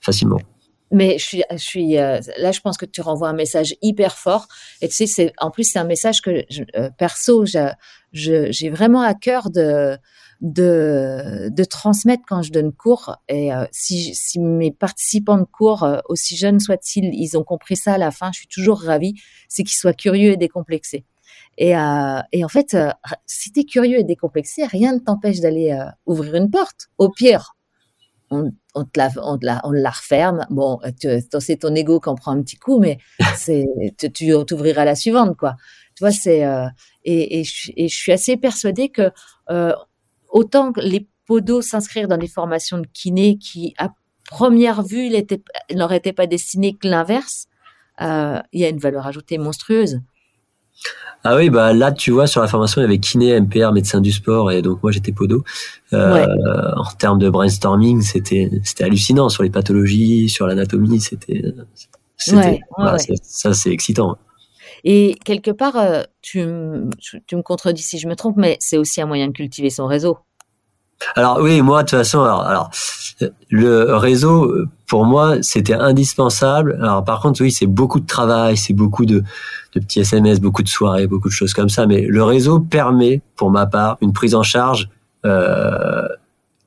facilement. 0.00 0.40
Mais 0.92 1.18
je 1.18 1.24
suis, 1.24 1.42
je 1.52 1.56
suis 1.56 1.98
euh, 1.98 2.18
là, 2.38 2.50
je 2.50 2.60
pense 2.60 2.76
que 2.76 2.84
tu 2.84 3.00
renvoies 3.00 3.28
un 3.28 3.34
message 3.34 3.76
hyper 3.80 4.16
fort. 4.16 4.48
Et 4.80 4.88
tu 4.88 4.94
sais, 4.94 5.06
c'est 5.06 5.32
en 5.38 5.50
plus 5.50 5.64
c'est 5.64 5.78
un 5.78 5.84
message 5.84 6.20
que 6.20 6.44
euh, 6.76 6.90
perso, 6.98 7.44
j'ai 8.12 8.70
vraiment 8.70 9.02
à 9.02 9.14
cœur 9.14 9.50
de 9.50 9.96
de, 10.40 11.48
de 11.50 11.64
transmettre 11.64 12.22
quand 12.26 12.42
je 12.42 12.52
donne 12.52 12.72
cours. 12.72 13.16
Et 13.28 13.52
euh, 13.52 13.64
si, 13.72 14.14
si 14.14 14.38
mes 14.38 14.70
participants 14.70 15.38
de 15.38 15.44
cours, 15.44 15.82
euh, 15.82 15.98
aussi 16.08 16.36
jeunes 16.36 16.60
soient-ils, 16.60 17.10
ils 17.14 17.36
ont 17.36 17.44
compris 17.44 17.76
ça 17.76 17.94
à 17.94 17.98
la 17.98 18.10
fin, 18.10 18.30
je 18.32 18.40
suis 18.40 18.48
toujours 18.48 18.80
ravie, 18.80 19.14
c'est 19.48 19.62
qu'ils 19.62 19.78
soient 19.78 19.92
curieux 19.92 20.32
et 20.32 20.36
décomplexés. 20.36 21.04
Et, 21.58 21.76
euh, 21.76 22.20
et 22.32 22.44
en 22.44 22.48
fait, 22.48 22.76
si 23.26 23.52
tu 23.52 23.60
es 23.60 23.64
curieux 23.64 23.98
et 23.98 24.04
décomplexé, 24.04 24.64
rien 24.64 24.94
ne 24.94 24.98
t'empêche 24.98 25.40
d'aller 25.40 25.78
ouvrir 26.06 26.34
une 26.36 26.50
porte. 26.50 26.88
Au 26.96 27.10
pire, 27.10 27.54
on, 28.30 28.50
on, 28.74 28.84
te 28.84 28.98
la, 28.98 29.10
on, 29.22 29.36
la, 29.42 29.60
on 29.64 29.72
la 29.72 29.90
referme. 29.90 30.46
Bon, 30.48 30.78
c'est 31.38 31.56
ton 31.58 31.74
ego 31.74 32.00
qui 32.00 32.08
en 32.08 32.14
prend 32.14 32.32
un 32.32 32.42
petit 32.42 32.56
coup, 32.56 32.78
mais 32.78 32.98
c'est 33.36 33.66
tu, 33.98 34.10
tu 34.10 34.32
t'ouvriras 34.46 34.86
la 34.86 34.94
suivante, 34.94 35.36
quoi. 35.36 35.56
Tu 35.96 36.04
vois, 36.04 36.12
c'est 36.12 36.40
et, 37.04 37.40
et, 37.40 37.44
je, 37.44 37.72
et, 37.76 37.88
je, 37.88 37.96
suis 37.96 38.12
assez 38.12 38.38
persuadée 38.38 38.88
que 38.88 39.10
autant 40.30 40.72
que 40.72 40.80
les 40.80 41.06
podos 41.26 41.62
s'inscrire 41.62 42.08
dans 42.08 42.18
des 42.18 42.28
formations 42.28 42.78
de 42.78 42.86
kiné 42.92 43.38
qui, 43.38 43.74
à 43.78 43.90
première 44.28 44.82
vue, 44.82 45.10
n'auraient 45.74 45.96
été 45.96 46.12
pas 46.12 46.26
destinées 46.26 46.76
que 46.76 46.88
l'inverse, 46.88 47.46
euh, 48.00 48.40
il 48.52 48.60
y 48.60 48.64
a 48.64 48.68
une 48.68 48.78
valeur 48.78 49.06
ajoutée 49.06 49.38
monstrueuse. 49.38 50.00
Ah 51.22 51.36
oui, 51.36 51.50
bah 51.50 51.74
là, 51.74 51.92
tu 51.92 52.10
vois, 52.12 52.26
sur 52.26 52.40
la 52.40 52.48
formation, 52.48 52.80
il 52.80 52.84
y 52.84 52.86
avait 52.86 52.98
kiné, 52.98 53.38
MPR, 53.38 53.72
médecin 53.72 54.00
du 54.00 54.10
sport, 54.10 54.50
et 54.50 54.62
donc 54.62 54.82
moi, 54.82 54.90
j'étais 54.90 55.12
podo. 55.12 55.44
Euh, 55.92 56.26
en 56.76 56.90
termes 56.98 57.18
de 57.18 57.28
brainstorming, 57.28 58.00
c'était 58.00 58.50
c'était 58.64 58.84
hallucinant 58.84 59.28
sur 59.28 59.42
les 59.42 59.50
pathologies, 59.50 60.30
sur 60.30 60.46
l'anatomie, 60.46 61.00
c'était 61.00 61.42
ça, 62.16 63.52
c'est 63.52 63.70
excitant. 63.70 64.16
Et 64.84 65.16
quelque 65.24 65.50
part, 65.50 65.76
euh, 65.76 66.02
tu, 66.22 66.44
me 66.44 67.42
contredis 67.42 67.82
si 67.82 67.98
je 67.98 68.08
me 68.08 68.16
trompe, 68.16 68.36
mais 68.36 68.56
c'est 68.60 68.78
aussi 68.78 69.00
un 69.00 69.06
moyen 69.06 69.28
de 69.28 69.32
cultiver 69.32 69.70
son 69.70 69.86
réseau. 69.86 70.18
Alors 71.16 71.38
oui, 71.40 71.62
moi 71.62 71.82
de 71.82 71.88
toute 71.88 71.98
façon, 71.98 72.20
alors, 72.20 72.70
le 73.48 73.94
réseau 73.94 74.54
pour 74.86 75.06
moi 75.06 75.36
c'était 75.40 75.72
indispensable. 75.72 76.78
Alors 76.82 77.04
par 77.04 77.20
contre 77.20 77.40
oui, 77.40 77.50
c'est 77.50 77.66
beaucoup 77.66 78.00
de 78.00 78.06
travail, 78.06 78.58
c'est 78.58 78.74
beaucoup 78.74 79.06
de, 79.06 79.24
de 79.74 79.80
petits 79.80 80.00
SMS, 80.00 80.40
beaucoup 80.40 80.62
de 80.62 80.68
soirées, 80.68 81.06
beaucoup 81.06 81.28
de 81.28 81.32
choses 81.32 81.54
comme 81.54 81.70
ça. 81.70 81.86
Mais 81.86 82.02
le 82.02 82.22
réseau 82.22 82.60
permet, 82.60 83.22
pour 83.36 83.50
ma 83.50 83.64
part, 83.64 83.96
une 84.02 84.12
prise 84.12 84.34
en 84.34 84.42
charge 84.42 84.90
euh, 85.24 86.06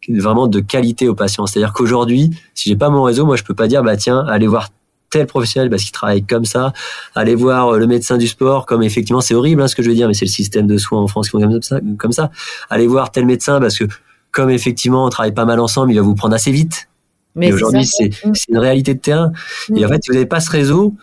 vraiment 0.09 0.47
de 0.47 0.59
qualité 0.59 1.07
aux 1.07 1.15
patients. 1.15 1.45
C'est-à-dire 1.45 1.73
qu'aujourd'hui, 1.73 2.31
si 2.53 2.69
j'ai 2.69 2.75
pas 2.75 2.89
mon 2.89 3.03
réseau, 3.03 3.25
moi 3.25 3.35
je 3.35 3.43
peux 3.43 3.53
pas 3.53 3.67
dire 3.67 3.83
bah 3.83 3.97
tiens, 3.97 4.25
allez 4.27 4.47
voir 4.47 4.69
tel 5.13 5.27
professionnel 5.27 5.69
parce 5.69 5.83
qu'il 5.83 5.91
travaille 5.91 6.23
comme 6.23 6.45
ça. 6.45 6.73
Allez 7.15 7.35
voir 7.35 7.69
euh, 7.69 7.77
le 7.77 7.87
médecin 7.87 8.17
du 8.17 8.27
sport, 8.27 8.65
comme 8.65 8.83
effectivement 8.83 9.21
c'est 9.21 9.35
horrible 9.35 9.61
hein, 9.61 9.67
ce 9.67 9.75
que 9.75 9.83
je 9.83 9.89
veux 9.89 9.95
dire, 9.95 10.07
mais 10.07 10.13
c'est 10.13 10.25
le 10.25 10.31
système 10.31 10.67
de 10.67 10.77
soins 10.77 11.01
en 11.01 11.07
France 11.07 11.27
qui 11.27 11.31
fonctionne 11.31 11.51
comme 11.51 11.61
ça. 11.61 11.79
Comme 11.97 12.11
ça. 12.11 12.31
Allez 12.69 12.87
voir 12.87 13.11
tel 13.11 13.25
médecin 13.25 13.59
parce 13.59 13.77
que 13.77 13.85
comme 14.31 14.49
effectivement 14.49 15.05
on 15.05 15.09
travaille 15.09 15.33
pas 15.33 15.45
mal 15.45 15.59
ensemble, 15.59 15.91
il 15.91 15.95
va 15.95 16.01
vous 16.01 16.15
prendre 16.15 16.35
assez 16.35 16.51
vite. 16.51 16.89
Mais 17.35 17.51
aujourd'hui 17.51 17.85
c'est 17.85 18.11
une 18.49 18.57
réalité 18.57 18.93
de 18.93 18.99
terrain. 18.99 19.31
Et 19.75 19.85
en 19.85 19.89
fait, 19.89 20.03
si 20.03 20.09
vous 20.09 20.13
n'avez 20.13 20.27
pas 20.27 20.39
ce 20.39 20.51
réseau, 20.51 20.95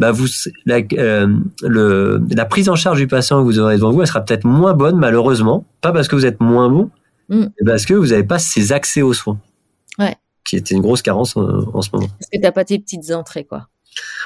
bah 0.00 0.10
vous 0.10 0.26
la, 0.64 0.80
euh, 0.94 1.28
le, 1.62 2.20
la 2.30 2.44
prise 2.44 2.68
en 2.68 2.74
charge 2.74 2.98
du 2.98 3.06
patient 3.06 3.38
que 3.38 3.44
vous 3.44 3.58
aurez 3.58 3.76
devant 3.76 3.92
vous, 3.92 4.00
elle 4.00 4.08
sera 4.08 4.22
peut-être 4.22 4.44
moins 4.44 4.74
bonne 4.74 4.96
malheureusement, 4.96 5.64
pas 5.80 5.92
parce 5.92 6.08
que 6.08 6.16
vous 6.16 6.26
êtes 6.26 6.40
moins 6.40 6.68
bon, 6.70 6.90
mm. 7.28 7.40
mais 7.40 7.66
parce 7.66 7.84
que 7.84 7.94
vous 7.94 8.08
n'avez 8.08 8.24
pas 8.24 8.38
ces 8.38 8.72
accès 8.72 9.02
aux 9.02 9.12
soins. 9.12 9.38
Ouais 9.98 10.16
qui 10.50 10.56
était 10.56 10.74
une 10.74 10.80
grosse 10.80 11.00
carence 11.00 11.36
en, 11.36 11.80
ce 11.80 11.90
moment. 11.92 12.08
Parce 12.18 12.30
que 12.32 12.40
t'as 12.40 12.50
pas 12.50 12.64
tes 12.64 12.78
petites 12.80 13.12
entrées, 13.12 13.44
quoi. 13.44 13.68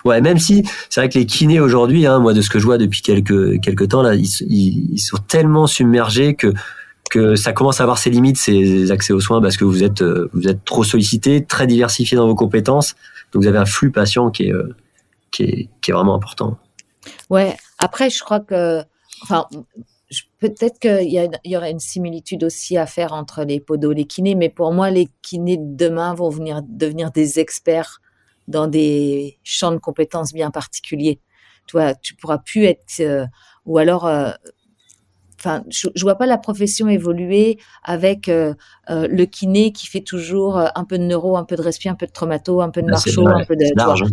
Ouais, 0.06 0.22
même 0.22 0.38
si 0.38 0.64
c'est 0.88 1.00
vrai 1.00 1.08
que 1.10 1.18
les 1.18 1.26
kinés 1.26 1.60
aujourd'hui, 1.60 2.06
hein, 2.06 2.18
moi 2.18 2.32
de 2.32 2.40
ce 2.40 2.48
que 2.48 2.58
je 2.58 2.64
vois 2.64 2.78
depuis 2.78 3.02
quelques 3.02 3.60
quelques 3.60 3.88
temps 3.88 4.02
là, 4.02 4.14
ils, 4.14 4.26
ils, 4.48 4.98
sont 4.98 5.16
tellement 5.16 5.66
submergés 5.66 6.34
que 6.34 6.52
que 7.10 7.36
ça 7.36 7.52
commence 7.52 7.80
à 7.80 7.84
avoir 7.84 7.98
ses 7.98 8.10
limites, 8.10 8.36
ces 8.36 8.90
accès 8.90 9.12
aux 9.12 9.20
soins, 9.20 9.40
parce 9.40 9.56
que 9.56 9.64
vous 9.64 9.82
êtes 9.82 10.02
euh, 10.02 10.30
vous 10.32 10.48
êtes 10.48 10.64
trop 10.64 10.84
sollicité, 10.84 11.44
très 11.44 11.66
diversifié 11.66 12.16
dans 12.16 12.26
vos 12.26 12.34
compétences, 12.34 12.94
donc 13.32 13.42
vous 13.42 13.48
avez 13.48 13.58
un 13.58 13.66
flux 13.66 13.90
patient 13.90 14.30
qui 14.30 14.44
est 14.44 14.52
euh, 14.52 14.74
qui 15.30 15.42
est, 15.42 15.68
qui 15.80 15.90
est 15.90 15.94
vraiment 15.94 16.14
important. 16.14 16.58
Ouais. 17.28 17.56
Après, 17.78 18.08
je 18.08 18.22
crois 18.22 18.40
que, 18.40 18.82
enfin, 19.22 19.46
Peut-être 20.44 20.78
qu'il 20.78 21.10
y, 21.10 21.48
y, 21.48 21.56
aurait 21.56 21.70
une 21.70 21.80
similitude 21.80 22.44
aussi 22.44 22.76
à 22.76 22.84
faire 22.84 23.14
entre 23.14 23.44
les 23.44 23.60
podos 23.60 23.92
et 23.92 23.94
les 23.94 24.04
kinés, 24.04 24.34
mais 24.34 24.50
pour 24.50 24.74
moi, 24.74 24.90
les 24.90 25.08
kinés 25.22 25.56
de 25.56 25.74
demain 25.74 26.12
vont 26.12 26.28
venir 26.28 26.60
devenir 26.68 27.10
des 27.12 27.38
experts 27.40 28.02
dans 28.46 28.66
des 28.66 29.38
champs 29.42 29.72
de 29.72 29.78
compétences 29.78 30.34
bien 30.34 30.50
particuliers. 30.50 31.18
Tu 31.66 31.78
vois, 31.78 31.94
tu 31.94 32.14
pourras 32.14 32.36
plus 32.36 32.64
être, 32.64 33.00
euh, 33.00 33.24
ou 33.64 33.78
alors, 33.78 34.06
euh, 34.06 34.32
enfin, 35.40 35.64
je, 35.70 35.88
je, 35.94 36.02
vois 36.02 36.16
pas 36.16 36.26
la 36.26 36.36
profession 36.36 36.90
évoluer 36.90 37.58
avec 37.82 38.28
euh, 38.28 38.52
le 38.90 39.24
kiné 39.24 39.72
qui 39.72 39.86
fait 39.86 40.02
toujours 40.02 40.58
un 40.58 40.84
peu 40.84 40.98
de 40.98 41.04
neuro, 41.04 41.38
un 41.38 41.44
peu 41.44 41.56
de 41.56 41.62
respi, 41.62 41.88
un 41.88 41.94
peu 41.94 42.04
de 42.04 42.12
traumato, 42.12 42.60
un 42.60 42.68
peu 42.68 42.82
de 42.82 42.90
marcho, 42.90 43.26
un 43.26 43.46
peu 43.46 43.56
de. 43.56 43.64
Large. 43.78 44.04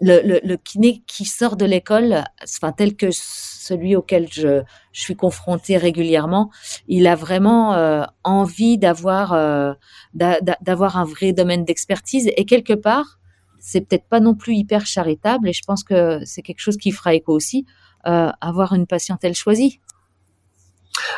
Le, 0.00 0.56
kiné 0.56 1.02
qui 1.06 1.24
sort 1.24 1.56
de 1.56 1.64
l'école, 1.64 2.24
enfin 2.42 2.72
tel 2.72 2.96
que 2.96 3.08
celui 3.10 3.96
auquel 3.96 4.28
je, 4.30 4.62
suis 4.92 5.16
confrontée 5.16 5.76
régulièrement, 5.76 6.50
il 6.88 7.06
a 7.06 7.14
vraiment 7.14 7.74
euh, 7.74 8.04
envie 8.24 8.78
d'avoir 8.78 9.32
euh, 9.32 9.72
d'avoir 10.14 10.96
un 10.96 11.04
vrai 11.04 11.32
domaine 11.32 11.64
d'expertise 11.64 12.30
et 12.36 12.44
quelque 12.44 12.72
part, 12.74 13.18
c'est 13.58 13.80
peut-être 13.80 14.08
pas 14.08 14.20
non 14.20 14.34
plus 14.34 14.54
hyper 14.54 14.86
charitable 14.86 15.48
et 15.48 15.52
je 15.52 15.62
pense 15.66 15.82
que 15.82 16.20
c'est 16.24 16.42
quelque 16.42 16.60
chose 16.60 16.76
qui 16.76 16.92
fera 16.92 17.14
écho 17.14 17.32
aussi, 17.32 17.66
euh, 18.06 18.30
avoir 18.40 18.74
une 18.74 18.86
patientèle 18.86 19.34
choisie. 19.34 19.80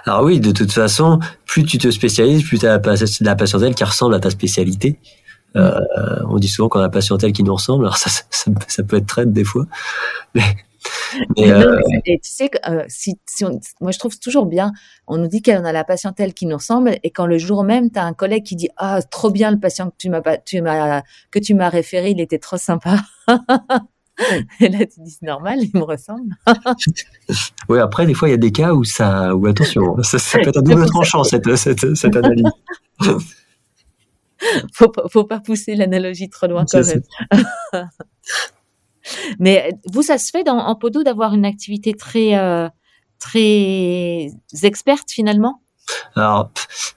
Alors 0.04 0.22
oui, 0.24 0.40
de 0.40 0.52
toute 0.52 0.72
façon, 0.72 1.18
plus 1.46 1.64
tu 1.64 1.78
te 1.78 1.90
spécialises, 1.90 2.44
plus 2.44 2.58
tu 2.58 2.66
as 2.66 2.80
la 3.20 3.36
patientèle 3.36 3.74
qui 3.74 3.84
ressemble 3.84 4.14
à 4.14 4.20
ta 4.20 4.30
spécialité. 4.30 4.98
Euh, 5.58 5.80
on 6.28 6.38
dit 6.38 6.48
souvent 6.48 6.68
qu'on 6.68 6.78
a 6.80 6.82
la 6.82 6.88
patientèle 6.88 7.32
qui 7.32 7.42
nous 7.42 7.54
ressemble, 7.54 7.84
alors 7.84 7.96
ça, 7.96 8.10
ça, 8.30 8.82
peut 8.82 8.96
être 8.96 9.06
traite 9.06 9.32
des 9.32 9.44
fois. 9.44 9.66
Mais, 10.34 10.42
euh, 11.38 11.80
tu 12.06 12.18
sais, 12.22 12.50
euh, 12.68 12.84
si, 12.88 13.18
moi 13.80 13.90
je 13.90 13.98
trouve 13.98 14.18
toujours 14.18 14.46
bien, 14.46 14.72
on 15.06 15.16
nous 15.18 15.26
dit 15.26 15.42
qu'on 15.42 15.64
a 15.64 15.72
la 15.72 15.84
patientèle 15.84 16.34
qui 16.34 16.46
nous 16.46 16.56
ressemble, 16.56 16.96
et 17.02 17.10
quand 17.10 17.26
le 17.26 17.38
jour 17.38 17.64
même, 17.64 17.90
tu 17.90 17.98
as 17.98 18.04
un 18.04 18.14
collègue 18.14 18.44
qui 18.44 18.56
dit 18.56 18.68
Ah, 18.76 19.02
trop 19.02 19.30
bien 19.30 19.50
le 19.50 19.58
patient 19.58 19.90
que 19.90 19.96
tu 19.98 20.10
m'as 20.10 20.20
tu 20.44 20.62
que 21.30 21.38
tu 21.38 21.54
m'as 21.54 21.68
référé, 21.68 22.10
il 22.10 22.20
était 22.20 22.38
trop 22.38 22.56
sympa. 22.56 22.98
Et 24.60 24.68
là, 24.68 24.78
tu 24.80 25.00
dis, 25.00 25.12
c'est 25.12 25.26
normal, 25.26 25.60
il 25.62 25.70
me 25.74 25.84
ressemble. 25.84 26.34
oui, 27.68 27.78
après, 27.78 28.04
des 28.04 28.14
fois, 28.14 28.26
il 28.26 28.32
y 28.32 28.34
a 28.34 28.38
des 28.38 28.50
cas 28.50 28.72
où 28.72 28.82
ça, 28.82 29.32
où 29.36 29.46
attention, 29.46 29.96
ça, 30.02 30.18
peut 30.40 30.48
être 30.48 30.58
un 30.58 30.62
double 30.62 30.86
tranchant, 30.90 31.22
cette, 31.22 31.54
cette, 31.54 31.94
cette 31.94 32.16
analyse. 32.16 32.44
faut, 34.72 34.92
faut 35.10 35.24
pas 35.24 35.40
pousser 35.40 35.74
l'analogie 35.74 36.28
trop 36.28 36.46
loin 36.46 36.64
quand 36.70 36.82
même. 36.86 37.02
Mais 39.38 39.72
vous, 39.90 40.02
ça 40.02 40.18
se 40.18 40.30
fait 40.30 40.44
dans, 40.44 40.58
en 40.58 40.74
Podo 40.74 41.02
d'avoir 41.02 41.34
une 41.34 41.46
activité 41.46 41.94
très, 41.94 42.38
euh, 42.38 42.68
très 43.18 44.28
experte 44.62 45.10
finalement? 45.10 45.62
Alors, 46.14 46.50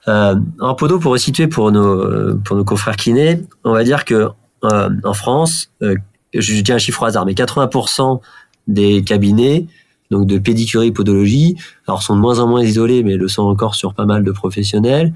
euh, 0.08 0.36
en 0.60 0.74
Podo, 0.74 0.98
pour 0.98 1.12
resituer 1.12 1.48
pour 1.48 1.72
nos, 1.72 2.36
pour 2.38 2.56
nos 2.56 2.64
confrères 2.64 2.96
kinés, 2.96 3.42
on 3.64 3.72
va 3.72 3.84
dire 3.84 4.04
que 4.04 4.28
euh, 4.64 4.90
en 5.04 5.14
France, 5.14 5.70
je 5.80 6.60
dis 6.62 6.72
un 6.72 6.78
chiffre 6.78 7.02
au 7.02 7.06
hasard, 7.06 7.24
mais 7.24 7.32
80% 7.32 8.20
des 8.68 9.02
cabinets 9.02 9.66
donc 10.12 10.26
de 10.26 10.38
pédicurie 10.38 10.92
podologie, 10.92 11.56
alors 11.88 12.02
sont 12.02 12.14
de 12.14 12.20
moins 12.20 12.38
en 12.38 12.46
moins 12.46 12.62
isolés, 12.62 13.02
mais 13.02 13.16
le 13.16 13.28
sont 13.28 13.44
encore 13.44 13.74
sur 13.74 13.94
pas 13.94 14.04
mal 14.04 14.22
de 14.22 14.30
professionnels. 14.30 15.14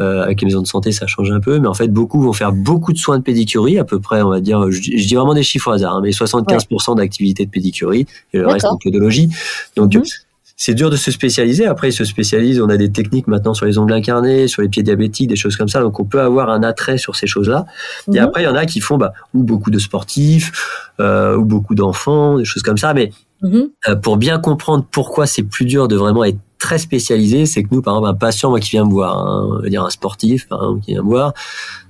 Euh, 0.00 0.22
avec 0.22 0.40
les 0.40 0.46
maisons 0.46 0.62
de 0.62 0.66
santé, 0.66 0.90
ça 0.90 1.06
change 1.06 1.30
un 1.30 1.38
peu, 1.38 1.60
mais 1.60 1.68
en 1.68 1.74
fait, 1.74 1.86
beaucoup 1.86 2.20
vont 2.20 2.32
faire 2.32 2.52
beaucoup 2.52 2.92
de 2.92 2.98
soins 2.98 3.18
de 3.18 3.22
pédicurie, 3.22 3.78
à 3.78 3.84
peu 3.84 4.00
près, 4.00 4.22
on 4.22 4.30
va 4.30 4.40
dire, 4.40 4.68
je, 4.70 4.80
dis 4.80 5.14
vraiment 5.14 5.34
des 5.34 5.44
chiffres 5.44 5.68
au 5.68 5.72
hasard, 5.72 5.94
hein, 5.94 6.00
mais 6.02 6.10
75% 6.10 6.96
d'activité 6.96 7.46
de 7.46 7.50
pédicurie 7.50 8.06
et 8.32 8.38
le 8.38 8.48
reste 8.48 8.66
en 8.66 8.76
podologie. 8.76 9.28
Donc, 9.76 9.94
mhm. 9.94 10.02
c'est 10.56 10.74
dur 10.74 10.90
de 10.90 10.96
se 10.96 11.12
spécialiser. 11.12 11.66
Après, 11.66 11.90
ils 11.90 11.92
se 11.92 12.04
spécialisent. 12.04 12.60
On 12.60 12.70
a 12.70 12.76
des 12.76 12.90
techniques 12.90 13.28
maintenant 13.28 13.54
sur 13.54 13.66
les 13.66 13.78
ongles 13.78 13.92
incarnés, 13.92 14.48
sur 14.48 14.62
les 14.62 14.68
pieds 14.68 14.82
diabétiques, 14.82 15.28
des 15.28 15.36
choses 15.36 15.56
comme 15.56 15.68
ça. 15.68 15.80
Donc, 15.80 16.00
on 16.00 16.04
peut 16.04 16.20
avoir 16.20 16.50
un 16.50 16.64
attrait 16.64 16.98
sur 16.98 17.14
ces 17.14 17.28
choses-là. 17.28 17.64
Et 18.08 18.18
mhm. 18.18 18.24
après, 18.24 18.42
il 18.42 18.46
y 18.46 18.48
en 18.48 18.56
a 18.56 18.66
qui 18.66 18.80
font 18.80 18.98
bah, 18.98 19.12
ou 19.32 19.44
beaucoup 19.44 19.70
de 19.70 19.78
sportifs, 19.78 20.50
euh, 20.98 21.36
ou 21.36 21.44
beaucoup 21.44 21.76
d'enfants, 21.76 22.38
des 22.38 22.44
choses 22.44 22.64
comme 22.64 22.78
ça. 22.78 22.94
Mais 22.94 23.12
mhm. 23.42 23.68
euh, 23.86 23.94
pour 23.94 24.16
bien 24.16 24.40
comprendre 24.40 24.84
pourquoi 24.90 25.28
c'est 25.28 25.44
plus 25.44 25.66
dur 25.66 25.86
de 25.86 25.94
vraiment 25.94 26.24
être 26.24 26.38
très 26.64 26.78
spécialisé, 26.78 27.44
c'est 27.44 27.62
que 27.62 27.68
nous, 27.72 27.82
par 27.82 27.94
exemple, 27.94 28.08
un 28.08 28.14
patient 28.14 28.48
moi, 28.48 28.58
qui 28.58 28.70
vient 28.70 28.86
me 28.86 28.90
voir, 28.90 29.18
hein, 29.18 29.60
dire 29.68 29.84
un 29.84 29.90
sportif 29.90 30.48
par 30.48 30.62
exemple, 30.62 30.80
qui 30.80 30.92
vient 30.92 31.02
me 31.02 31.08
voir, 31.08 31.34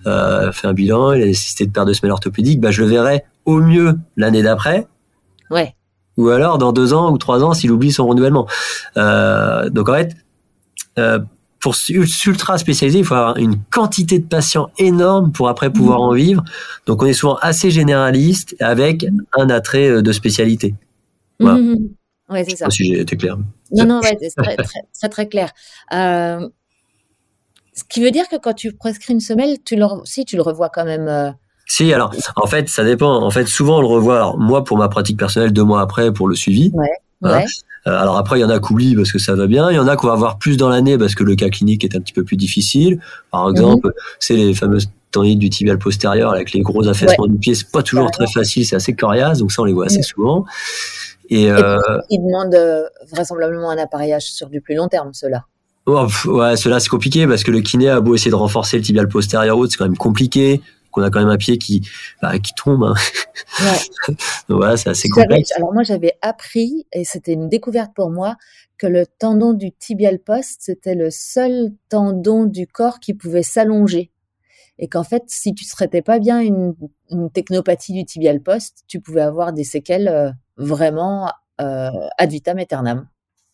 euh, 0.08 0.50
fait 0.50 0.66
un 0.66 0.72
bilan, 0.72 1.12
il 1.12 1.22
a 1.22 1.26
nécessité 1.26 1.64
de 1.64 1.70
perdre 1.70 1.90
de 1.90 1.94
semelles 1.94 2.10
orthopédiques, 2.10 2.60
bah, 2.60 2.72
je 2.72 2.82
le 2.82 2.88
verrai 2.88 3.24
au 3.44 3.60
mieux 3.60 3.94
l'année 4.16 4.42
d'après. 4.42 4.88
Ouais. 5.48 5.76
Ou 6.16 6.28
alors 6.28 6.58
dans 6.58 6.72
deux 6.72 6.92
ans 6.92 7.12
ou 7.12 7.18
trois 7.18 7.44
ans 7.44 7.54
s'il 7.54 7.70
oublie 7.70 7.92
son 7.92 8.08
renouvellement. 8.08 8.48
Euh, 8.96 9.70
donc 9.70 9.88
en 9.88 9.94
fait, 9.94 10.16
euh, 10.98 11.20
pour 11.60 11.76
ultra 12.26 12.58
spécialisé, 12.58 12.98
il 12.98 13.04
faut 13.04 13.14
avoir 13.14 13.36
une 13.36 13.56
quantité 13.70 14.18
de 14.18 14.26
patients 14.26 14.70
énorme 14.78 15.30
pour 15.30 15.48
après 15.48 15.70
pouvoir 15.70 16.00
mmh. 16.00 16.02
en 16.02 16.12
vivre. 16.12 16.44
Donc 16.86 17.00
on 17.00 17.06
est 17.06 17.12
souvent 17.12 17.36
assez 17.36 17.70
généraliste 17.70 18.56
avec 18.58 19.06
un 19.38 19.50
attrait 19.50 20.02
de 20.02 20.12
spécialité. 20.12 20.74
Voilà. 21.38 21.58
Mmh, 21.58 21.76
Ouais, 22.30 22.44
c'est 22.44 22.56
ça. 22.56 22.70
Si 22.70 22.84
j'ai 22.84 23.00
été 23.00 23.16
clair. 23.16 23.36
Non, 23.74 23.84
non, 23.86 24.00
ouais, 24.00 24.16
c'est 24.20 24.42
très, 24.42 24.56
très, 24.56 25.08
très, 25.08 25.28
clair. 25.28 25.50
Euh, 25.92 26.48
ce 27.74 27.82
qui 27.88 28.02
veut 28.02 28.10
dire 28.10 28.28
que 28.28 28.36
quand 28.36 28.54
tu 28.54 28.72
prescris 28.72 29.14
une 29.14 29.20
semelle, 29.20 29.58
tu 29.64 29.76
le, 29.76 29.84
si 30.04 30.24
tu 30.24 30.36
le 30.36 30.42
revois 30.42 30.68
quand 30.68 30.84
même. 30.84 31.08
Euh, 31.08 31.30
si, 31.66 31.92
alors, 31.92 32.14
en 32.36 32.46
fait, 32.46 32.68
ça 32.68 32.84
dépend. 32.84 33.22
En 33.22 33.30
fait, 33.30 33.46
souvent, 33.46 33.78
on 33.78 33.80
le 33.80 33.86
revoit. 33.86 34.16
Alors, 34.16 34.38
moi, 34.38 34.64
pour 34.64 34.76
ma 34.76 34.88
pratique 34.88 35.18
personnelle, 35.18 35.52
deux 35.52 35.64
mois 35.64 35.80
après, 35.80 36.12
pour 36.12 36.28
le 36.28 36.34
suivi. 36.34 36.70
Ouais. 36.74 36.88
ouais. 37.22 37.44
Euh, 37.86 37.98
alors 37.98 38.16
après, 38.16 38.38
il 38.38 38.42
y 38.42 38.44
en 38.44 38.50
a 38.50 38.58
qui 38.60 38.72
oublient 38.72 38.96
parce 38.96 39.12
que 39.12 39.18
ça 39.18 39.34
va 39.34 39.46
bien. 39.46 39.70
Il 39.70 39.74
y 39.74 39.78
en 39.78 39.88
a 39.88 39.96
qu'on 39.96 40.06
va 40.06 40.14
voir 40.14 40.38
plus 40.38 40.56
dans 40.56 40.68
l'année 40.68 40.96
parce 40.96 41.14
que 41.14 41.22
le 41.22 41.34
cas 41.34 41.50
clinique 41.50 41.84
est 41.84 41.94
un 41.94 42.00
petit 42.00 42.12
peu 42.12 42.24
plus 42.24 42.36
difficile. 42.36 43.00
Par 43.30 43.48
exemple, 43.50 43.88
mhm. 43.88 43.92
c'est 44.20 44.36
les 44.36 44.54
fameuses 44.54 44.88
tendinites 45.10 45.38
du 45.38 45.50
tibial 45.50 45.78
postérieur 45.78 46.32
avec 46.32 46.52
les 46.52 46.60
gros 46.60 46.86
affaissements 46.88 47.26
du 47.26 47.38
pied. 47.38 47.54
C'est 47.54 47.70
pas 47.70 47.82
toujours 47.82 48.10
très 48.10 48.26
facile. 48.26 48.64
C'est 48.64 48.76
assez 48.76 48.94
coriace. 48.94 49.38
Donc 49.38 49.52
ça, 49.52 49.62
on 49.62 49.64
les 49.66 49.72
voit 49.72 49.86
assez 49.86 50.02
souvent. 50.02 50.44
Et, 51.28 51.50
euh, 51.50 51.78
ils 52.10 52.20
demandent 52.20 52.54
euh, 52.54 52.84
vraisemblablement 53.10 53.70
un 53.70 53.78
appareillage 53.78 54.24
sur 54.24 54.48
du 54.48 54.60
plus 54.60 54.74
long 54.74 54.88
terme, 54.88 55.12
cela. 55.12 55.46
Oh, 55.86 56.06
ouais, 56.26 56.56
cela 56.56 56.80
c'est 56.80 56.88
compliqué 56.88 57.26
parce 57.26 57.44
que 57.44 57.50
le 57.50 57.60
kiné 57.60 57.90
a 57.90 58.00
beau 58.00 58.14
essayer 58.14 58.30
de 58.30 58.36
renforcer 58.36 58.78
le 58.78 58.82
tibial 58.82 59.08
postérieur 59.08 59.58
haut, 59.58 59.68
c'est 59.68 59.76
quand 59.76 59.84
même 59.84 59.96
compliqué. 59.96 60.62
Qu'on 60.90 61.02
a 61.02 61.10
quand 61.10 61.18
même 61.18 61.28
un 61.28 61.36
pied 61.36 61.58
qui 61.58 61.82
bah, 62.22 62.38
qui 62.38 62.52
tombe. 62.54 62.84
Hein. 62.84 62.94
Ouais. 63.60 64.14
voilà, 64.48 64.76
c'est 64.76 64.90
assez 64.90 65.08
complexe. 65.08 65.50
Alors 65.56 65.74
moi 65.74 65.82
j'avais 65.82 66.12
appris 66.22 66.86
et 66.92 67.04
c'était 67.04 67.32
une 67.32 67.48
découverte 67.48 67.90
pour 67.94 68.10
moi 68.10 68.36
que 68.78 68.86
le 68.86 69.04
tendon 69.04 69.54
du 69.54 69.72
tibial 69.72 70.20
post 70.20 70.58
c'était 70.60 70.94
le 70.94 71.10
seul 71.10 71.72
tendon 71.88 72.44
du 72.44 72.68
corps 72.68 73.00
qui 73.00 73.12
pouvait 73.12 73.42
s'allonger 73.42 74.12
et 74.78 74.88
qu'en 74.88 75.02
fait 75.02 75.24
si 75.26 75.52
tu 75.52 75.64
ne 75.64 75.70
traitais 75.70 76.02
pas 76.02 76.20
bien 76.20 76.38
une, 76.40 76.74
une, 77.10 77.28
technopathie 77.30 77.92
du 77.92 78.04
tibial 78.04 78.40
post, 78.40 78.84
tu 78.86 79.00
pouvais 79.00 79.20
avoir 79.20 79.52
des 79.52 79.64
séquelles 79.64 80.08
euh, 80.08 80.30
vraiment 80.57 81.30
euh, 81.61 81.90
ad 82.18 82.30
vitam 82.30 82.59
aeternam. 82.59 83.07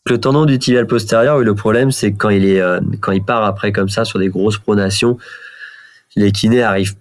Le 0.06 0.18
tendon 0.18 0.46
du 0.46 0.58
tibial 0.58 0.86
postérieur, 0.86 1.38
le 1.38 1.54
problème, 1.54 1.90
c'est 1.92 2.12
quand 2.12 2.30
il 2.30 2.44
est, 2.44 2.60
euh, 2.60 2.80
quand 3.00 3.12
il 3.12 3.22
part 3.22 3.44
après 3.44 3.72
comme 3.72 3.88
ça 3.88 4.04
sur 4.04 4.18
des 4.18 4.28
grosses 4.28 4.58
pronations, 4.58 5.18
les 6.16 6.32
kinés 6.32 6.62
arrivent 6.62 6.96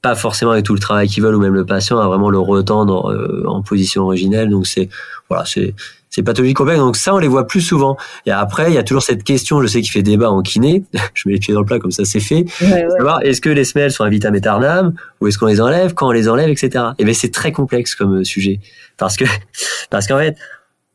pas 0.00 0.14
forcément 0.14 0.52
avec 0.52 0.64
tout 0.64 0.74
le 0.74 0.78
travail 0.78 1.08
qu'ils 1.08 1.22
veulent 1.22 1.34
ou 1.34 1.40
même 1.40 1.54
le 1.54 1.66
patient 1.66 1.98
à 1.98 2.06
vraiment 2.06 2.30
le 2.30 2.38
retendre 2.38 3.10
euh, 3.10 3.44
en 3.48 3.62
position 3.62 4.04
originelle. 4.04 4.50
Donc 4.50 4.66
c'est 4.66 4.88
voilà, 5.28 5.44
c'est 5.44 5.74
c'est 6.16 6.22
pathologie 6.22 6.54
complexe. 6.54 6.80
Donc 6.80 6.96
ça, 6.96 7.14
on 7.14 7.18
les 7.18 7.28
voit 7.28 7.46
plus 7.46 7.60
souvent. 7.60 7.98
Et 8.24 8.30
après, 8.30 8.70
il 8.70 8.74
y 8.74 8.78
a 8.78 8.82
toujours 8.82 9.02
cette 9.02 9.22
question, 9.22 9.60
je 9.60 9.66
sais 9.66 9.82
qu'il 9.82 9.90
fait 9.90 10.02
débat 10.02 10.30
en 10.30 10.40
kiné. 10.40 10.82
je 11.14 11.28
mets 11.28 11.34
les 11.34 11.40
pieds 11.40 11.52
dans 11.52 11.60
le 11.60 11.66
plat 11.66 11.78
comme 11.78 11.90
ça, 11.90 12.06
c'est 12.06 12.20
fait. 12.20 12.46
Ouais, 12.62 12.86
est-ce 13.22 13.42
que 13.42 13.50
les 13.50 13.64
semelles 13.64 13.92
sont 13.92 14.02
un 14.02 14.08
vitam 14.08 14.34
aeternam 14.34 14.94
ou 15.20 15.26
est-ce 15.26 15.36
qu'on 15.36 15.46
les 15.46 15.60
enlève, 15.60 15.92
quand 15.92 16.08
on 16.08 16.12
les 16.12 16.26
enlève, 16.26 16.48
etc. 16.48 16.86
Et 16.98 17.04
bien 17.04 17.12
c'est 17.12 17.30
très 17.30 17.52
complexe 17.52 17.94
comme 17.94 18.24
sujet 18.24 18.60
parce 18.96 19.16
que 19.16 19.24
parce 19.90 20.06
qu'en 20.06 20.18
fait, 20.18 20.36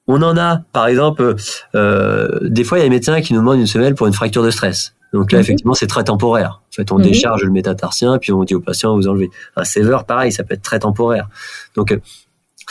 on 0.08 0.24
en 0.24 0.36
a, 0.38 0.64
par 0.74 0.88
exemple, 0.88 1.36
euh, 1.76 2.40
des 2.42 2.64
fois 2.64 2.80
il 2.80 2.82
y 2.82 2.84
a 2.84 2.88
des 2.88 2.96
médecins 2.96 3.22
qui 3.22 3.34
nous 3.34 3.42
demandent 3.42 3.60
une 3.60 3.68
semelle 3.68 3.94
pour 3.94 4.08
une 4.08 4.14
fracture 4.14 4.44
de 4.44 4.50
stress. 4.50 4.96
Donc 5.14 5.32
là, 5.32 5.38
mhm. 5.38 5.44
effectivement, 5.44 5.74
c'est 5.76 5.88
très 5.88 6.04
temporaire. 6.04 6.62
En 6.72 6.76
fait, 6.76 6.92
on 6.92 6.98
mhm. 6.98 7.04
décharge 7.04 7.44
le 7.44 7.52
métatarsien, 7.52 8.18
puis 8.18 8.32
on 8.32 8.44
dit 8.44 8.56
au 8.56 8.62
patient, 8.62 8.96
vous 8.96 9.08
enlevez. 9.08 9.30
Un 9.56 9.66
séver, 9.66 9.98
pareil, 10.08 10.32
ça 10.32 10.44
peut 10.44 10.56
être 10.56 10.64
très 10.64 10.80
temporaire. 10.80 11.28
Donc, 11.76 11.92
euh, 11.92 12.00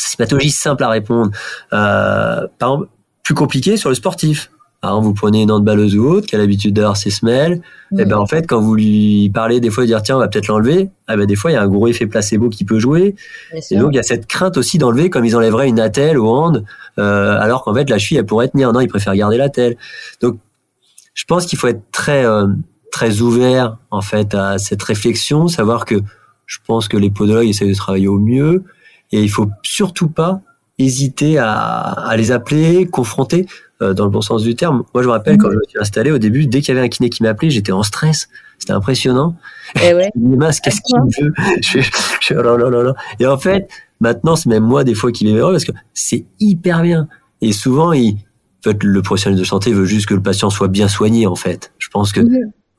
c'est 0.00 0.14
une 0.14 0.24
pathologie 0.24 0.50
simple 0.50 0.82
à 0.82 0.88
répondre. 0.88 1.30
Euh, 1.72 2.46
par 2.58 2.72
exemple, 2.72 2.88
plus 3.22 3.34
compliqué 3.34 3.76
sur 3.76 3.88
le 3.88 3.94
sportif. 3.94 4.50
Exemple, 4.82 5.04
vous 5.04 5.14
prenez 5.14 5.42
une 5.42 5.50
handballeuse 5.50 5.94
ou 5.94 6.06
autre 6.06 6.26
qui 6.26 6.34
a 6.34 6.38
l'habitude 6.38 6.74
d'avoir 6.74 6.96
ses 6.96 7.10
semelles, 7.10 7.60
et 7.92 7.96
eh 8.00 8.04
ben 8.06 8.16
en 8.16 8.24
fait, 8.24 8.46
quand 8.46 8.62
vous 8.62 8.74
lui 8.74 9.30
parlez 9.34 9.60
des 9.60 9.68
fois 9.68 9.82
de 9.82 9.88
dire 9.88 10.00
tiens, 10.00 10.16
on 10.16 10.20
va 10.20 10.28
peut-être 10.28 10.46
l'enlever, 10.46 10.88
eh 11.12 11.16
ben 11.16 11.26
des 11.26 11.36
fois 11.36 11.50
il 11.50 11.54
y 11.54 11.56
a 11.58 11.62
un 11.62 11.68
gros 11.68 11.86
effet 11.86 12.06
placebo 12.06 12.48
qui 12.48 12.64
peut 12.64 12.78
jouer. 12.78 13.14
et 13.52 13.76
donc 13.76 13.90
il 13.92 13.96
y 13.96 13.98
a 13.98 14.02
cette 14.02 14.26
crainte 14.26 14.56
aussi 14.56 14.78
d'enlever 14.78 15.10
comme 15.10 15.26
ils 15.26 15.36
enlèveraient 15.36 15.68
une 15.68 15.80
attelle 15.80 16.16
au 16.16 16.28
hand, 16.28 16.64
euh, 16.98 17.38
alors 17.38 17.62
qu'en 17.62 17.74
fait 17.74 17.90
la 17.90 17.98
cheville 17.98 18.16
elle 18.16 18.24
pourrait 18.24 18.48
tenir. 18.48 18.72
Non, 18.72 18.80
ils 18.80 18.88
préfèrent 18.88 19.14
garder 19.14 19.36
l'attelle. 19.36 19.76
Donc 20.22 20.38
je 21.12 21.24
pense 21.26 21.44
qu'il 21.44 21.58
faut 21.58 21.68
être 21.68 21.82
très 21.92 22.24
euh, 22.24 22.46
très 22.90 23.20
ouvert 23.20 23.76
en 23.90 24.00
fait 24.00 24.34
à 24.34 24.56
cette 24.56 24.82
réflexion, 24.82 25.46
savoir 25.48 25.84
que 25.84 25.96
je 26.46 26.58
pense 26.66 26.88
que 26.88 26.96
les 26.96 27.10
podologues 27.10 27.48
essaient 27.48 27.68
de 27.68 27.74
travailler 27.74 28.08
au 28.08 28.18
mieux 28.18 28.64
et 29.12 29.22
il 29.22 29.30
faut 29.30 29.48
surtout 29.62 30.08
pas 30.08 30.40
hésiter 30.78 31.38
à, 31.38 31.48
à 31.48 32.16
les 32.16 32.32
appeler, 32.32 32.86
confronter 32.86 33.46
euh, 33.82 33.92
dans 33.92 34.04
le 34.04 34.10
bon 34.10 34.22
sens 34.22 34.42
du 34.42 34.54
terme. 34.54 34.84
Moi, 34.94 35.02
je 35.02 35.08
me 35.08 35.12
rappelle 35.12 35.36
quand 35.36 35.50
je 35.50 35.56
me 35.56 35.62
suis 35.68 35.78
installé 35.78 36.10
au 36.10 36.18
début, 36.18 36.46
dès 36.46 36.60
qu'il 36.60 36.74
y 36.74 36.78
avait 36.78 36.86
un 36.86 36.88
kiné 36.88 37.10
qui 37.10 37.22
m'appelait, 37.22 37.50
j'étais 37.50 37.72
en 37.72 37.82
stress. 37.82 38.28
C'était 38.58 38.72
impressionnant. 38.72 39.36
Eh 39.82 39.94
ouais. 39.94 40.10
qu'est-ce 40.62 40.80
qu'il 40.82 40.96
me 40.96 41.22
veut? 41.22 41.32
Je, 41.62 41.80
je, 41.80 42.34
oh 42.34 42.42
là, 42.42 42.56
là, 42.56 42.70
là, 42.70 42.82
là. 42.82 42.94
Et 43.18 43.26
en 43.26 43.38
fait, 43.38 43.68
maintenant, 44.00 44.36
c'est 44.36 44.48
même 44.48 44.64
moi 44.64 44.84
des 44.84 44.94
fois 44.94 45.12
qui 45.12 45.30
vais 45.32 45.40
parce 45.40 45.64
que 45.64 45.72
c'est 45.94 46.24
hyper 46.40 46.82
bien. 46.82 47.08
Et 47.40 47.52
souvent, 47.52 47.92
il, 47.92 48.14
en 48.14 48.70
fait, 48.70 48.82
le 48.82 49.00
professionnel 49.00 49.38
de 49.38 49.44
santé 49.44 49.72
veut 49.72 49.86
juste 49.86 50.06
que 50.06 50.14
le 50.14 50.22
patient 50.22 50.50
soit 50.50 50.68
bien 50.68 50.88
soigné, 50.88 51.26
en 51.26 51.36
fait. 51.36 51.72
Je 51.78 51.88
pense 51.88 52.12
que, 52.12 52.20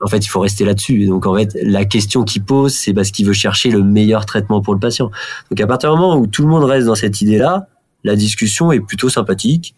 en 0.02 0.08
fait, 0.08 0.18
il 0.18 0.28
faut 0.28 0.40
rester 0.40 0.64
là-dessus. 0.64 1.06
Donc, 1.06 1.26
en 1.26 1.34
fait, 1.34 1.56
la 1.62 1.84
question 1.84 2.24
qu'il 2.24 2.44
pose, 2.44 2.74
c'est 2.74 2.92
parce 2.92 3.10
qu'il 3.10 3.26
veut 3.26 3.32
chercher 3.32 3.70
le 3.70 3.82
meilleur 3.82 4.26
traitement 4.26 4.60
pour 4.60 4.74
le 4.74 4.80
patient. 4.80 5.10
Donc, 5.50 5.60
à 5.60 5.66
partir 5.66 5.94
du 5.94 6.00
moment 6.00 6.16
où 6.16 6.26
tout 6.26 6.42
le 6.42 6.48
monde 6.48 6.64
reste 6.64 6.86
dans 6.86 6.94
cette 6.94 7.20
idée-là, 7.22 7.68
la 8.04 8.16
discussion 8.16 8.72
est 8.72 8.80
plutôt 8.80 9.08
sympathique. 9.08 9.74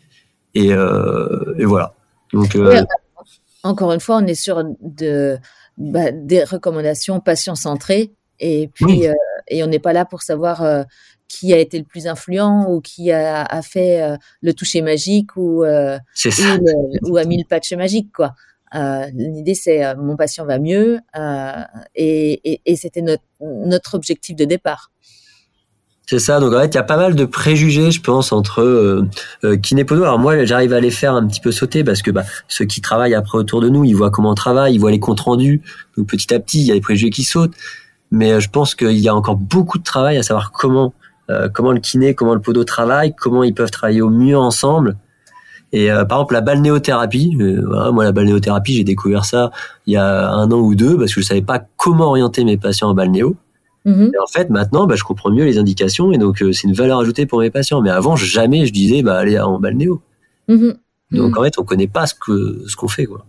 Et, 0.55 0.73
euh, 0.73 1.55
et 1.59 1.65
voilà. 1.65 1.95
Donc, 2.33 2.57
euh, 2.57 2.83
encore 3.63 3.93
une 3.93 4.01
fois, 4.01 4.17
on 4.17 4.27
est 4.27 4.35
sur 4.35 4.65
de, 4.81 5.39
bah, 5.77 6.11
des 6.13 6.45
recommandations 6.45 7.21
patient 7.21 7.55
centrées. 7.55 8.13
Et 8.41 8.71
puis, 8.73 9.07
euh, 9.07 9.13
et 9.49 9.63
on 9.63 9.67
n'est 9.67 9.79
pas 9.79 9.93
là 9.93 10.05
pour 10.05 10.23
savoir 10.23 10.87
qui 11.29 11.53
a 11.53 11.59
été 11.59 11.79
le 11.79 11.85
plus 11.85 12.07
influent 12.07 12.71
ou 12.71 12.81
qui 12.81 13.11
a, 13.11 13.43
a 13.43 13.63
fait 13.63 14.03
euh, 14.03 14.17
le 14.41 14.55
toucher 14.55 14.83
magique 14.83 15.37
ou, 15.37 15.65
euh, 15.65 15.99
ou, 16.27 17.11
ou, 17.11 17.17
a 17.17 17.25
mis 17.25 17.39
le 17.39 17.49
patch 17.49 17.73
magique, 17.73 18.13
quoi. 18.13 18.35
Euh, 18.75 19.07
L'idée, 19.15 19.55
c'est 19.55 19.85
euh, 19.85 19.95
mon 19.97 20.17
patient 20.17 20.45
va 20.45 20.59
mieux 20.59 20.99
et, 21.95 22.61
et, 22.65 22.77
c'était 22.77 23.03
notre, 23.03 23.95
objectif 23.95 24.37
de 24.37 24.45
départ. 24.45 24.91
C'est 26.07 26.19
ça. 26.19 26.39
Donc 26.39 26.53
en 26.53 26.61
fait, 26.61 26.67
il 26.67 26.75
y 26.75 26.79
a 26.79 26.83
pas 26.83 26.99
mal 26.99 27.15
de 27.15 27.25
préjugés, 27.25 27.91
je 27.91 28.01
pense, 28.03 28.31
entre 28.33 28.61
euh, 28.61 29.09
euh, 29.45 29.57
kinépodo. 29.57 30.03
Alors 30.03 30.19
moi, 30.19 30.45
j'arrive 30.45 30.75
à 30.75 30.81
les 30.81 30.91
faire 30.91 31.15
un 31.15 31.27
petit 31.27 31.41
peu 31.41 31.51
sauter 31.51 31.83
parce 31.83 32.03
que 32.03 32.11
bah, 32.11 32.25
ceux 32.47 32.67
qui 32.67 32.83
travaillent 32.83 33.15
après 33.15 33.39
autour 33.39 33.63
de 33.63 33.71
nous, 33.71 33.85
ils 33.85 33.95
voient 33.95 34.11
comment 34.11 34.31
on 34.31 34.35
travaille, 34.35 34.75
ils 34.75 34.79
voient 34.79 34.91
les 34.91 35.01
comptes 35.01 35.21
rendus. 35.21 35.63
Donc 35.97 36.07
petit 36.07 36.35
à 36.35 36.41
petit, 36.41 36.61
il 36.61 36.67
y 36.67 36.71
a 36.71 36.75
des 36.75 36.83
préjugés 36.83 37.11
qui 37.11 37.25
sautent. 37.25 37.55
Mais 38.11 38.33
euh, 38.33 38.41
je 38.41 38.51
pense 38.51 38.75
qu'il 38.75 38.99
y 38.99 39.09
a 39.09 39.15
encore 39.15 39.37
beaucoup 39.37 39.79
de 39.79 39.83
travail 39.83 40.19
à 40.19 40.23
savoir 40.23 40.53
comment 40.53 40.93
euh, 41.31 41.49
comment 41.49 41.73
le 41.73 41.81
kiné, 41.81 42.15
comment 42.15 42.35
le 42.35 42.41
podo 42.41 42.65
travaille, 42.65 43.15
comment 43.15 43.43
ils 43.43 43.55
peuvent 43.55 43.71
travailler 43.71 44.03
au 44.03 44.11
mieux 44.11 44.37
ensemble. 44.37 44.99
Et 45.75 45.91
euh, 45.91 46.05
par 46.05 46.19
exemple, 46.19 46.35
la 46.35 46.41
balnéothérapie, 46.41 47.37
voilà, 47.67 47.91
moi 47.91 48.05
la 48.05 48.13
balnéothérapie, 48.13 48.75
j'ai 48.75 48.85
découvert 48.85 49.25
ça 49.25 49.51
il 49.87 49.95
y 49.95 49.97
a 49.97 50.31
un 50.31 50.49
an 50.53 50.61
ou 50.61 50.77
deux 50.77 50.97
parce 50.97 51.13
que 51.13 51.21
je 51.21 51.27
savais 51.27 51.43
pas 51.43 51.67
comment 51.77 52.07
orienter 52.07 52.45
mes 52.45 52.57
patients 52.57 52.91
en 52.91 52.95
balnéo. 52.95 53.35
Mmh. 53.85 54.11
Et 54.15 54.19
en 54.19 54.27
fait, 54.29 54.51
maintenant, 54.51 54.87
bah, 54.87 54.95
je 54.95 55.03
comprends 55.03 55.31
mieux 55.31 55.45
les 55.45 55.59
indications 55.59 56.13
et 56.13 56.19
donc 56.19 56.43
euh, 56.43 56.53
c'est 56.53 56.69
une 56.69 56.75
valeur 56.75 57.01
ajoutée 57.01 57.27
pour 57.27 57.41
mes 57.41 57.51
patients. 57.51 57.83
Mais 57.83 57.91
avant, 57.91 58.15
jamais 58.15 58.67
je 58.67 58.73
disais, 58.73 59.03
bah, 59.03 59.19
allez 59.19 59.37
en 59.41 59.59
balnéo. 59.59 60.01
Mmh. 60.47 60.71
Donc 61.11 61.35
mmh. 61.35 61.39
en 61.39 61.43
fait, 61.43 61.59
on 61.59 61.65
connaît 61.65 61.89
pas 61.89 62.07
ce 62.07 62.15
que 62.15 62.63
ce 62.69 62.77
qu'on 62.77 62.89
fait, 62.89 63.07
quoi. 63.07 63.27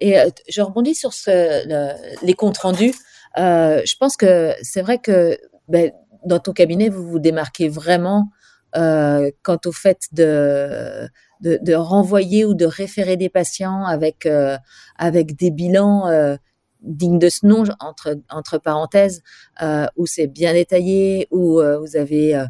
Et 0.00 0.18
euh, 0.18 0.28
je 0.48 0.62
rebondis 0.62 0.94
sur 0.94 1.12
ce, 1.14 1.66
le, 1.66 1.94
les 2.24 2.34
comptes 2.34 2.58
rendus. 2.58 2.94
Euh, 3.38 3.82
je 3.84 3.96
pense 3.98 4.16
que 4.16 4.52
c'est 4.62 4.82
vrai 4.82 4.98
que 4.98 5.36
ben, 5.66 5.90
dans 6.24 6.38
ton 6.38 6.52
cabinet, 6.52 6.90
vous 6.90 7.04
vous 7.08 7.18
démarquez 7.18 7.68
vraiment 7.68 8.28
euh, 8.76 9.30
quant 9.42 9.58
au 9.66 9.72
fait 9.72 10.08
de, 10.12 11.08
de, 11.44 11.74
renvoyer 11.74 12.44
ou 12.44 12.54
de 12.54 12.64
référer 12.64 13.16
des 13.16 13.28
patients 13.28 13.84
avec 13.84 14.26
euh, 14.26 14.56
avec 14.96 15.36
des 15.36 15.50
bilans 15.50 16.08
euh, 16.08 16.36
digne 16.80 17.18
de 17.18 17.28
ce 17.28 17.46
nom 17.46 17.64
entre 17.80 18.16
entre 18.30 18.58
parenthèses 18.58 19.22
euh, 19.62 19.86
où 19.96 20.06
c'est 20.06 20.26
bien 20.26 20.52
détaillé 20.52 21.28
où 21.30 21.60
vous 21.80 21.96
avez 21.96 22.44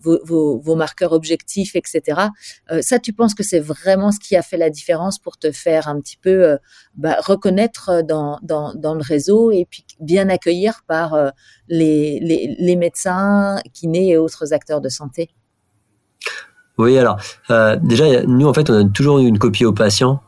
vos, 0.00 0.60
vos, 0.60 0.74
marqueurs 0.76 1.12
objectifs 1.12 1.74
etc 1.74 2.28
ça 2.80 3.00
tu 3.00 3.12
penses 3.12 3.34
que 3.34 3.42
c'est 3.42 3.58
vraiment 3.58 4.12
ce 4.12 4.20
qui 4.20 4.36
a 4.36 4.42
fait 4.42 4.56
la 4.56 4.70
différence 4.70 5.18
pour 5.18 5.38
te 5.38 5.50
faire 5.50 5.88
un 5.88 6.00
petit 6.00 6.18
peu 6.18 6.56
bah, 6.94 7.16
reconnaître 7.18 8.02
dans, 8.02 8.38
dans, 8.42 8.74
dans 8.74 8.94
le 8.94 9.02
réseau 9.02 9.50
et 9.50 9.66
puis 9.68 9.84
bien 9.98 10.28
accueillir 10.28 10.84
par 10.86 11.32
les, 11.66 12.20
les, 12.20 12.54
les 12.60 12.76
médecins 12.76 13.60
kinés 13.72 14.10
et 14.10 14.16
autres 14.18 14.52
acteurs 14.52 14.80
de 14.80 14.88
santé? 14.88 15.30
Oui 16.80 16.98
alors 16.98 17.18
déjà 17.82 18.22
nous 18.26 18.46
en 18.46 18.54
fait 18.54 18.70
on 18.70 18.86
a 18.86 18.88
toujours 18.88 19.18
une 19.18 19.38
copie 19.38 19.64
aux 19.64 19.72
patients 19.72 20.22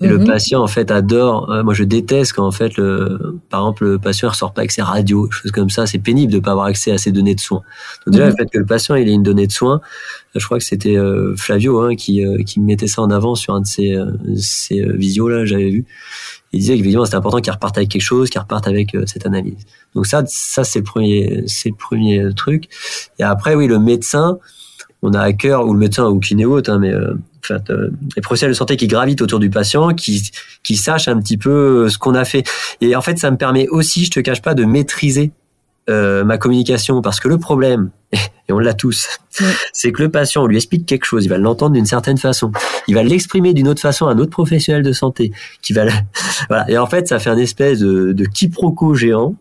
et 0.00 0.06
le 0.06 0.24
patient, 0.24 0.62
en 0.62 0.68
fait, 0.68 0.92
adore. 0.92 1.50
Euh, 1.50 1.64
moi, 1.64 1.74
je 1.74 1.82
déteste 1.82 2.32
quand, 2.34 2.46
en 2.46 2.52
fait, 2.52 2.76
le, 2.76 3.40
par 3.50 3.62
exemple, 3.62 3.84
le 3.84 3.98
patient 3.98 4.28
ne 4.28 4.30
ressort 4.30 4.52
pas 4.52 4.60
avec 4.60 4.70
ses 4.70 4.82
radios, 4.82 5.28
choses 5.30 5.50
comme 5.50 5.70
ça. 5.70 5.86
C'est 5.86 5.98
pénible 5.98 6.32
de 6.32 6.38
pas 6.38 6.52
avoir 6.52 6.66
accès 6.66 6.92
à 6.92 6.98
ses 6.98 7.10
données 7.10 7.34
de 7.34 7.40
soins. 7.40 7.62
Donc, 8.06 8.14
déjà, 8.14 8.26
le 8.26 8.32
fait 8.32 8.46
que 8.46 8.58
le 8.58 8.64
patient 8.64 8.94
il 8.94 9.08
ait 9.08 9.12
une 9.12 9.24
donnée 9.24 9.48
de 9.48 9.52
soins, 9.52 9.80
je 10.36 10.44
crois 10.44 10.58
que 10.58 10.64
c'était 10.64 10.96
euh, 10.96 11.34
Flavio 11.36 11.80
hein, 11.80 11.96
qui, 11.96 12.24
euh, 12.24 12.44
qui 12.44 12.60
mettait 12.60 12.86
ça 12.86 13.02
en 13.02 13.10
avant 13.10 13.34
sur 13.34 13.54
un 13.54 13.60
de 13.60 13.66
ses, 13.66 13.96
euh, 13.96 14.12
ses 14.36 14.80
euh, 14.80 14.92
visios, 14.96 15.28
là, 15.28 15.44
j'avais 15.44 15.70
vu. 15.70 15.84
Il 16.52 16.60
disait 16.60 16.76
qu'évidemment, 16.76 17.04
c'était 17.04 17.16
important 17.16 17.40
qu'il 17.40 17.52
reparte 17.52 17.76
avec 17.76 17.90
quelque 17.90 18.00
chose, 18.02 18.30
qu'il 18.30 18.40
reparte 18.40 18.68
avec 18.68 18.96
cette 19.06 19.26
analyse. 19.26 19.66
Donc, 19.94 20.06
ça, 20.06 20.22
ça 20.28 20.62
c'est 20.62 20.78
le 20.78 20.84
premier, 20.84 21.42
c'est 21.46 21.70
le 21.70 21.74
premier 21.74 22.32
truc. 22.36 22.68
Et 23.18 23.24
après, 23.24 23.54
oui, 23.54 23.66
le 23.66 23.78
médecin, 23.78 24.38
on 25.02 25.12
a 25.12 25.20
à 25.20 25.32
cœur, 25.32 25.66
ou 25.66 25.72
le 25.72 25.78
médecin 25.78 26.06
ou 26.06 26.18
kiné 26.18 26.44
autre, 26.44 26.70
hein, 26.70 26.78
mais 26.78 26.92
enfin, 27.42 27.60
euh, 27.70 27.90
les 28.16 28.22
professionnels 28.22 28.52
de 28.52 28.56
santé 28.56 28.76
qui 28.76 28.86
gravitent 28.86 29.22
autour 29.22 29.38
du 29.38 29.50
patient, 29.50 29.94
qui, 29.94 30.30
qui 30.62 30.76
sachent 30.76 31.08
un 31.08 31.20
petit 31.20 31.38
peu 31.38 31.88
ce 31.88 31.98
qu'on 31.98 32.14
a 32.14 32.24
fait. 32.24 32.44
Et 32.80 32.96
en 32.96 33.02
fait, 33.02 33.18
ça 33.18 33.30
me 33.30 33.36
permet 33.36 33.68
aussi, 33.68 34.04
je 34.04 34.10
te 34.10 34.20
cache 34.20 34.42
pas, 34.42 34.54
de 34.54 34.64
maîtriser 34.64 35.32
euh, 35.88 36.22
ma 36.22 36.36
communication 36.36 37.00
parce 37.00 37.18
que 37.18 37.28
le 37.28 37.38
problème, 37.38 37.90
et 38.12 38.52
on 38.52 38.58
l'a 38.58 38.74
tous, 38.74 39.08
c'est 39.72 39.92
que 39.92 40.02
le 40.02 40.10
patient, 40.10 40.42
on 40.42 40.46
lui 40.46 40.56
explique 40.56 40.84
quelque 40.84 41.04
chose, 41.04 41.24
il 41.24 41.28
va 41.28 41.38
l'entendre 41.38 41.72
d'une 41.72 41.86
certaine 41.86 42.18
façon, 42.18 42.52
il 42.88 42.94
va 42.94 43.02
l'exprimer 43.02 43.54
d'une 43.54 43.68
autre 43.68 43.80
façon 43.80 44.06
à 44.06 44.12
un 44.12 44.18
autre 44.18 44.30
professionnel 44.30 44.82
de 44.82 44.92
santé, 44.92 45.32
qui 45.62 45.72
va, 45.72 45.84
voilà. 46.48 46.70
Et 46.70 46.76
en 46.76 46.86
fait, 46.86 47.08
ça 47.08 47.18
fait 47.18 47.30
un 47.30 47.38
espèce 47.38 47.78
de, 47.78 48.12
de 48.12 48.24
quiproquo 48.24 48.94
géant 48.94 49.34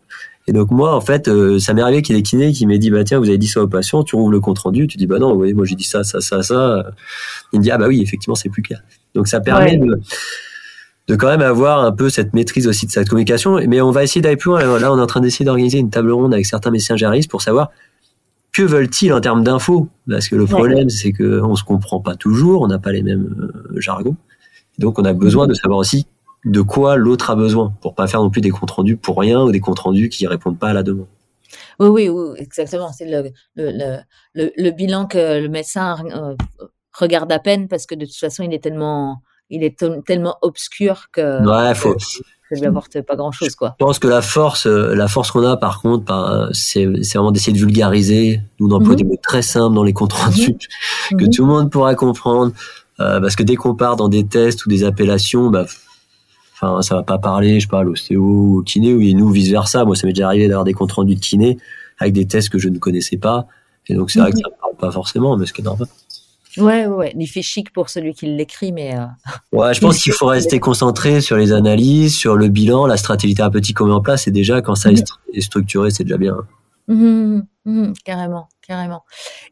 et 0.48 0.54
donc 0.54 0.72
moi, 0.72 0.96
en 0.96 1.02
fait, 1.02 1.28
euh, 1.28 1.60
ça 1.60 1.74
m'est 1.74 1.82
arrivé 1.82 2.02
qu'il 2.02 2.16
y 2.16 2.18
ait 2.18 2.22
des 2.22 2.28
kinés 2.28 2.54
qui 2.54 2.66
m'aient 2.66 2.80
dit, 2.80 2.90
bah 2.90 3.04
tiens, 3.04 3.20
vous 3.20 3.28
avez 3.28 3.38
dit 3.38 3.48
ça 3.48 3.62
au 3.62 3.68
patient, 3.68 4.04
tu 4.04 4.16
rouvres 4.16 4.32
le 4.32 4.40
compte 4.40 4.60
rendu, 4.60 4.88
tu 4.88 4.98
dis, 4.98 5.06
bah 5.06 5.20
non, 5.20 5.34
oui, 5.34 5.54
moi 5.54 5.66
j'ai 5.66 5.76
dit 5.76 5.84
ça, 5.84 6.04
ça, 6.06 6.22
ça, 6.22 6.42
ça. 6.42 6.86
Il 7.52 7.60
me 7.60 7.64
dit, 7.64 7.72
ah 7.72 7.78
bah 7.78 7.88
oui, 7.88 8.02
effectivement, 8.02 8.36
c'est 8.36 8.50
plus 8.50 8.62
clair. 8.62 8.82
Donc 9.14 9.28
ça 9.28 9.42
permet 9.42 9.78
ouais. 9.78 9.78
de, 9.78 10.00
de 11.08 11.16
quand 11.16 11.28
même 11.28 11.42
avoir 11.42 11.84
un 11.84 11.92
peu 11.92 12.10
cette 12.10 12.34
maîtrise 12.34 12.68
aussi 12.68 12.86
de 12.86 12.92
cette 12.92 13.10
communication. 13.10 13.60
Mais 13.68 13.82
on 13.82 13.92
va 13.92 14.04
essayer 14.04 14.22
d'aller 14.22 14.38
plus 14.38 14.50
loin. 14.50 14.80
Là, 14.80 14.94
on 14.94 14.98
est 14.98 15.02
en 15.02 15.08
train 15.08 15.20
d'essayer 15.20 15.46
d'organiser 15.46 15.80
une 15.80 15.90
table 15.90 16.12
ronde 16.12 16.34
avec 16.34 16.46
certains 16.46 16.72
médecins 16.72 16.96
généralistes 16.96 17.30
pour 17.30 17.42
savoir 17.42 17.72
que 18.54 18.64
veulent-ils 18.64 19.14
en 19.14 19.22
termes 19.22 19.44
d'infos 19.44 19.90
Parce 20.10 20.30
que 20.30 20.36
le 20.36 20.46
problème, 20.46 20.86
ouais. 20.86 20.90
c'est 20.90 21.12
qu'on 21.12 21.56
se 21.56 21.64
comprend 21.64 22.00
pas 22.00 22.16
toujours, 22.16 22.62
on 22.62 22.68
n'a 22.68 22.80
pas 22.80 22.92
les 22.92 23.04
mêmes 23.04 23.36
euh, 23.40 23.80
jargons. 23.80 24.16
Donc 24.80 24.98
on 24.98 25.04
a 25.04 25.14
besoin 25.14 25.48
de 25.48 25.54
savoir 25.54 25.80
aussi 25.80 26.08
de 26.46 26.62
quoi 26.62 26.96
l'autre 26.96 27.30
a 27.30 27.36
besoin 27.36 27.74
pour 27.82 27.96
pas 27.96 28.08
faire 28.08 28.22
non 28.22 28.30
plus 28.30 28.42
des 28.42 28.50
comptes 28.50 28.72
rendus 28.72 28.98
pour 28.98 29.20
rien 29.20 29.42
ou 29.42 29.52
des 29.52 29.60
comptes 29.60 29.80
rendus 29.80 30.10
qui 30.10 30.28
répondent 30.28 30.60
pas 30.60 30.70
à 30.70 30.74
la 30.74 30.84
demande. 30.84 31.08
Oui, 31.80 31.88
oui, 31.90 32.10
oui 32.10 32.36
exactement. 32.38 32.92
C'est 32.92 33.10
le, 33.10 33.32
le, 33.56 34.00
le, 34.34 34.52
le, 34.56 34.72
bilan 34.72 35.06
que 35.06 35.40
le 35.42 35.50
médecin 35.50 35.98
euh, 36.14 36.36
regarde 36.94 37.32
à 37.32 37.40
peine 37.40 37.68
parce 37.68 37.86
que 37.86 37.96
de 37.96 38.06
toute 38.06 38.16
façon, 38.16 38.44
il 38.44 38.54
est 38.54 38.64
tellement, 38.64 39.22
il 39.50 39.64
est 39.64 39.84
tellement 40.06 40.38
obscur 40.42 41.08
que. 41.12 41.46
Ouais, 41.46 41.76
faut. 41.76 41.96
ça 42.00 42.56
lui 42.56 42.66
apporte 42.66 43.02
pas 43.02 43.16
grand 43.16 43.32
chose, 43.32 43.56
quoi. 43.56 43.76
Je 43.80 43.86
pense 43.86 44.00
que 44.00 44.08
la 44.08 44.22
force, 44.22 44.66
euh, 44.68 44.96
la 44.96 45.08
force 45.08 45.32
qu'on 45.32 45.46
a, 45.46 45.58
par 45.58 45.82
contre, 45.82 46.50
c'est, 46.54 46.86
vraiment 46.86 47.32
d'essayer 47.32 47.54
de 47.54 47.60
vulgariser. 47.60 48.42
Nous, 48.60 48.68
mm 48.68 48.84
-hmm. 48.84 48.96
des 48.96 49.04
mots 49.04 49.20
très 49.22 49.42
simples 49.42 49.76
dans 49.76 49.84
les 49.84 49.94
comptes 49.94 50.14
rendus 50.14 50.54
mm 50.54 50.58
-hmm. 50.58 51.10
que 51.10 51.16
mm 51.16 51.28
-hmm. 51.28 51.36
tout 51.36 51.42
le 51.46 51.48
monde 51.54 51.72
pourra 51.72 51.96
comprendre. 51.96 52.52
Euh, 53.00 53.20
parce 53.22 53.36
que 53.36 53.44
dès 53.44 53.56
qu'on 53.56 53.76
part 53.76 53.96
dans 53.96 54.10
des 54.10 54.26
tests 54.26 54.66
ou 54.66 54.70
des 54.70 54.84
appellations, 54.84 55.50
bah, 55.50 55.66
Enfin, 56.60 56.82
ça 56.82 56.96
va 56.96 57.04
pas 57.04 57.20
parler, 57.20 57.60
je 57.60 57.66
sais 57.66 57.70
pas, 57.70 57.84
l'ostéo 57.84 58.22
ou 58.24 58.60
au 58.60 58.64
kiné, 58.64 58.94
ou 58.94 59.02
nous, 59.16 59.30
vice 59.30 59.50
versa. 59.50 59.86
Moi, 59.86 59.96
ça 59.96 60.08
m'est 60.08 60.14
déjà 60.14 60.28
arrivé 60.28 60.48
d'avoir 60.48 60.66
des 60.66 60.74
comptes 60.74 60.92
rendus 60.92 61.16
de 61.16 61.20
kiné 61.20 61.58
avec 62.00 62.14
des 62.14 62.26
tests 62.26 62.50
que 62.50 62.58
je 62.58 62.70
ne 62.70 62.80
connaissais 62.80 63.18
pas. 63.18 63.48
Et 63.88 63.94
donc, 63.94 64.10
c'est 64.10 64.20
mm 64.20 64.24
-hmm. 64.24 64.26
vrai 64.26 64.32
que 64.32 64.38
ça 64.40 64.50
me 64.50 64.60
parle 64.62 64.76
pas 64.76 64.92
forcément, 64.92 65.38
mais 65.38 65.46
ce 65.46 65.54
qui 65.54 65.62
est 65.62 65.64
normal. 65.64 65.88
Ouais, 66.58 66.88
ouais, 66.88 67.14
il 67.16 67.28
fait 67.28 67.44
chic 67.44 67.72
pour 67.72 67.90
celui 67.90 68.14
qui 68.14 68.26
l'écrit, 68.26 68.72
mais. 68.72 68.98
Euh... 68.98 69.06
Ouais, 69.58 69.74
je 69.76 69.80
pense 69.80 70.02
qu'il 70.02 70.14
faut 70.14 70.26
rester 70.26 70.60
concentré 70.60 71.22
sur 71.22 71.38
les 71.38 71.52
analyses, 71.52 72.16
sur 72.16 72.36
le 72.36 72.48
bilan, 72.48 72.88
la 72.88 72.98
stratégie 72.98 73.36
thérapeutique 73.36 73.78
qu'on 73.78 73.86
met 73.86 73.94
en 73.94 74.02
place. 74.02 74.28
Et 74.28 74.32
déjà, 74.32 74.62
quand 74.62 74.76
ça 74.76 74.90
est 74.92 75.42
structuré, 75.42 75.92
c'est 75.92 76.04
déjà 76.04 76.18
bien. 76.18 76.38
Mmh, 76.88 77.42
mmh, 77.66 77.94
carrément, 78.04 78.48
carrément. 78.68 79.04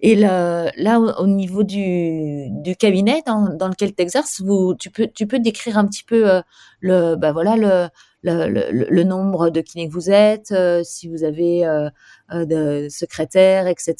Et 0.01 0.16
le, 0.16 0.70
là, 0.82 0.99
au, 0.99 1.24
au, 1.24 1.28
niveau 1.28 1.63
du, 1.63 2.49
du 2.49 2.76
cabinet 2.76 3.24
dans, 3.26 3.49
dans 3.55 3.70
lequel 3.70 3.95
tu 3.95 4.03
exerces, 4.03 4.41
vous, 4.41 4.76
tu 4.78 4.89
peux, 4.89 5.07
tu 5.07 5.26
peux 5.26 5.39
décrire 5.39 5.78
un 5.78 5.88
petit 5.88 6.03
peu 6.03 6.30
euh, 6.30 6.41
le, 6.82 7.16
bah 7.16 7.32
voilà, 7.32 7.55
le, 7.55 7.88
le, 8.24 8.49
le, 8.49 8.88
le, 8.89 9.03
nombre 9.03 9.49
de 9.49 9.61
kinés 9.61 9.88
que 9.88 9.93
vous 9.93 10.09
êtes, 10.09 10.51
euh, 10.51 10.82
si 10.84 11.07
vous 11.07 11.24
avez 11.24 11.66
euh, 11.66 11.89
euh 12.34 12.45
de 12.45 12.88
secrétaires, 12.89 13.68
etc. 13.68 13.95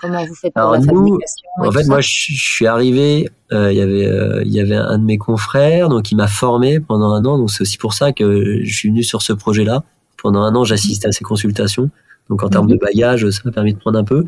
Comment 0.00 0.24
vous 0.26 0.34
faites 0.34 0.52
pour 0.52 0.62
Alors 0.62 0.72
la 0.72 0.80
nous, 0.80 0.86
fabrication 0.86 1.48
En 1.58 1.72
fait, 1.72 1.84
moi, 1.84 2.00
je, 2.00 2.08
je, 2.08 2.52
suis 2.52 2.66
arrivé, 2.66 3.28
il 3.50 3.72
y 3.72 3.80
avait, 3.80 4.42
il 4.44 4.52
y 4.52 4.60
avait 4.60 4.76
un 4.76 4.98
de 4.98 5.04
mes 5.04 5.16
confrères, 5.16 5.88
donc 5.88 6.12
il 6.12 6.16
m'a 6.16 6.28
formé 6.28 6.80
pendant 6.80 7.12
un 7.12 7.24
an. 7.24 7.38
Donc 7.38 7.50
c'est 7.50 7.62
aussi 7.62 7.78
pour 7.78 7.94
ça 7.94 8.12
que 8.12 8.60
je 8.62 8.74
suis 8.74 8.90
venu 8.90 9.02
sur 9.02 9.22
ce 9.22 9.32
projet-là. 9.32 9.82
Pendant 10.22 10.42
un 10.42 10.54
an, 10.56 10.64
j'assistais 10.64 11.08
à 11.08 11.12
ces 11.12 11.24
consultations. 11.24 11.90
Donc 12.28 12.42
en 12.42 12.48
termes 12.48 12.66
mmh. 12.66 12.70
de 12.70 12.76
bagage, 12.76 13.30
ça 13.30 13.40
m'a 13.44 13.52
permis 13.52 13.74
de 13.74 13.78
prendre 13.78 13.98
un 13.98 14.04
peu. 14.04 14.24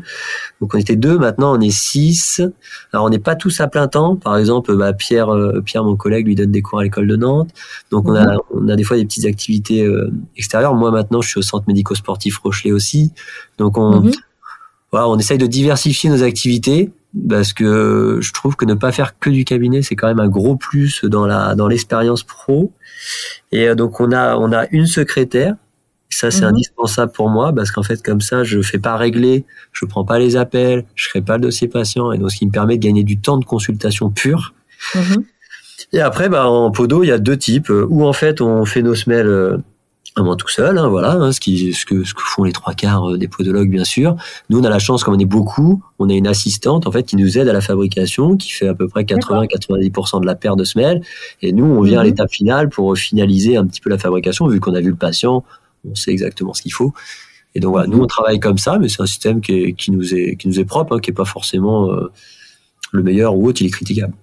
Donc 0.61 0.73
on 0.73 0.77
était 0.77 0.95
deux, 0.95 1.17
maintenant 1.17 1.55
on 1.57 1.59
est 1.59 1.69
six. 1.69 2.41
Alors 2.93 3.05
on 3.05 3.09
n'est 3.09 3.19
pas 3.19 3.35
tous 3.35 3.59
à 3.59 3.67
plein 3.67 3.87
temps. 3.87 4.15
Par 4.15 4.37
exemple, 4.37 4.75
bah, 4.75 4.93
Pierre, 4.93 5.29
euh, 5.29 5.61
Pierre, 5.61 5.83
mon 5.83 5.95
collègue, 5.95 6.27
lui 6.27 6.35
donne 6.35 6.51
des 6.51 6.61
cours 6.61 6.79
à 6.79 6.83
l'école 6.83 7.07
de 7.07 7.15
Nantes. 7.15 7.49
Donc 7.91 8.07
on 8.07 8.15
a, 8.15 8.37
on 8.53 8.67
a 8.69 8.75
des 8.75 8.83
fois 8.83 8.97
des 8.97 9.05
petites 9.05 9.25
activités 9.25 9.83
euh, 9.83 10.11
extérieures. 10.37 10.75
Moi 10.75 10.91
maintenant, 10.91 11.21
je 11.21 11.29
suis 11.29 11.39
au 11.39 11.43
centre 11.43 11.65
médico-sportif 11.67 12.37
Rochelet 12.37 12.71
aussi. 12.71 13.11
Donc 13.57 13.77
on, 13.77 14.01
mmh. 14.01 14.11
voilà, 14.91 15.09
on 15.09 15.17
essaye 15.17 15.37
de 15.37 15.47
diversifier 15.47 16.09
nos 16.09 16.23
activités 16.23 16.91
parce 17.27 17.53
que 17.53 18.19
je 18.21 18.33
trouve 18.33 18.55
que 18.55 18.65
ne 18.65 18.75
pas 18.75 18.91
faire 18.91 19.17
que 19.19 19.29
du 19.29 19.43
cabinet, 19.43 19.81
c'est 19.81 19.95
quand 19.95 20.07
même 20.07 20.19
un 20.19 20.27
gros 20.27 20.55
plus 20.55 21.03
dans 21.03 21.25
la 21.25 21.55
dans 21.55 21.67
l'expérience 21.67 22.23
pro. 22.23 22.71
Et 23.51 23.67
euh, 23.67 23.75
donc 23.75 23.99
on 23.99 24.11
a 24.11 24.37
on 24.37 24.53
a 24.53 24.67
une 24.71 24.85
secrétaire 24.85 25.55
ça, 26.09 26.31
c'est 26.31 26.41
mmh. 26.41 26.49
indispensable 26.49 27.11
pour 27.11 27.29
moi 27.29 27.53
parce 27.53 27.71
qu'en 27.71 27.83
fait, 27.83 28.01
comme 28.01 28.21
ça, 28.21 28.43
je 28.43 28.61
fais 28.61 28.79
pas 28.79 28.97
régler, 28.97 29.45
je 29.71 29.85
prends 29.85 30.05
pas 30.05 30.19
les 30.19 30.35
appels, 30.35 30.85
je 30.95 31.09
crée 31.09 31.21
pas 31.21 31.37
le 31.37 31.43
dossier 31.43 31.67
patient 31.67 32.11
et 32.11 32.17
donc 32.17 32.31
ce 32.31 32.37
qui 32.37 32.45
me 32.45 32.51
permet 32.51 32.77
de 32.77 32.83
gagner 32.83 33.03
du 33.03 33.19
temps 33.19 33.37
de 33.37 33.45
consultation 33.45 34.09
pure. 34.09 34.53
Mmh. 34.95 34.99
Et 35.93 36.01
après, 36.01 36.29
bah, 36.29 36.47
en 36.47 36.71
podo, 36.71 37.03
il 37.03 37.07
y 37.07 37.11
a 37.11 37.17
deux 37.19 37.37
types 37.37 37.69
où 37.69 38.05
en 38.05 38.13
fait, 38.13 38.41
on 38.41 38.65
fait 38.65 38.81
nos 38.81 38.95
semelles 38.95 39.61
moi 40.23 40.35
tout 40.35 40.47
seul, 40.47 40.77
hein, 40.77 40.87
voilà, 40.87 41.13
hein, 41.13 41.31
ce, 41.31 41.39
qui, 41.39 41.73
ce, 41.73 41.85
que, 41.85 42.03
ce 42.03 42.13
que 42.13 42.21
font 42.21 42.43
les 42.43 42.51
trois 42.51 42.73
quarts 42.73 43.11
euh, 43.11 43.17
des 43.17 43.27
podologues, 43.27 43.69
bien 43.69 43.83
sûr. 43.83 44.15
Nous, 44.49 44.59
on 44.59 44.63
a 44.63 44.69
la 44.69 44.79
chance, 44.79 45.03
comme 45.03 45.15
on 45.15 45.19
est 45.19 45.25
beaucoup, 45.25 45.83
on 45.99 46.09
a 46.09 46.13
une 46.13 46.27
assistante, 46.27 46.87
en 46.87 46.91
fait, 46.91 47.03
qui 47.03 47.15
nous 47.15 47.37
aide 47.37 47.47
à 47.47 47.53
la 47.53 47.61
fabrication, 47.61 48.37
qui 48.37 48.51
fait 48.51 48.67
à 48.67 48.73
peu 48.73 48.87
près 48.87 49.03
80-90% 49.03 50.21
de 50.21 50.25
la 50.25 50.35
paire 50.35 50.55
de 50.55 50.63
semelles. 50.63 51.01
Et 51.41 51.51
nous, 51.51 51.65
on 51.65 51.81
vient 51.81 51.99
à 51.99 52.03
mhm. 52.03 52.09
l'étape 52.09 52.31
finale 52.31 52.69
pour 52.69 52.97
finaliser 52.97 53.57
un 53.57 53.65
petit 53.65 53.81
peu 53.81 53.89
la 53.89 53.97
fabrication, 53.97 54.47
vu 54.47 54.59
qu'on 54.59 54.75
a 54.75 54.81
vu 54.81 54.89
le 54.89 54.95
patient, 54.95 55.43
on 55.85 55.95
sait 55.95 56.11
exactement 56.11 56.53
ce 56.53 56.61
qu'il 56.61 56.73
faut. 56.73 56.93
Et 57.55 57.59
donc, 57.59 57.71
voilà, 57.71 57.87
nous, 57.87 57.99
on 57.99 58.07
travaille 58.07 58.39
comme 58.39 58.57
ça, 58.57 58.77
mais 58.77 58.89
c'est 58.89 59.01
un 59.01 59.07
système 59.07 59.41
qui, 59.41 59.73
qui, 59.73 59.91
nous, 59.91 60.13
est, 60.13 60.35
qui 60.35 60.47
nous 60.47 60.59
est 60.59 60.65
propre, 60.65 60.95
hein, 60.95 60.99
qui 60.99 61.09
est 61.09 61.13
pas 61.13 61.25
forcément 61.25 61.91
euh, 61.91 62.11
le 62.91 63.03
meilleur 63.03 63.35
ou 63.35 63.47
autre, 63.47 63.61
il 63.61 63.67
est 63.67 63.71
critiquable. 63.71 64.13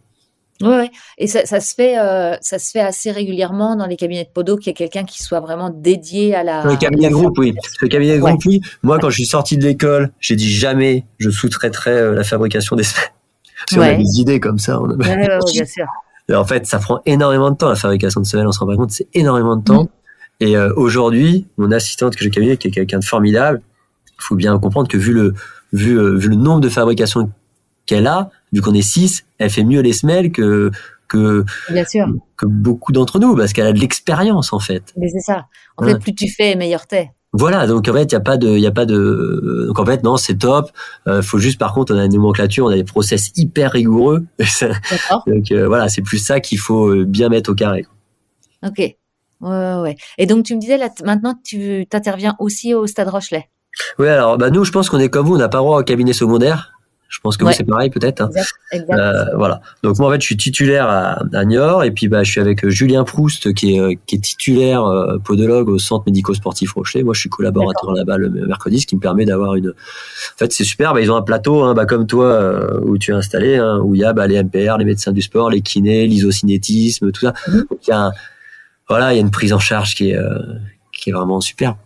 Ouais, 0.63 0.91
et 1.19 1.27
ça, 1.27 1.45
ça 1.45 1.61
se 1.61 1.75
fait, 1.75 1.99
euh, 1.99 2.35
ça 2.41 2.59
se 2.59 2.71
fait 2.71 2.81
assez 2.81 3.11
régulièrement 3.11 3.77
dans 3.77 3.85
les 3.85 3.97
cabinets 3.97 4.25
de 4.25 4.31
podo 4.31 4.57
qu'il 4.57 4.69
y 4.69 4.71
ait 4.71 4.75
quelqu'un 4.75 5.05
qui 5.05 5.23
soit 5.23 5.41
vraiment 5.41 5.69
dédié 5.69 6.35
à 6.35 6.45
la. 6.45 6.65
Le 6.65 6.77
cabinet 6.77 7.11
de 7.11 7.15
groupe, 7.15 7.37
oui. 7.39 7.55
Le 7.83 7.89
cabinet 7.89 8.17
de 8.17 8.21
groupe, 8.21 8.43
oui. 8.47 8.63
Moi, 8.83 8.99
quand 8.99 9.11
je 9.11 9.17
suis 9.17 9.27
sorti 9.27 9.59
de 9.59 9.65
l'école, 9.65 10.13
j'ai 10.19 10.35
dit 10.35 10.51
jamais 10.51 11.05
je 11.19 11.29
sous-traiterai 11.29 11.91
euh, 11.91 12.15
la 12.15 12.25
fabrication 12.25 12.75
des 12.75 12.85
semelles. 12.85 13.11
Parce 13.69 13.81
ouais. 13.81 13.95
a 13.95 13.97
des 13.97 14.21
idées 14.21 14.41
comme 14.41 14.59
ça. 14.59 14.81
On 14.81 14.89
a... 14.89 14.97
ouais, 14.97 15.39
bien 15.53 15.67
sûr. 15.67 15.85
Et 16.29 16.35
en 16.35 16.45
fait, 16.45 16.67
ça 16.67 16.79
prend 16.79 17.03
énormément 17.05 17.51
de 17.51 17.57
temps 17.57 17.69
la 17.69 17.77
fabrication 17.77 18.23
de 18.23 18.27
semelles. 18.27 18.47
On 18.47 18.53
se 18.53 18.59
rend 18.59 18.67
pas 18.67 18.77
compte, 18.77 18.93
c'est 18.93 19.09
énormément 19.13 19.57
de 19.57 19.65
temps. 19.65 19.85
Mm. 19.85 19.89
Et 20.41 20.57
euh, 20.57 20.73
aujourd'hui, 20.77 21.47
mon 21.57 21.73
assistante 21.73 22.17
que 22.17 22.23
j'ai 22.23 22.31
cabinet, 22.31 22.57
qui 22.57 22.69
est 22.69 22.71
quelqu'un 22.71 22.99
de 22.99 23.05
formidable, 23.05 23.63
il 24.19 24.23
faut 24.23 24.37
bien 24.37 24.59
comprendre 24.59 24.89
que 24.89 24.97
vu 24.97 25.13
le 25.13 25.35
vu, 25.73 25.95
vu 26.17 26.29
le 26.29 26.37
nombre 26.37 26.61
de 26.61 26.69
fabrications 26.69 27.31
qu'elle 27.87 28.07
a, 28.07 28.31
vu 28.53 28.61
qu'on 28.61 28.75
est 28.75 28.83
six, 28.83 29.25
elle 29.39 29.51
fait 29.51 29.65
mieux 29.65 29.81
les 29.81 29.93
semelles 29.93 30.33
que 30.33 30.71
que, 31.09 31.45
que 32.37 32.47
beaucoup 32.47 32.93
d'entre 32.93 33.21
nous 33.21 33.37
parce 33.37 33.53
qu'elle 33.53 33.67
a 33.67 33.73
de 33.73 33.79
l'expérience 33.79 34.53
en 34.53 34.59
fait. 34.59 34.93
Mais 34.97 35.09
c'est 35.09 35.21
ça. 35.21 35.47
En 35.77 35.85
fait, 35.85 35.99
plus 35.99 36.15
tu 36.15 36.29
fais, 36.29 36.57
meilleur 36.57 36.87
t'es. 36.87 37.11
Voilà, 37.33 37.67
donc 37.67 37.87
en 37.89 37.93
fait, 37.93 38.05
il 38.05 38.13
y 38.13 38.17
a 38.17 38.21
pas 38.21 38.39
de, 38.39 38.49
il 38.49 38.61
y 38.61 38.67
a 38.67 38.73
pas 38.73 38.87
de, 38.87 39.67
donc 39.67 39.79
en 39.79 39.85
fait, 39.85 40.03
non, 40.03 40.17
c'est 40.17 40.37
top. 40.37 40.71
Euh, 41.07 41.21
faut 41.21 41.39
juste, 41.39 41.59
par 41.59 41.75
contre, 41.75 41.95
on 41.95 41.99
a 41.99 42.05
une 42.07 42.15
nomenclature, 42.15 42.65
on 42.65 42.71
a 42.71 42.77
des 42.77 42.85
process 42.85 43.31
hyper 43.37 43.73
rigoureux. 43.73 44.25
donc 45.27 45.51
euh, 45.51 45.67
voilà, 45.67 45.91
c'est 45.91 46.01
plus 46.01 46.19
ça 46.19 46.41
qu'il 46.41 46.59
faut 46.59 46.89
euh, 46.89 47.05
bien 47.05 47.29
mettre 47.29 47.51
au 47.51 47.55
carré. 47.55 47.85
Ok. 48.67 48.97
Ouais, 49.41 49.75
ouais. 49.83 49.97
Et 50.19 50.27
donc 50.27 50.45
tu 50.45 50.55
me 50.55 50.61
disais 50.61 50.79
là, 50.79 50.89
maintenant, 51.05 51.35
tu 51.45 51.87
t'interviens 51.89 52.37
aussi 52.39 52.75
au 52.75 52.87
Stade 52.87 53.09
Rochelet. 53.09 53.49
Oui, 53.99 54.09
alors 54.09 54.39
bah 54.39 54.51
nous, 54.51 54.65
je 54.65 54.73
pense 54.73 54.89
qu'on 54.89 54.99
est 54.99 55.11
comme 55.11 55.27
vous, 55.27 55.35
on 55.35 55.39
n'a 55.39 55.49
pas 55.49 55.59
droit 55.59 55.81
au 55.81 55.85
cabinet 55.85 56.13
secondaire. 56.13 56.77
Je 57.09 57.21
pense 57.21 57.37
que 57.37 57.45
vous 57.45 57.53
c'est 57.53 57.65
pareil 57.65 57.89
peut-être. 57.91 58.21
Hein. 58.21 58.31
Euh, 58.75 59.25
voilà. 59.37 59.61
Donc 59.83 59.99
moi 59.99 60.09
en 60.09 60.13
fait 60.13 60.21
je 60.21 60.27
suis 60.27 60.37
titulaire 60.37 60.89
à, 60.89 61.23
à 61.33 61.45
Niort 61.45 61.85
et 61.85 61.93
puis 61.93 62.09
bah 62.09 62.25
je 62.25 62.31
suis 62.31 62.41
avec 62.41 62.65
euh, 62.65 62.69
Julien 62.69 63.05
Proust 63.05 63.55
qui 63.55 63.77
est, 63.77 63.81
euh, 63.81 63.95
qui 64.07 64.17
est 64.17 64.21
titulaire 64.21 64.85
euh, 64.85 65.19
podologue 65.19 65.69
au 65.69 65.79
centre 65.79 66.05
médico-sportif 66.07 66.73
Rocher. 66.73 67.05
Moi 67.05 67.15
je 67.15 67.21
suis 67.21 67.29
collaborateur 67.29 67.93
là-bas 67.93 68.19
le 68.19 68.29
mercredi, 68.29 68.81
ce 68.81 68.87
qui 68.87 68.97
me 68.97 69.01
permet 69.01 69.25
d'avoir 69.25 69.55
une. 69.55 69.69
En 69.69 70.39
fait 70.39 70.53
c'est 70.53 70.65
super. 70.65 70.95
Bah, 70.95 71.01
ils 71.01 71.11
ont 71.11 71.17
un 71.17 71.23
plateau 71.23 71.63
hein, 71.63 71.75
bah, 71.75 71.87
comme 71.87 72.07
toi 72.09 72.27
euh, 72.27 72.81
où 72.83 72.99
tu 72.99 73.13
es 73.13 73.15
installé, 73.15 73.57
hein, 73.57 73.79
où 73.85 73.95
il 73.95 74.01
y 74.01 74.05
a 74.05 74.13
bah, 74.13 74.27
les 74.27 74.43
MPR, 74.43 74.77
les 74.77 74.85
médecins 74.85 75.13
du 75.13 75.23
sport, 75.23 75.49
les 75.49 75.61
kinés, 75.61 76.07
l'isocinétisme, 76.09 77.13
tout 77.13 77.21
ça. 77.21 77.35
Mhm. 77.47 77.67
Donc 77.71 77.79
il 77.87 77.91
y 77.91 77.95
a 77.95 78.11
voilà 78.89 79.13
il 79.13 79.17
y 79.17 79.19
a 79.19 79.23
une 79.23 79.31
prise 79.31 79.53
en 79.53 79.59
charge 79.59 79.95
qui 79.95 80.11
est 80.11 80.19
qui 80.93 81.11
est 81.11 81.13
vraiment 81.13 81.41
super. 81.41 81.77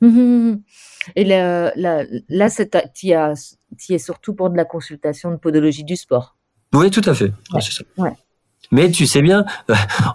Mmh 0.00 0.54
et 1.16 1.24
là, 1.24 1.72
là, 1.76 2.04
là 2.28 2.48
tu 2.94 3.94
es 3.94 3.98
surtout 3.98 4.34
pour 4.34 4.50
de 4.50 4.56
la 4.56 4.64
consultation 4.64 5.30
de 5.30 5.36
podologie 5.36 5.84
du 5.84 5.96
sport. 5.96 6.36
Oui, 6.72 6.90
tout 6.90 7.02
à 7.04 7.14
fait. 7.14 7.32
Mais 8.72 8.88
tu 8.90 9.06
sais 9.06 9.20
bien, 9.20 9.44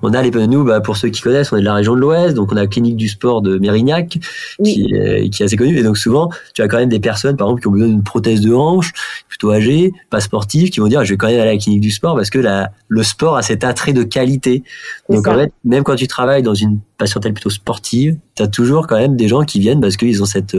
on 0.02 0.14
a 0.14 0.22
les 0.22 0.32
nous, 0.48 0.64
bah, 0.64 0.80
pour 0.80 0.96
ceux 0.96 1.10
qui 1.10 1.22
connaissent, 1.22 1.52
on 1.52 1.58
est 1.58 1.62
de 1.62 1.66
la 1.66 1.74
région 1.74 1.94
de 1.94 2.00
l'Ouest, 2.00 2.36
donc 2.36 2.54
on 2.54 2.56
a 2.56 2.62
la 2.62 2.68
clinique 2.68 2.96
du 2.96 3.10
sport 3.10 3.42
de 3.42 3.58
Mérignac, 3.58 4.18
qui, 4.64 4.94
est, 4.94 5.30
qui 5.30 5.44
est 5.44 5.46
assez 5.46 5.58
connue. 5.58 5.78
Et 5.78 5.84
donc 5.84 5.98
souvent, 5.98 6.30
tu 6.54 6.62
as 6.62 6.70
quand 6.70 6.78
même 6.78 6.90
des 6.90 7.02
personnes, 7.02 7.36
par 7.36 7.48
exemple, 7.48 7.62
qui 7.62 7.68
ont 7.68 7.72
besoin 7.72 7.88
d'une 7.88 8.04
prothèse 8.04 8.40
de 8.40 8.54
hanche, 8.54 8.94
plutôt 9.28 9.52
âgées, 9.52 9.92
pas 10.10 10.22
sportives, 10.22 10.70
qui 10.70 10.80
vont 10.80 10.88
dire, 10.88 11.04
je 11.04 11.12
vais 11.12 11.18
quand 11.18 11.28
même 11.28 11.40
aller 11.40 11.50
à 11.50 11.54
la 11.54 11.58
clinique 11.58 11.82
du 11.82 11.92
sport 11.92 12.16
parce 12.16 12.30
que 12.30 12.40
la, 12.40 12.72
le 12.88 13.04
sport 13.04 13.36
a 13.36 13.42
cet 13.42 13.66
attrait 13.66 13.92
de 13.92 14.04
qualité. 14.04 14.64
Donc 15.10 15.28
en 15.28 15.36
fait, 15.36 15.52
même 15.66 15.84
quand 15.84 15.96
tu 15.96 16.08
travailles 16.08 16.44
dans 16.44 16.54
une 16.54 16.80
patientèle 16.98 17.34
plutôt 17.34 17.50
sportive, 17.50 18.18
tu 18.36 18.44
as 18.44 18.48
toujours 18.48 18.88
quand 18.88 18.98
même 18.98 19.18
des 19.18 19.28
gens 19.28 19.44
qui 19.44 19.60
viennent 19.60 19.82
parce 19.82 19.98
qu'ils 19.98 20.24
ont 20.24 20.26
cette 20.26 20.56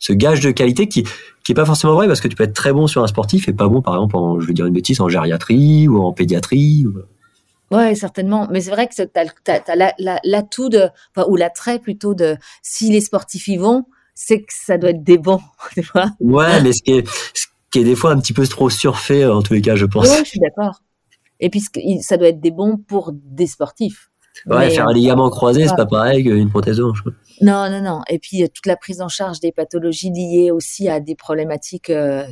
ce 0.00 0.12
gage 0.12 0.40
de 0.40 0.50
qualité 0.50 0.88
qui 0.88 1.04
qui 1.44 1.52
est 1.52 1.54
pas 1.54 1.64
forcément 1.64 1.94
vrai 1.94 2.06
parce 2.06 2.20
que 2.20 2.28
tu 2.28 2.36
peux 2.36 2.44
être 2.44 2.52
très 2.52 2.72
bon 2.72 2.86
sur 2.86 3.02
un 3.02 3.06
sportif 3.06 3.48
et 3.48 3.52
pas 3.52 3.68
bon 3.68 3.80
par 3.80 3.94
exemple 3.94 4.16
en 4.16 4.40
je 4.40 4.46
vais 4.46 4.52
dire 4.52 4.66
une 4.66 4.74
bêtise 4.74 5.00
en 5.00 5.08
gériatrie 5.08 5.88
ou 5.88 6.02
en 6.02 6.12
pédiatrie 6.12 6.84
ou... 6.86 6.98
Ouais, 7.74 7.94
certainement. 7.94 8.46
Mais 8.50 8.60
c'est 8.60 8.70
vrai 8.70 8.88
que 8.88 8.94
tu 8.94 9.50
as, 9.50 9.94
l'atout 10.24 10.68
de, 10.68 10.88
enfin, 11.14 11.26
ou 11.28 11.36
l'attrait 11.36 11.78
plutôt 11.78 12.14
de, 12.14 12.36
si 12.62 12.90
les 12.90 13.00
sportifs 13.00 13.48
y 13.48 13.56
vont, 13.56 13.84
c'est 14.14 14.42
que 14.42 14.52
ça 14.52 14.78
doit 14.78 14.90
être 14.90 15.02
des 15.02 15.18
bons, 15.18 15.40
tu 15.72 15.82
vois. 15.92 16.10
Ouais, 16.20 16.62
mais 16.62 16.72
ce 16.72 16.82
qui, 16.82 16.92
est, 16.92 17.08
ce 17.34 17.46
qui 17.70 17.80
est 17.80 17.84
des 17.84 17.96
fois 17.96 18.12
un 18.12 18.20
petit 18.20 18.32
peu 18.32 18.46
trop 18.46 18.70
surfait, 18.70 19.26
en 19.26 19.42
tous 19.42 19.54
les 19.54 19.62
cas, 19.62 19.76
je 19.76 19.86
pense. 19.86 20.08
Ouais, 20.08 20.18
je 20.24 20.30
suis 20.30 20.40
d'accord. 20.40 20.80
Et 21.40 21.50
puis, 21.50 21.62
ça 22.00 22.16
doit 22.16 22.28
être 22.28 22.40
des 22.40 22.52
bons 22.52 22.76
pour 22.76 23.12
des 23.12 23.46
sportifs. 23.46 24.10
Ouais, 24.46 24.70
faire 24.70 24.88
un 24.88 24.92
ligament 24.92 25.30
croisé, 25.30 25.66
c'est 25.66 25.76
pas 25.76 25.86
pareil 25.86 26.22
qu'une 26.22 26.50
prothèse 26.50 26.76
de 26.76 26.84
hanche. 26.84 27.02
Non, 27.40 27.70
non, 27.70 27.80
non. 27.80 28.02
Et 28.08 28.18
puis, 28.18 28.48
toute 28.50 28.66
la 28.66 28.76
prise 28.76 29.00
en 29.00 29.08
charge 29.08 29.40
des 29.40 29.52
pathologies 29.52 30.10
liées 30.10 30.50
aussi 30.50 30.88
à 30.88 31.00
des 31.00 31.14
problématiques 31.14 31.90
euh, 31.90 32.24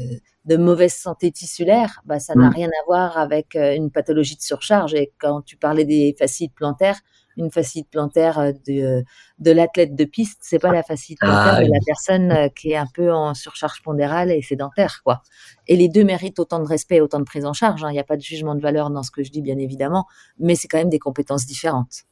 de 0.45 0.57
mauvaise 0.57 0.95
santé 0.95 1.31
tissulaire, 1.31 2.01
bah, 2.05 2.19
ça 2.19 2.35
n'a 2.35 2.49
mm. 2.51 2.55
rien 2.55 2.69
à 2.69 2.85
voir 2.87 3.19
avec 3.19 3.57
euh, 3.57 3.75
une 3.75 3.91
pathologie 3.91 4.37
de 4.37 4.43
surcharge. 4.43 4.95
Et 4.95 5.13
quand 5.19 5.43
tu 5.43 5.57
parlais 5.57 5.85
des 5.85 6.15
fascites 6.19 6.55
plantaires, 6.55 7.01
une 7.37 7.51
fascite 7.51 7.89
plantaire 7.91 8.39
euh, 8.39 8.53
de, 8.67 9.05
de 9.39 9.51
l'athlète 9.51 9.95
de 9.95 10.05
piste, 10.05 10.41
c'est 10.43 10.59
pas 10.59 10.73
la 10.73 10.83
fascite 10.83 11.19
ah 11.21 11.27
plantaire 11.27 11.67
de 11.67 11.73
la 11.73 11.79
personne 11.87 12.33
euh, 12.33 12.49
qui 12.49 12.73
est 12.73 12.77
un 12.77 12.87
peu 12.93 13.13
en 13.13 13.35
surcharge 13.35 13.83
pondérale 13.83 14.31
et 14.31 14.43
sédentaire, 14.43 15.01
quoi. 15.05 15.23
Et 15.69 15.77
les 15.77 15.89
deux 15.89 16.05
méritent 16.05 16.39
autant 16.39 16.59
de 16.59 16.67
respect 16.67 16.97
et 16.97 17.01
autant 17.01 17.21
de 17.21 17.25
prise 17.25 17.45
en 17.45 17.53
charge. 17.53 17.85
Hein. 17.85 17.91
Il 17.91 17.95
n'y 17.95 18.01
a 18.01 18.05
pas 18.05 18.17
de 18.17 18.23
jugement 18.23 18.55
de 18.55 18.61
valeur 18.61 18.91
dans 18.91 19.03
ce 19.03 19.11
que 19.11 19.23
je 19.23 19.31
dis, 19.31 19.43
bien 19.43 19.59
évidemment, 19.59 20.07
mais 20.39 20.55
c'est 20.55 20.69
quand 20.69 20.79
même 20.79 20.91
des 20.91 20.99
compétences 20.99 21.47
différentes. 21.47 22.03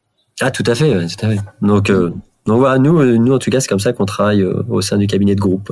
Ah, 0.40 0.50
tout 0.50 0.64
à 0.66 0.74
fait, 0.74 0.90
tout 1.06 1.26
à 1.26 1.28
fait. 1.28 1.40
Donc, 1.60 1.90
donc 1.90 2.58
voilà, 2.58 2.78
nous, 2.78 3.18
nous, 3.18 3.34
en 3.34 3.38
tout 3.38 3.50
cas, 3.50 3.60
c'est 3.60 3.68
comme 3.68 3.80
ça 3.80 3.92
qu'on 3.92 4.06
travaille 4.06 4.42
au 4.42 4.80
sein 4.80 4.96
du 4.96 5.06
cabinet 5.06 5.34
de 5.34 5.40
groupe. 5.40 5.70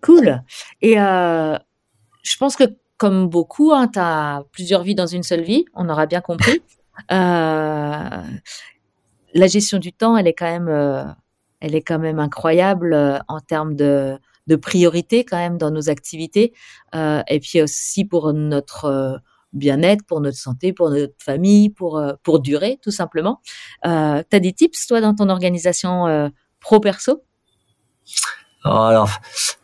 Cool. 0.00 0.42
Et 0.80 1.00
euh, 1.00 1.56
je 2.22 2.36
pense 2.36 2.56
que 2.56 2.64
comme 2.96 3.28
beaucoup, 3.28 3.72
hein, 3.72 3.88
tu 3.88 3.98
as 3.98 4.44
plusieurs 4.52 4.82
vies 4.82 4.94
dans 4.94 5.06
une 5.06 5.22
seule 5.22 5.42
vie, 5.42 5.64
on 5.74 5.88
aura 5.88 6.06
bien 6.06 6.20
compris. 6.20 6.62
Euh, 7.12 8.22
la 9.34 9.46
gestion 9.46 9.78
du 9.78 9.92
temps, 9.92 10.16
elle 10.16 10.26
est 10.26 10.34
quand 10.34 10.50
même, 10.50 10.68
euh, 10.68 11.04
elle 11.60 11.74
est 11.74 11.82
quand 11.82 11.98
même 11.98 12.18
incroyable 12.18 12.94
euh, 12.94 13.18
en 13.28 13.40
termes 13.40 13.74
de, 13.74 14.18
priorité 14.62 15.24
quand 15.24 15.36
même 15.36 15.58
dans 15.58 15.70
nos 15.70 15.90
activités, 15.90 16.54
et 16.94 17.38
puis 17.38 17.60
aussi 17.60 18.06
pour 18.06 18.32
notre 18.32 19.20
bien-être, 19.52 20.06
pour 20.06 20.22
notre 20.22 20.38
santé, 20.38 20.72
pour 20.72 20.88
notre 20.88 21.12
famille, 21.18 21.68
pour 21.68 22.02
pour 22.22 22.40
durer 22.40 22.78
tout 22.82 22.90
simplement. 22.90 23.42
tu 23.84 23.90
as 23.90 24.24
des 24.40 24.54
tips 24.54 24.86
toi 24.86 25.02
dans 25.02 25.14
ton 25.14 25.28
organisation 25.28 26.30
pro 26.60 26.80
perso 26.80 27.22
alors, 28.64 29.10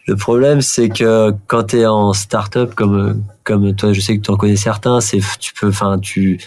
le 0.07 0.17
problème, 0.17 0.63
c'est 0.63 0.89
que 0.89 1.33
quand 1.47 1.65
tu 1.65 1.81
es 1.81 1.87
en 1.87 2.13
start-up, 2.13 2.75
comme, 2.75 3.25
comme 3.43 3.75
toi, 3.75 3.93
je 3.93 4.01
sais 4.01 4.17
que 4.17 4.23
tu 4.23 4.31
en 4.31 4.37
connais 4.37 4.57
certains, 4.57 5.01
c'est, 5.01 5.21
tu 5.41 5.53
peux, 5.55 5.69
enfin, 5.69 5.99
tu, 5.99 6.41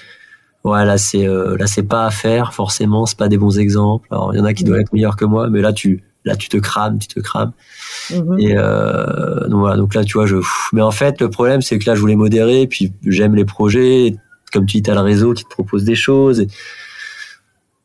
ouais, 0.68 0.86
là, 0.86 0.98
c'est, 0.98 1.28
euh, 1.28 1.58
là, 1.58 1.68
c'est 1.68 1.84
pas 1.84 2.06
à 2.06 2.12
faire, 2.12 2.54
forcément, 2.54 3.06
c'est 3.06 3.18
pas 3.18 3.28
des 3.28 3.38
bons 3.38 3.58
exemples. 3.60 4.08
Alors, 4.12 4.34
il 4.34 4.38
y 4.38 4.42
en 4.42 4.46
a 4.46 4.54
qui 4.54 4.64
doivent 4.64 4.82
être 4.82 4.94
meilleurs 4.94 5.16
que 5.16 5.26
moi, 5.26 5.50
mais 5.50 5.62
là, 5.62 5.74
tu, 5.74 6.04
là, 6.26 6.36
tu 6.36 6.50
te 6.50 6.58
crames, 6.58 7.00
tu 7.00 7.08
te 7.08 7.20
crames. 7.20 7.52
Mm-hmm. 8.10 8.42
Et, 8.42 8.56
euh, 8.58 9.48
donc 9.48 9.60
voilà, 9.62 9.78
donc 9.78 9.94
là, 9.96 10.04
tu 10.04 10.14
vois, 10.14 10.26
je, 10.26 10.38
mais 10.74 10.82
en 10.82 10.92
fait, 10.92 11.22
le 11.22 11.30
problème, 11.30 11.62
c'est 11.62 11.80
que 11.80 11.90
là, 11.90 11.96
je 11.96 12.02
voulais 12.02 12.16
modérer, 12.16 12.68
puis 12.68 12.94
j'aime 13.06 13.36
les 13.36 13.46
projets, 13.46 14.16
comme 14.54 14.66
tu 14.66 14.78
dis, 14.78 14.84
tu 14.84 14.92
as 14.92 14.96
le 14.96 15.02
réseau 15.02 15.34
qui 15.34 15.44
te 15.44 15.50
propose 15.50 15.84
des 15.84 15.96
choses. 15.96 16.40
Et, 16.40 16.48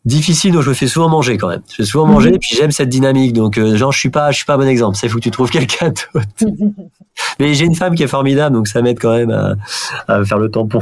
difficile 0.05 0.53
donc 0.53 0.62
je 0.62 0.70
me 0.70 0.74
fais 0.74 0.89
souvent 0.89 1.09
manger 1.09 1.37
quand 1.37 1.49
même 1.49 1.62
je 1.70 1.76
fais 1.76 1.85
souvent 1.85 2.07
manger 2.07 2.30
et 2.30 2.33
mhm. 2.33 2.39
puis 2.39 2.57
j'aime 2.57 2.72
cette 2.72 2.89
dynamique 2.89 3.33
donc 3.33 3.57
euh, 3.57 3.76
genre 3.76 3.93
je 3.93 3.99
suis 4.01 4.11
pas 4.11 4.33
je 4.33 4.37
suis 4.37 4.45
pas 4.45 4.55
un 4.55 4.59
bon 4.59 4.66
exemple 4.66 4.97
c'est 4.97 5.09
faut 5.09 5.18
que 5.18 5.22
tu 5.22 5.30
trouves 5.30 5.51
quelqu'un 5.59 5.91
d'autre 5.91 6.35
mais 7.39 7.55
j'ai 7.55 7.64
une 7.64 7.76
femme 7.76 7.95
qui 7.95 8.03
est 8.03 8.09
formidable 8.09 8.57
donc 8.57 8.66
ça 8.66 8.83
m'aide 8.83 8.99
quand 8.99 9.16
même 9.16 9.30
à, 9.30 9.55
à 10.09 10.24
faire 10.24 10.39
le 10.39 10.51
tampon 10.51 10.80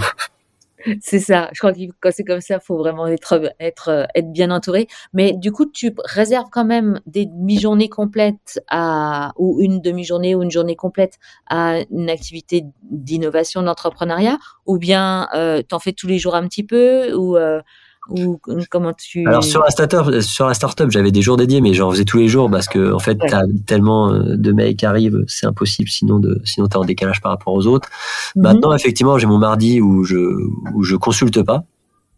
c'est 1.01 1.19
ça. 1.19 1.49
Je 1.53 1.59
crois 1.59 1.73
que 1.73 1.79
quand 2.01 2.11
c'est 2.13 2.25
comme 2.25 2.41
ça, 2.41 2.55
il 2.57 2.65
faut 2.65 2.77
vraiment 2.77 3.07
être, 3.07 3.55
être, 3.61 4.07
être 4.15 4.33
bien 4.33 4.51
entouré. 4.51 4.89
Mais 5.13 5.33
du 5.33 5.53
coup, 5.53 5.67
tu 5.67 5.95
réserves 6.05 6.49
quand 6.51 6.65
même 6.65 7.01
des 7.07 7.27
demi-journées 7.27 7.89
complètes 7.89 8.61
à, 8.69 9.33
ou 9.37 9.61
une 9.61 9.81
demi-journée 9.81 10.35
ou 10.35 10.43
une 10.43 10.51
journée 10.51 10.77
complète 10.77 11.19
à 11.49 11.81
une 11.91 12.11
activité 12.11 12.65
d'innovation, 12.83 13.63
d'entrepreneuriat, 13.63 14.39
ou 14.67 14.79
bien 14.79 15.29
euh, 15.35 15.63
t'en 15.63 15.79
fais 15.79 15.93
tous 15.93 16.07
les 16.07 16.19
jours 16.19 16.35
un 16.35 16.47
petit 16.47 16.65
peu, 16.65 17.15
ou 17.15 17.37
euh, 17.37 17.61
ou 18.09 18.41
comment 18.71 18.93
tu 18.93 19.27
Alors 19.27 19.45
sur 19.45 19.63
la 19.63 19.71
startup, 19.71 20.21
sur 20.21 20.47
la 20.47 20.55
startup, 20.55 20.91
j'avais 20.91 21.13
des 21.13 21.23
jours 21.23 21.37
dédiés, 21.37 21.61
mais 21.61 21.75
j'en 21.75 21.91
faisais 21.91 22.05
tous 22.05 22.19
les 22.19 22.29
jours 22.29 22.51
parce 22.51 22.67
que 22.67 22.93
en 22.93 22.99
fait, 22.99 23.19
t'as 23.29 23.43
tellement 23.67 24.13
euh, 24.13 24.37
de 24.37 24.53
mecs 24.53 24.79
qui 24.79 24.87
arrivent, 24.87 25.23
c'est 25.29 25.47
impossible 25.47 25.89
sinon 25.89 26.19
de 26.19 26.41
sinon 26.45 26.67
t'es 26.67 26.77
en 26.77 26.85
décalage 26.85 27.21
par 27.21 27.33
rapport 27.33 27.53
aux 27.53 27.67
autres. 27.67 27.89
Mhm. 28.37 28.43
Maintenant, 28.43 28.75
effectivement, 28.75 29.19
j'ai 29.19 29.27
mon 29.27 29.39
mardi 29.39 29.81
où 29.81 30.05
je 30.05 30.19
où 30.75 30.83
je 30.83 30.97
consulte 30.97 31.43
pas. 31.43 31.65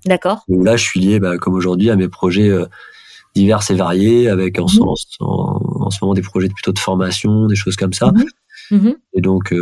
D'accord. 0.07 0.45
Là, 0.49 0.77
je 0.77 0.83
suis 0.83 1.01
lié, 1.01 1.21
bah, 1.21 1.37
comme 1.39 1.55
aujourd'hui, 1.55 1.91
à 1.91 1.97
mes 1.97 2.09
projets. 2.09 2.49
Euh, 2.49 2.67
diverses 3.35 3.71
et 3.71 3.75
variées, 3.75 4.29
avec 4.29 4.59
en, 4.59 4.69
ce 4.69 4.79
moment 4.79 6.13
des 6.13 6.21
projets 6.21 6.51
plutôt 6.51 6.71
de 6.71 6.79
formation, 6.79 7.47
des 7.47 7.57
choses 7.57 7.77
comme 7.77 7.95
ça. 7.95 8.13
Et 9.15 9.23
donc, 9.23 9.55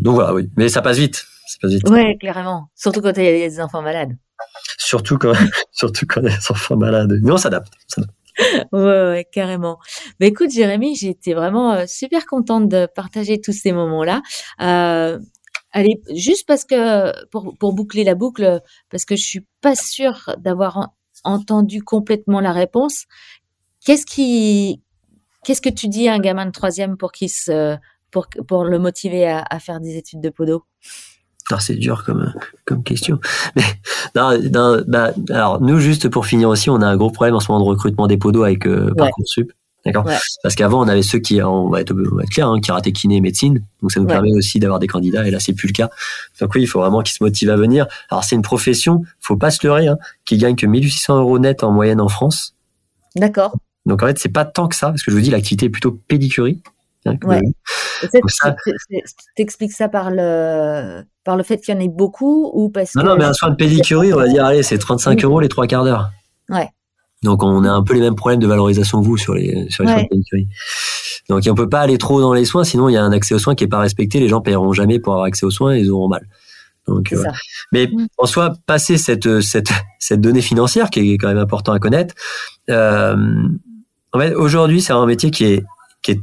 donc 0.00 0.14
voilà, 0.14 0.32
oui. 0.32 0.48
Mais 0.56 0.68
ça 0.68 0.80
passe 0.80 0.98
vite. 0.98 1.26
Ça 1.48 1.58
passe 1.60 1.72
vite. 1.72 1.90
Ouais, 1.90 2.16
clairement. 2.20 2.68
Surtout 2.76 3.00
quand 3.00 3.12
il 3.16 3.24
y 3.24 3.26
a 3.26 3.32
des 3.32 3.60
enfants 3.60 3.82
malades. 3.82 4.16
Surtout 4.78 5.18
quand, 5.18 5.32
surtout 5.72 6.06
quand 6.06 6.22
des 6.22 6.34
enfants 6.50 6.76
malades. 6.76 7.18
Mais 7.22 7.32
on 7.32 7.36
s'adapte. 7.36 7.72
ouais, 8.72 9.26
carrément. 9.32 9.78
Mais 10.20 10.28
écoute, 10.28 10.50
Jérémy, 10.50 10.96
j'étais 10.96 11.34
vraiment 11.34 11.86
super 11.86 12.26
contente 12.26 12.68
de 12.68 12.86
partager 12.86 13.40
tous 13.40 13.52
ces 13.52 13.72
moments-là. 13.72 14.22
Euh, 14.60 15.18
allez, 15.72 16.00
juste 16.14 16.46
parce 16.46 16.64
que 16.64 17.26
pour, 17.30 17.56
pour 17.58 17.72
boucler 17.74 18.04
la 18.04 18.14
boucle, 18.14 18.60
parce 18.90 19.04
que 19.04 19.16
je 19.16 19.24
suis 19.24 19.46
pas 19.60 19.74
sûre 19.74 20.34
d'avoir 20.38 20.90
entendu 21.24 21.82
complètement 21.82 22.40
la 22.40 22.52
réponse. 22.52 23.04
Qu'est-ce 23.84 24.06
qui, 24.06 24.82
qu'est-ce 25.44 25.62
que 25.62 25.70
tu 25.70 25.88
dis 25.88 26.08
à 26.08 26.14
un 26.14 26.18
gamin 26.18 26.46
de 26.46 26.50
troisième 26.50 26.96
pour 26.96 27.12
qu'il 27.12 27.30
se, 27.30 27.76
pour, 28.10 28.26
pour 28.46 28.64
le 28.64 28.78
motiver 28.78 29.26
à, 29.26 29.44
à 29.48 29.58
faire 29.58 29.80
des 29.80 29.96
études 29.96 30.20
de 30.20 30.30
podo? 30.30 30.64
C'est 31.58 31.76
dur 31.76 32.04
comme 32.04 32.32
comme 32.64 32.82
question. 32.82 33.18
Mais 33.56 33.62
non, 34.14 34.38
non, 34.52 34.82
bah, 34.86 35.12
alors 35.30 35.60
nous 35.60 35.78
juste 35.78 36.08
pour 36.08 36.26
finir 36.26 36.48
aussi, 36.48 36.70
on 36.70 36.80
a 36.82 36.86
un 36.86 36.96
gros 36.96 37.10
problème 37.10 37.34
en 37.34 37.40
ce 37.40 37.50
moment 37.50 37.64
de 37.64 37.68
recrutement 37.68 38.06
des 38.06 38.16
podos 38.16 38.42
avec 38.42 38.66
euh, 38.66 38.92
parcoursup. 38.96 39.52
D'accord? 39.86 40.04
Parce 40.42 40.56
qu'avant, 40.56 40.84
on 40.84 40.88
avait 40.88 41.02
ceux 41.02 41.20
qui, 41.20 41.40
on 41.40 41.68
va 41.68 41.80
être, 41.80 41.92
on 41.92 42.16
va 42.16 42.24
être 42.24 42.30
clair, 42.30 42.48
hein, 42.48 42.60
qui 42.60 42.72
rataient 42.72 42.90
kiné 42.90 43.16
et 43.16 43.20
médecine. 43.20 43.62
Donc, 43.80 43.92
ça 43.92 44.00
nous 44.00 44.06
permet 44.06 44.32
aussi 44.32 44.58
d'avoir 44.58 44.80
des 44.80 44.88
candidats. 44.88 45.26
Et 45.26 45.30
là, 45.30 45.38
c'est 45.38 45.52
plus 45.52 45.68
le 45.68 45.72
cas. 45.72 45.90
Donc 46.40 46.54
oui, 46.56 46.62
il 46.62 46.66
faut 46.66 46.80
vraiment 46.80 47.02
qu'ils 47.02 47.16
se 47.16 47.22
motivent 47.22 47.50
à 47.50 47.56
venir. 47.56 47.86
Alors, 48.10 48.24
c'est 48.24 48.34
une 48.34 48.42
profession, 48.42 49.04
faut 49.20 49.36
pas 49.36 49.52
se 49.52 49.64
leurrer, 49.64 49.86
hein, 49.86 49.96
qui 50.24 50.38
gagne 50.38 50.56
que 50.56 50.66
1800 50.66 51.20
euros 51.20 51.38
net 51.38 51.62
en 51.62 51.70
moyenne 51.70 52.00
en 52.00 52.08
France. 52.08 52.56
D'accord. 53.14 53.56
Donc, 53.86 54.02
en 54.02 54.06
fait, 54.08 54.18
c'est 54.18 54.28
pas 54.28 54.44
tant 54.44 54.66
que 54.66 54.74
ça, 54.74 54.88
parce 54.88 55.04
que 55.04 55.12
je 55.12 55.16
vous 55.16 55.22
dis, 55.22 55.30
l'activité 55.30 55.66
est 55.66 55.70
plutôt 55.70 55.92
pédicurie. 56.08 56.60
Ouais. 57.24 57.40
T'expliques 59.36 59.72
ça 59.72 59.88
par 59.88 60.10
le, 60.10 61.02
par 61.24 61.36
le 61.36 61.42
fait 61.42 61.58
qu'il 61.58 61.74
y 61.74 61.76
en 61.76 61.80
ait 61.80 61.88
beaucoup 61.88 62.50
ou 62.54 62.68
parce 62.68 62.94
non, 62.94 63.02
que. 63.02 63.06
Non, 63.08 63.16
mais 63.16 63.24
un 63.24 63.32
soin 63.32 63.50
de 63.50 63.56
pédicurie, 63.56 64.12
on 64.12 64.16
va 64.16 64.28
dire, 64.28 64.44
allez, 64.44 64.62
c'est 64.62 64.78
35 64.78 65.22
euros 65.24 65.40
les 65.40 65.48
trois 65.48 65.66
quarts 65.66 65.84
d'heure. 65.84 66.10
Ouais. 66.48 66.68
Donc 67.22 67.42
on 67.42 67.64
a 67.64 67.70
un 67.70 67.82
peu 67.82 67.94
les 67.94 68.00
mêmes 68.00 68.14
problèmes 68.14 68.40
de 68.40 68.46
valorisation 68.46 69.00
que 69.00 69.06
vous 69.06 69.16
sur 69.16 69.34
les, 69.34 69.68
sur 69.70 69.84
les 69.84 69.90
soins 69.90 70.02
de 70.02 70.08
pédicure. 70.08 70.38
Donc 71.28 71.42
on 71.48 71.54
peut 71.54 71.68
pas 71.68 71.80
aller 71.80 71.98
trop 71.98 72.20
dans 72.20 72.34
les 72.34 72.44
soins, 72.44 72.64
sinon 72.64 72.88
il 72.88 72.92
y 72.92 72.96
a 72.96 73.02
un 73.02 73.12
accès 73.12 73.34
aux 73.34 73.38
soins 73.38 73.54
qui 73.54 73.64
est 73.64 73.68
pas 73.68 73.80
respecté. 73.80 74.20
Les 74.20 74.28
gens 74.28 74.40
paieront 74.40 74.72
jamais 74.72 74.98
pour 74.98 75.14
avoir 75.14 75.26
accès 75.26 75.46
aux 75.46 75.50
soins 75.50 75.74
et 75.74 75.80
ils 75.80 75.90
auront 75.90 76.08
mal. 76.08 76.26
Donc, 76.86 77.12
euh, 77.12 77.24
Mais 77.72 77.88
mm. 77.88 78.06
en 78.18 78.26
soi, 78.26 78.52
passer 78.66 78.96
cette, 78.96 79.40
cette, 79.40 79.70
cette 79.98 80.20
donnée 80.20 80.42
financière 80.42 80.90
qui 80.90 81.12
est 81.12 81.18
quand 81.18 81.28
même 81.28 81.38
important 81.38 81.72
à 81.72 81.78
connaître, 81.78 82.14
euh, 82.70 83.16
en 84.12 84.18
fait, 84.18 84.34
aujourd'hui, 84.34 84.80
c'est 84.80 84.92
un 84.92 85.06
métier 85.06 85.30
qui 85.30 85.44
est, 85.44 85.64
qui 86.02 86.12
est 86.12 86.20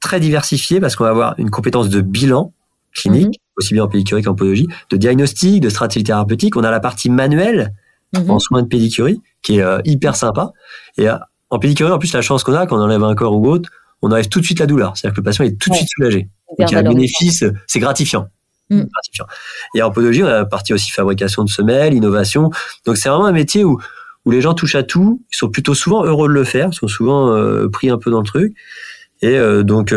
très 0.00 0.20
diversifié 0.20 0.80
parce 0.80 0.96
qu'on 0.96 1.04
va 1.04 1.10
avoir 1.10 1.34
une 1.38 1.50
compétence 1.50 1.88
de 1.88 2.00
bilan 2.00 2.52
clinique, 2.92 3.34
mm-hmm. 3.34 3.58
aussi 3.58 3.74
bien 3.74 3.84
en 3.84 3.88
pédicurie 3.88 4.22
qu'en 4.22 4.34
podologie, 4.34 4.68
de 4.90 4.96
diagnostic, 4.96 5.60
de 5.60 5.68
stratégie 5.68 6.04
thérapeutique. 6.04 6.56
On 6.56 6.64
a 6.64 6.70
la 6.70 6.80
partie 6.80 7.10
manuelle 7.10 7.72
mm-hmm. 8.14 8.30
en 8.30 8.38
soins 8.38 8.62
de 8.62 8.68
pédicurie 8.68 9.20
qui 9.42 9.58
est 9.58 9.62
euh, 9.62 9.80
hyper 9.84 10.16
sympa. 10.16 10.52
Et 10.98 11.08
euh, 11.08 11.16
en 11.50 11.58
pédicurie, 11.58 11.90
en 11.90 11.98
plus, 11.98 12.12
la 12.12 12.22
chance 12.22 12.44
qu'on 12.44 12.54
a, 12.54 12.66
quand 12.66 12.76
on 12.76 12.82
enlève 12.82 13.02
un 13.02 13.14
corps 13.14 13.36
ou 13.36 13.48
autre, 13.48 13.70
on 14.02 14.10
enlève 14.10 14.28
tout 14.28 14.40
de 14.40 14.44
suite 14.44 14.60
la 14.60 14.66
douleur. 14.66 14.96
C'est-à-dire 14.96 15.14
que 15.14 15.20
le 15.20 15.24
patient 15.24 15.44
est 15.44 15.58
tout 15.58 15.70
de 15.70 15.74
suite 15.74 15.88
soulagé. 15.94 16.28
Donc, 16.58 16.70
il 16.70 16.72
y 16.72 16.76
a 16.76 16.78
un 16.78 16.82
bénéfice, 16.82 17.44
c'est 17.66 17.80
gratifiant. 17.80 18.28
Mm. 18.70 18.84
gratifiant. 18.84 19.26
Et 19.74 19.82
en 19.82 19.90
podologie, 19.90 20.22
on 20.22 20.26
a 20.26 20.30
la 20.30 20.44
partie 20.44 20.72
aussi 20.72 20.90
fabrication 20.90 21.44
de 21.44 21.50
semelles, 21.50 21.92
innovation. 21.92 22.50
Donc, 22.86 22.96
c'est 22.96 23.08
vraiment 23.08 23.26
un 23.26 23.32
métier 23.32 23.64
où, 23.64 23.80
où 24.24 24.30
les 24.30 24.40
gens 24.40 24.54
touchent 24.54 24.76
à 24.76 24.82
tout. 24.82 25.22
Ils 25.32 25.36
sont 25.36 25.48
plutôt 25.48 25.74
souvent 25.74 26.04
heureux 26.04 26.28
de 26.28 26.32
le 26.32 26.44
faire. 26.44 26.70
Ils 26.72 26.76
sont 26.76 26.88
souvent 26.88 27.30
euh, 27.32 27.68
pris 27.68 27.90
un 27.90 27.98
peu 27.98 28.10
dans 28.10 28.20
le 28.20 28.26
truc. 28.26 28.54
Et 29.22 29.38
donc, 29.64 29.94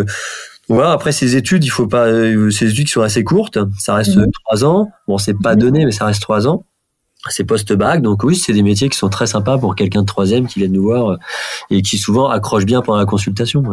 voilà, 0.67 0.91
après 0.91 1.11
ces 1.11 1.35
études, 1.35 1.63
il 1.63 1.69
faut 1.69 1.87
pas, 1.87 2.07
ces 2.51 2.69
études 2.69 2.87
qui 2.87 2.91
sont 2.91 3.01
assez 3.01 3.23
courtes, 3.23 3.57
ça 3.79 3.95
reste 3.95 4.17
mm-hmm. 4.17 4.31
trois 4.43 4.65
ans. 4.65 4.89
Bon, 5.07 5.17
c'est 5.17 5.33
pas 5.33 5.55
mm-hmm. 5.55 5.59
donné, 5.59 5.85
mais 5.85 5.91
ça 5.91 6.05
reste 6.05 6.21
trois 6.21 6.47
ans 6.47 6.65
c'est 7.29 7.43
post-bac. 7.43 8.01
Donc 8.01 8.23
oui, 8.23 8.35
c'est 8.35 8.53
des 8.53 8.63
métiers 8.63 8.89
qui 8.89 8.97
sont 8.97 9.09
très 9.09 9.27
sympas 9.27 9.57
pour 9.57 9.75
quelqu'un 9.75 10.01
de 10.01 10.07
troisième 10.07 10.47
qui 10.47 10.59
vient 10.59 10.67
nous 10.67 10.83
voir 10.83 11.11
euh, 11.11 11.17
et 11.69 11.81
qui 11.81 11.97
souvent 11.97 12.29
accroche 12.29 12.65
bien 12.65 12.81
pendant 12.81 12.99
la 12.99 13.05
consultation. 13.05 13.63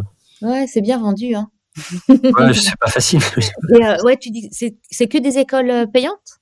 Ouais, 0.43 0.67
c'est 0.67 0.81
bien 0.81 0.99
vendu. 0.99 1.35
Hein. 1.35 1.49
ouais, 2.09 2.55
c'est 2.55 2.77
pas 2.81 2.91
facile. 2.91 3.21
Euh, 3.73 3.97
ouais, 4.05 4.17
tu 4.17 4.31
dis, 4.31 4.49
c'est 4.51 5.07
que 5.07 5.19
des 5.19 5.39
écoles 5.39 5.71
euh, 5.71 5.87
payantes? 5.87 6.41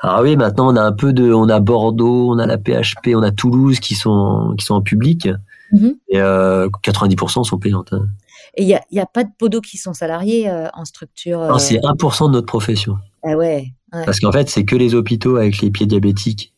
Ah 0.00 0.22
oui, 0.22 0.36
maintenant 0.36 0.72
on 0.72 0.76
a 0.76 0.82
un 0.82 0.92
peu 0.92 1.12
de, 1.12 1.32
on 1.32 1.48
a 1.48 1.60
Bordeaux, 1.60 2.32
on 2.32 2.38
a 2.38 2.46
la 2.46 2.56
PHP, 2.56 3.14
on 3.14 3.22
a 3.22 3.30
Toulouse 3.30 3.78
qui 3.78 3.94
sont 3.94 4.54
qui 4.58 4.64
sont 4.64 4.74
en 4.74 4.80
public 4.80 5.28
mm-hmm. 5.72 5.94
et 6.08 6.18
90% 6.18 7.44
sont 7.44 7.58
payantes. 7.58 7.92
Hein. 7.92 8.06
Et 8.54 8.62
il 8.62 8.66
n'y 8.66 8.74
a, 8.74 8.82
y 8.90 9.00
a, 9.00 9.06
pas 9.06 9.24
de 9.24 9.30
podos 9.38 9.60
qui 9.60 9.78
sont 9.78 9.94
salariés 9.94 10.50
en 10.74 10.84
structure. 10.84 11.40
Non, 11.40 11.58
c'est 11.58 11.78
1% 11.78 12.26
de 12.28 12.32
notre 12.32 12.46
profession. 12.46 12.98
Ah 13.22 13.36
ouais. 13.36 13.72
Parce 13.90 14.20
qu'en 14.20 14.32
fait, 14.32 14.48
c'est 14.48 14.64
que 14.64 14.76
les 14.76 14.94
hôpitaux 14.94 15.36
avec 15.36 15.60
les 15.60 15.70
pieds 15.70 15.86
diabétiques. 15.86 16.54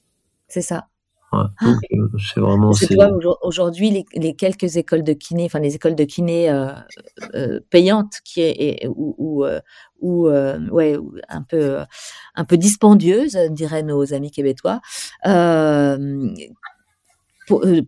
C'est 0.49 0.63
ça. 0.63 0.87
Ouais. 1.33 1.45
Ah. 1.61 1.67
Euh, 1.93 2.09
c'est 2.33 2.41
vraiment. 2.41 2.73
C'est 2.75 2.97
aujourd'hui, 3.43 3.91
les, 3.91 4.05
les, 4.15 4.35
quelques 4.35 4.77
écoles 4.77 5.03
de 5.03 5.15
kiné, 5.15 5.47
enfin 5.47 5.61
les 5.61 5.75
écoles 5.75 5.95
de 5.95 6.05
kiné 6.05 6.51
euh, 6.51 6.73
euh, 7.35 7.61
payantes, 7.71 8.19
qui 8.23 8.43
est, 8.43 8.87
ou, 8.87 9.15
ou, 9.17 9.47
ou 10.01 10.29
ouais, 10.29 10.99
un 11.29 11.43
peu, 11.43 11.79
un 12.35 12.45
peu 12.45 12.59
dispendieuses, 12.59 13.39
diraient 13.51 13.83
nos 13.83 14.13
amis 14.13 14.31
québécois, 14.31 14.83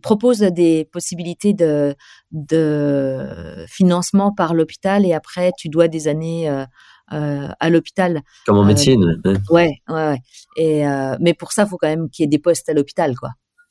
proposent 0.01 0.39
des 0.39 0.85
possibilités 0.85 1.53
de, 1.53 1.95
de 2.35 3.65
financement 3.67 4.31
par 4.31 4.53
l'hôpital 4.53 5.05
et 5.05 5.13
après 5.13 5.51
tu 5.57 5.69
dois 5.69 5.87
des 5.87 6.07
années 6.07 6.65
euh, 7.13 7.47
à 7.59 7.69
l'hôpital. 7.69 8.21
Comme 8.47 8.57
en 8.57 8.63
euh, 8.63 8.65
médecine. 8.65 9.21
Ouais, 9.51 9.79
ouais, 9.89 9.93
ouais. 9.93 10.19
Et, 10.57 10.87
euh, 10.87 11.15
mais 11.19 11.35
pour 11.35 11.51
ça, 11.51 11.63
il 11.63 11.69
faut 11.69 11.77
quand 11.77 11.87
même 11.87 12.09
qu'il 12.09 12.23
y 12.23 12.25
ait 12.25 12.29
des 12.29 12.39
postes 12.39 12.67
à 12.67 12.73
l'hôpital, 12.73 13.15
quoi. 13.15 13.29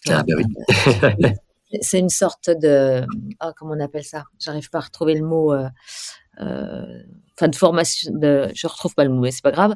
Ah, 0.09 0.23
ben 0.23 0.37
oui. 0.37 1.29
c'est 1.81 1.99
une 1.99 2.11
sorte 2.11 2.51
de. 2.51 3.05
Oh, 3.43 3.51
comment 3.57 3.75
on 3.77 3.81
appelle 3.81 4.05
ça? 4.05 4.25
J'arrive 4.39 4.71
pas 4.71 4.79
à 4.79 4.83
retrouver 4.83 5.15
le 5.15 5.27
mot. 5.27 5.53
Enfin, 6.39 7.49
de 7.49 7.57
formation. 7.57 8.13
De, 8.15 8.53
je 8.55 8.69
retrouve 8.69 8.95
pas 8.95 9.03
le 9.03 9.11
mot, 9.11 9.21
mais 9.21 9.33
c'est 9.33 9.43
pas 9.43 9.51
grave. 9.51 9.75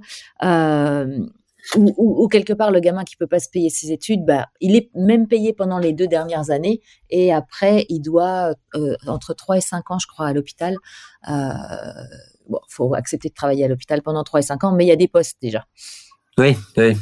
Ou, 1.77 1.95
ou, 1.99 2.29
quelque 2.29 2.55
part 2.55 2.71
le 2.71 2.81
gamin 2.81 3.05
qui 3.05 3.17
peut 3.17 3.27
pas 3.27 3.41
se 3.41 3.51
payer 3.51 3.69
ses 3.69 3.93
études, 3.93 4.25
bah, 4.25 4.47
il 4.61 4.75
est 4.75 4.91
même 4.95 5.29
payé 5.29 5.53
pendant 5.53 5.79
les 5.79 5.93
deux 5.93 6.07
dernières 6.07 6.51
années 6.51 6.81
et 7.11 7.31
après 7.33 7.85
il 7.91 8.01
doit 8.01 8.55
entre 9.07 9.35
3 9.35 9.59
et 9.59 9.61
5 9.61 9.91
ans, 9.91 9.99
je 9.99 10.07
crois, 10.07 10.27
à 10.27 10.33
l'hôpital 10.33 10.77
euh, 11.29 11.53
bon, 12.49 12.61
faut 12.69 12.95
accepter 12.95 13.29
de 13.29 13.35
travailler 13.35 13.65
à 13.65 13.69
l'hôpital 13.69 14.03
pendant 14.03 14.25
3 14.25 14.41
et 14.41 14.43
5 14.43 14.65
ans, 14.65 14.73
mais 14.73 14.85
il 14.85 14.89
y 14.89 14.93
a 14.93 14.97
des 14.97 15.09
postes 15.09 15.37
déjà. 15.41 15.67
Oui, 16.39 16.57
oui. 16.77 16.97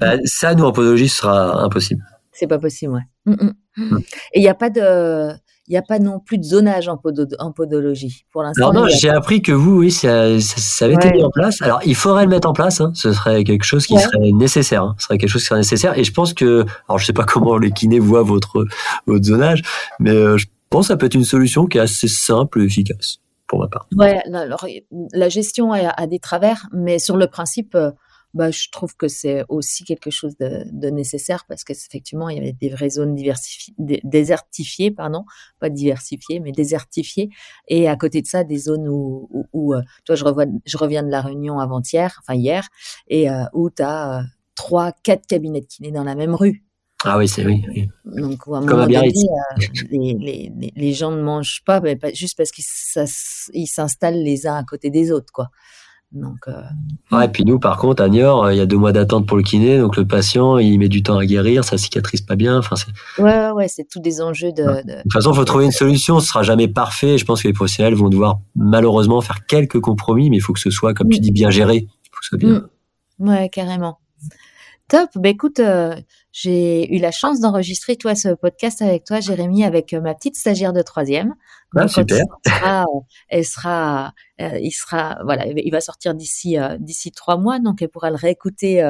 Bah, 0.00 0.14
ça, 0.24 0.54
nous, 0.54 0.64
en 0.64 0.72
podologie, 0.72 1.08
ce 1.08 1.16
sera 1.16 1.62
impossible. 1.62 2.04
C'est 2.32 2.46
pas 2.46 2.58
possible, 2.58 2.94
ouais. 2.94 3.34
Mm. 3.76 3.98
Et 4.32 4.38
il 4.38 4.42
n'y 4.42 4.48
a 4.48 4.54
pas 4.54 4.70
de. 4.70 5.32
Il 5.70 5.74
n'y 5.74 5.78
a 5.78 5.82
pas 5.82 6.00
non 6.00 6.18
plus 6.18 6.36
de 6.36 6.42
zonage 6.42 6.88
en, 6.88 6.96
podologie 6.96 8.24
pour 8.32 8.42
l'instant. 8.42 8.70
Alors 8.70 8.82
non, 8.82 8.88
j'ai 8.88 9.08
appris 9.08 9.40
que 9.40 9.52
vous, 9.52 9.78
oui, 9.78 9.92
ça, 9.92 10.40
ça, 10.40 10.86
avait 10.86 10.94
été 10.94 11.12
mis 11.12 11.22
en 11.22 11.30
place. 11.30 11.62
Alors, 11.62 11.78
il 11.86 11.94
faudrait 11.94 12.24
le 12.24 12.30
mettre 12.30 12.48
en 12.48 12.52
place. 12.52 12.80
Hein. 12.80 12.90
Ce 12.96 13.12
serait 13.12 13.44
quelque 13.44 13.62
chose 13.62 13.86
qui 13.86 13.96
serait 13.96 14.32
nécessaire. 14.32 14.82
Hein. 14.82 14.96
Ce 14.98 15.04
serait 15.04 15.16
quelque 15.16 15.30
chose 15.30 15.42
qui 15.42 15.46
serait 15.46 15.60
nécessaire. 15.60 15.96
Et 15.96 16.02
je 16.02 16.12
pense 16.12 16.34
que, 16.34 16.64
alors 16.88 16.98
je 16.98 17.06
sais 17.06 17.12
pas 17.12 17.22
comment 17.28 17.56
les 17.56 17.70
kinés 17.70 18.00
voient 18.00 18.24
votre 18.24 18.66
votre 19.06 19.24
zonage, 19.24 19.62
mais 20.00 20.10
euh, 20.10 20.36
je 20.36 20.48
pense 20.70 20.88
que 20.88 20.92
ça 20.92 20.96
peut 20.96 21.06
être 21.06 21.14
une 21.14 21.22
solution 21.22 21.66
qui 21.66 21.78
est 21.78 21.82
assez 21.82 22.08
simple 22.08 22.62
et 22.62 22.64
efficace 22.64 23.18
pour 23.46 23.60
ma 23.60 23.68
part. 23.68 23.86
Ouais, 23.96 24.20
alors, 24.34 24.66
la 25.12 25.28
gestion 25.28 25.72
a, 25.72 26.06
des 26.08 26.18
travers, 26.18 26.66
mais 26.72 26.98
sur 26.98 27.16
le 27.16 27.28
principe, 27.28 27.76
euh, 27.76 27.92
bah, 28.32 28.50
je 28.50 28.68
trouve 28.70 28.96
que 28.96 29.08
c'est 29.08 29.44
aussi 29.48 29.84
quelque 29.84 30.10
chose 30.10 30.36
de, 30.38 30.90
nécessaire 30.90 31.44
parce 31.46 31.64
qu'effectivement, 31.64 32.28
il 32.28 32.38
y 32.38 32.40
avait 32.40 32.52
des 32.52 32.68
vraies 32.68 32.90
zones 32.90 33.16
désertifiées, 33.78 34.90
pardon, 34.90 35.24
pas 35.58 35.68
diversifiées, 35.68 36.40
mais 36.40 36.52
désertifiées. 36.52 37.30
Et 37.68 37.88
à 37.88 37.96
côté 37.96 38.22
de 38.22 38.26
ça, 38.26 38.44
des 38.44 38.58
zones 38.58 38.88
où, 38.88 39.28
où, 39.52 39.74
euh, 39.74 39.82
toi, 40.04 40.14
je, 40.14 40.24
revois, 40.24 40.46
je 40.64 40.76
reviens 40.76 41.02
de 41.02 41.10
la 41.10 41.22
réunion 41.22 41.58
avant-hier, 41.58 42.20
enfin 42.20 42.34
hier, 42.34 42.68
et 43.08 43.30
euh, 43.30 43.44
où 43.52 43.70
tu 43.70 43.82
as 43.82 44.22
trois, 44.54 44.92
quatre 44.92 45.26
cabinets 45.26 45.60
de 45.60 45.66
kiné 45.66 45.90
dans 45.90 46.04
la 46.04 46.14
même 46.14 46.34
rue. 46.34 46.64
Ah 47.02 47.16
oui, 47.16 47.26
c'est 47.26 47.46
oui, 47.46 47.88
Donc, 48.04 48.42
à 48.46 48.58
un 48.58 48.66
Comme 48.66 48.80
moment 48.80 48.86
donné, 48.86 49.08
euh, 49.08 49.66
les, 49.90 50.14
les, 50.20 50.72
les, 50.76 50.92
gens 50.92 51.10
ne 51.10 51.22
mangent 51.22 51.62
pas, 51.64 51.80
mais 51.80 51.96
pas 51.96 52.12
juste 52.12 52.36
parce 52.36 52.50
qu'ils 52.50 52.64
s'installent 53.66 54.22
les 54.22 54.46
uns 54.46 54.56
à 54.56 54.64
côté 54.64 54.90
des 54.90 55.10
autres, 55.10 55.32
quoi. 55.32 55.48
Donc, 56.12 56.48
euh... 56.48 56.62
ouais, 57.12 57.26
et 57.26 57.28
puis 57.28 57.44
nous, 57.44 57.60
par 57.60 57.78
contre, 57.78 58.02
à 58.02 58.08
Niort, 58.08 58.44
euh, 58.44 58.52
il 58.52 58.56
y 58.56 58.60
a 58.60 58.66
deux 58.66 58.76
mois 58.76 58.90
d'attente 58.90 59.28
pour 59.28 59.36
le 59.36 59.44
kiné, 59.44 59.78
donc 59.78 59.96
le 59.96 60.04
patient, 60.04 60.58
il 60.58 60.76
met 60.78 60.88
du 60.88 61.04
temps 61.04 61.18
à 61.18 61.24
guérir, 61.24 61.64
ça 61.64 61.78
cicatrise 61.78 62.22
pas 62.22 62.34
bien. 62.34 62.58
Enfin, 62.58 62.74
c'est... 62.74 63.22
Ouais, 63.22 63.50
ouais, 63.50 63.68
c'est 63.68 63.88
tous 63.88 64.00
des 64.00 64.20
enjeux 64.20 64.50
de. 64.50 64.62
De, 64.62 65.02
toute 65.02 65.12
façon, 65.12 65.32
il 65.32 65.36
faut 65.36 65.44
trouver 65.44 65.66
une 65.66 65.72
solution. 65.72 66.18
Ce 66.18 66.26
sera 66.26 66.42
jamais 66.42 66.66
parfait. 66.66 67.16
Je 67.16 67.24
pense 67.24 67.42
que 67.42 67.48
les 67.48 67.54
professionnels 67.54 67.94
vont 67.94 68.08
devoir 68.08 68.40
malheureusement 68.56 69.20
faire 69.20 69.46
quelques 69.46 69.80
compromis, 69.80 70.30
mais 70.30 70.38
il 70.38 70.40
faut 70.40 70.52
que 70.52 70.60
ce 70.60 70.70
soit, 70.70 70.94
comme 70.94 71.08
tu 71.08 71.20
dis, 71.20 71.30
bien 71.30 71.50
géré. 71.50 71.76
Il 71.76 72.08
faut 72.10 72.18
que 72.18 72.24
ce 72.24 72.28
soit 72.30 72.38
bien. 72.38 72.68
Mmh. 73.20 73.28
Ouais, 73.28 73.48
carrément. 73.48 73.98
Top. 74.88 75.10
Bah, 75.14 75.28
écoute, 75.28 75.60
euh, 75.60 75.94
j'ai 76.32 76.92
eu 76.92 76.98
la 76.98 77.12
chance 77.12 77.38
d'enregistrer 77.38 77.94
toi 77.94 78.16
ce 78.16 78.34
podcast 78.34 78.82
avec 78.82 79.04
toi, 79.04 79.20
Jérémy, 79.20 79.64
avec 79.64 79.92
euh, 79.92 80.00
ma 80.00 80.14
petite 80.14 80.36
stagiaire 80.36 80.72
de 80.72 80.82
troisième. 80.82 81.34
Ah, 81.76 81.88
super. 81.88 82.24
elle 83.28 83.44
sera, 83.44 84.12
il 84.38 84.72
sera, 84.72 85.18
voilà, 85.24 85.46
il 85.46 85.70
va 85.70 85.80
sortir 85.80 86.14
d'ici 86.14 86.56
d'ici 86.78 87.12
trois 87.12 87.36
mois, 87.36 87.58
donc 87.58 87.82
elle 87.82 87.88
pourra 87.88 88.10
le 88.10 88.16
réécouter 88.16 88.82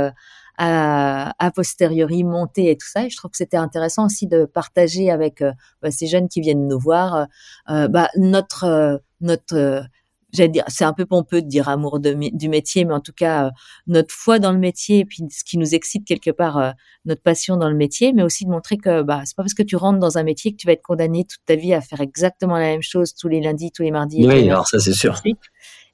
à, 0.56 1.34
a 1.38 1.50
posteriori 1.50 2.24
monter 2.24 2.70
et 2.70 2.76
tout 2.76 2.86
ça. 2.86 3.04
Et 3.04 3.10
je 3.10 3.16
trouve 3.16 3.30
que 3.30 3.36
c'était 3.36 3.56
intéressant 3.56 4.06
aussi 4.06 4.26
de 4.26 4.44
partager 4.44 5.10
avec 5.10 5.42
bah, 5.82 5.90
ces 5.90 6.06
jeunes 6.06 6.28
qui 6.28 6.40
viennent 6.40 6.68
nous 6.68 6.78
voir 6.78 7.26
bah, 7.68 8.08
notre 8.16 9.02
notre 9.20 9.84
j'allais 10.32 10.48
dire, 10.48 10.64
c'est 10.68 10.84
un 10.84 10.92
peu 10.92 11.06
pompeux 11.06 11.42
de 11.42 11.46
dire 11.46 11.68
amour 11.68 12.00
du 12.00 12.48
métier, 12.48 12.84
mais 12.84 12.94
en 12.94 13.00
tout 13.00 13.12
cas 13.12 13.46
euh, 13.46 13.50
notre 13.86 14.14
foi 14.14 14.38
dans 14.38 14.52
le 14.52 14.58
métier, 14.58 15.00
et 15.00 15.04
puis 15.04 15.22
ce 15.30 15.44
qui 15.44 15.58
nous 15.58 15.74
excite 15.74 16.06
quelque 16.06 16.30
part, 16.30 16.58
euh, 16.58 16.70
notre 17.04 17.22
passion 17.22 17.56
dans 17.56 17.68
le 17.68 17.76
métier, 17.76 18.12
mais 18.12 18.22
aussi 18.22 18.44
de 18.44 18.50
montrer 18.50 18.76
que 18.76 19.02
bah 19.02 19.22
c'est 19.24 19.36
pas 19.36 19.42
parce 19.42 19.54
que 19.54 19.62
tu 19.62 19.76
rentres 19.76 19.98
dans 19.98 20.18
un 20.18 20.22
métier 20.22 20.52
que 20.52 20.56
tu 20.56 20.66
vas 20.66 20.72
être 20.72 20.82
condamné 20.82 21.24
toute 21.24 21.44
ta 21.46 21.56
vie 21.56 21.74
à 21.74 21.80
faire 21.80 22.00
exactement 22.00 22.58
la 22.58 22.66
même 22.66 22.82
chose 22.82 23.14
tous 23.14 23.28
les 23.28 23.40
lundis, 23.40 23.72
tous 23.72 23.82
les 23.82 23.90
mardis. 23.90 24.26
oui, 24.26 24.48
alors 24.48 24.66
ça 24.66 24.78
c'est 24.78 24.92
sûr. 24.92 25.20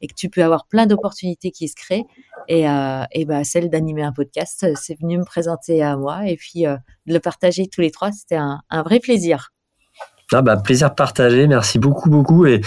Et 0.03 0.09
que 0.09 0.15
tu 0.15 0.29
peux 0.29 0.45
avoir 0.45 0.67
plein 0.67 0.87
d'opportunités 0.87 1.51
qui 1.51 1.69
se 1.69 1.75
créent. 1.75 2.05
Et, 2.49 2.69
euh, 2.69 3.03
et 3.13 3.25
bah, 3.25 3.45
celle 3.45 3.71
d'animer 3.71 4.03
un 4.03 4.13
podcast, 4.13 4.67
c'est 4.77 5.01
venu 5.01 5.17
me 5.17 5.25
présenter 5.25 5.83
à 5.83 5.97
moi 5.97 6.29
et 6.29 6.37
puis 6.37 6.65
de 6.65 6.77
le 7.07 7.19
partager 7.19 7.67
tous 7.67 7.81
les 7.81 7.91
trois, 7.91 8.13
c'était 8.13 8.37
un, 8.37 8.61
un 8.69 8.83
vrai 8.83 9.01
plaisir. 9.01 9.53
Ah 10.33 10.43
bah, 10.43 10.57
plaisir 10.57 10.95
partagé, 10.95 11.47
merci 11.47 11.79
beaucoup, 11.79 12.11
beaucoup. 12.11 12.47
Et 12.47 12.61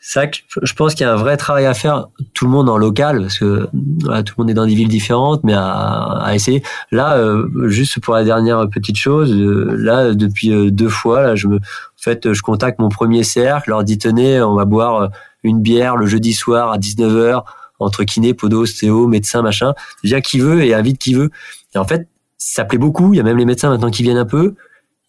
c'est 0.00 0.30
je 0.62 0.72
pense 0.72 0.94
qu'il 0.94 1.06
y 1.06 1.08
a 1.08 1.12
un 1.12 1.16
vrai 1.16 1.36
travail 1.36 1.66
à 1.66 1.74
faire, 1.74 2.08
tout 2.34 2.46
le 2.46 2.50
monde 2.50 2.68
en 2.68 2.78
local, 2.78 3.20
parce 3.22 3.38
que 3.38 3.68
voilà, 4.00 4.22
tout 4.24 4.34
le 4.36 4.42
monde 4.42 4.50
est 4.50 4.54
dans 4.54 4.66
des 4.66 4.74
villes 4.74 4.88
différentes, 4.88 5.42
mais 5.44 5.52
à, 5.52 6.18
à 6.20 6.34
essayer. 6.34 6.62
Là, 6.90 7.16
euh, 7.16 7.68
juste 7.68 8.00
pour 8.00 8.14
la 8.14 8.24
dernière 8.24 8.68
petite 8.68 8.96
chose, 8.96 9.32
euh, 9.32 9.76
là, 9.76 10.14
depuis 10.14 10.52
euh, 10.52 10.70
deux 10.70 10.88
fois, 10.88 11.22
là, 11.22 11.34
je 11.36 11.46
me, 11.46 11.56
en 11.56 11.60
fait, 11.96 12.32
je 12.32 12.42
contacte 12.42 12.80
mon 12.80 12.88
premier 12.88 13.22
cercle, 13.22 13.70
leur 13.70 13.84
dis 13.84 13.98
tenez, 13.98 14.40
on 14.42 14.54
va 14.54 14.64
boire 14.64 15.10
une 15.44 15.60
bière 15.60 15.96
le 15.96 16.06
jeudi 16.06 16.32
soir 16.32 16.72
à 16.72 16.78
19h 16.78 17.44
entre 17.78 18.04
kiné, 18.04 18.34
podo, 18.34 18.62
ostéo, 18.62 19.06
médecin, 19.06 19.42
machin. 19.42 19.74
Viens 20.02 20.20
qui 20.20 20.38
veut 20.38 20.64
et 20.64 20.74
invite 20.74 20.98
qui 20.98 21.14
veut. 21.14 21.30
Et 21.74 21.78
en 21.78 21.84
fait, 21.84 22.08
ça 22.38 22.64
plaît 22.64 22.78
beaucoup. 22.78 23.12
Il 23.12 23.16
y 23.16 23.20
a 23.20 23.22
même 23.22 23.36
les 23.36 23.44
médecins 23.44 23.70
maintenant 23.70 23.90
qui 23.90 24.02
viennent 24.02 24.16
un 24.16 24.24
peu. 24.24 24.54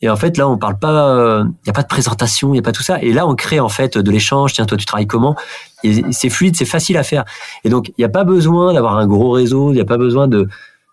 Et 0.02 0.10
en 0.10 0.16
fait, 0.16 0.38
là, 0.38 0.48
on 0.48 0.58
parle 0.58 0.78
pas, 0.78 1.16
il 1.16 1.20
euh, 1.20 1.44
n'y 1.44 1.70
a 1.70 1.74
pas 1.74 1.82
de 1.82 1.88
présentation, 1.88 2.50
il 2.50 2.54
n'y 2.54 2.60
a 2.60 2.62
pas 2.62 2.72
tout 2.72 2.84
ça. 2.84 3.02
Et 3.02 3.12
là, 3.14 3.26
on 3.28 3.36
crée 3.36 3.60
en 3.60 3.70
fait 3.70 3.98
de 3.98 4.12
l'échange. 4.12 4.54
Tiens, 4.54 4.66
toi, 4.66 4.78
tu 4.78 4.86
travailles 4.86 5.08
comment? 5.08 5.36
Et 5.84 6.04
c'est 6.12 6.30
fluide, 6.30 6.56
c'est 6.56 6.66
facile 6.66 6.98
à 6.98 7.04
faire. 7.04 7.26
Et 7.64 7.70
donc, 7.70 7.90
il 7.90 7.96
n'y 7.98 8.06
a 8.06 8.10
pas 8.10 8.24
besoin 8.24 8.74
d'avoir 8.74 8.98
un 8.98 9.08
gros 9.08 9.32
réseau, 9.32 9.72
il 9.72 9.76
n'y 9.76 9.82
a 9.82 9.86
pas 9.86 9.98
besoin 9.98 10.28
de, 10.28 10.48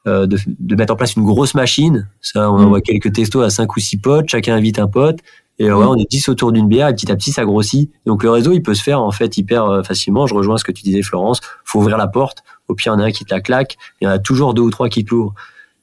euh, 0.06 0.26
de, 0.26 0.38
de, 0.46 0.76
mettre 0.76 0.92
en 0.92 0.96
place 0.96 1.16
une 1.16 1.24
grosse 1.24 1.54
machine. 1.54 2.08
Ça, 2.22 2.50
on 2.50 2.58
mm. 2.58 2.64
envoie 2.64 2.80
quelques 2.80 3.12
textos 3.12 3.44
à 3.44 3.50
cinq 3.50 3.76
ou 3.76 3.80
six 3.80 3.98
potes, 3.98 4.28
chacun 4.28 4.54
invite 4.54 4.78
un 4.78 4.86
pote. 4.86 5.18
Et 5.58 5.70
ouais, 5.70 5.84
mm. 5.84 5.88
on 5.88 5.96
est 5.96 6.10
10 6.10 6.28
autour 6.30 6.52
d'une 6.52 6.68
bière 6.68 6.88
et 6.88 6.94
petit 6.94 7.12
à 7.12 7.16
petit, 7.16 7.30
ça 7.30 7.44
grossit. 7.44 7.90
Donc, 8.06 8.22
le 8.22 8.30
réseau, 8.30 8.52
il 8.52 8.62
peut 8.62 8.74
se 8.74 8.82
faire 8.82 9.00
en 9.00 9.12
fait 9.12 9.36
hyper 9.36 9.64
euh, 9.64 9.82
facilement. 9.82 10.26
Je 10.26 10.34
rejoins 10.34 10.56
ce 10.56 10.64
que 10.64 10.72
tu 10.72 10.82
disais, 10.82 11.02
Florence. 11.02 11.40
faut 11.64 11.78
ouvrir 11.78 11.96
la 11.98 12.08
porte. 12.08 12.42
Au 12.68 12.74
pire, 12.74 12.92
il 12.92 12.96
y 12.96 13.00
en 13.00 13.04
a 13.04 13.06
un 13.06 13.12
qui 13.12 13.24
te 13.24 13.34
la 13.34 13.40
claque. 13.40 13.76
Il 14.00 14.04
y 14.04 14.08
en 14.08 14.10
a 14.10 14.18
toujours 14.18 14.54
deux 14.54 14.62
ou 14.62 14.70
trois 14.70 14.88
qui 14.88 15.04
te 15.04 15.14
l'ouvrent. 15.14 15.34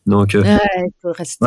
Donc, 0.07 0.35
euh, 0.35 0.43
il 0.45 0.91
faut 1.01 1.11
rester. 1.11 1.45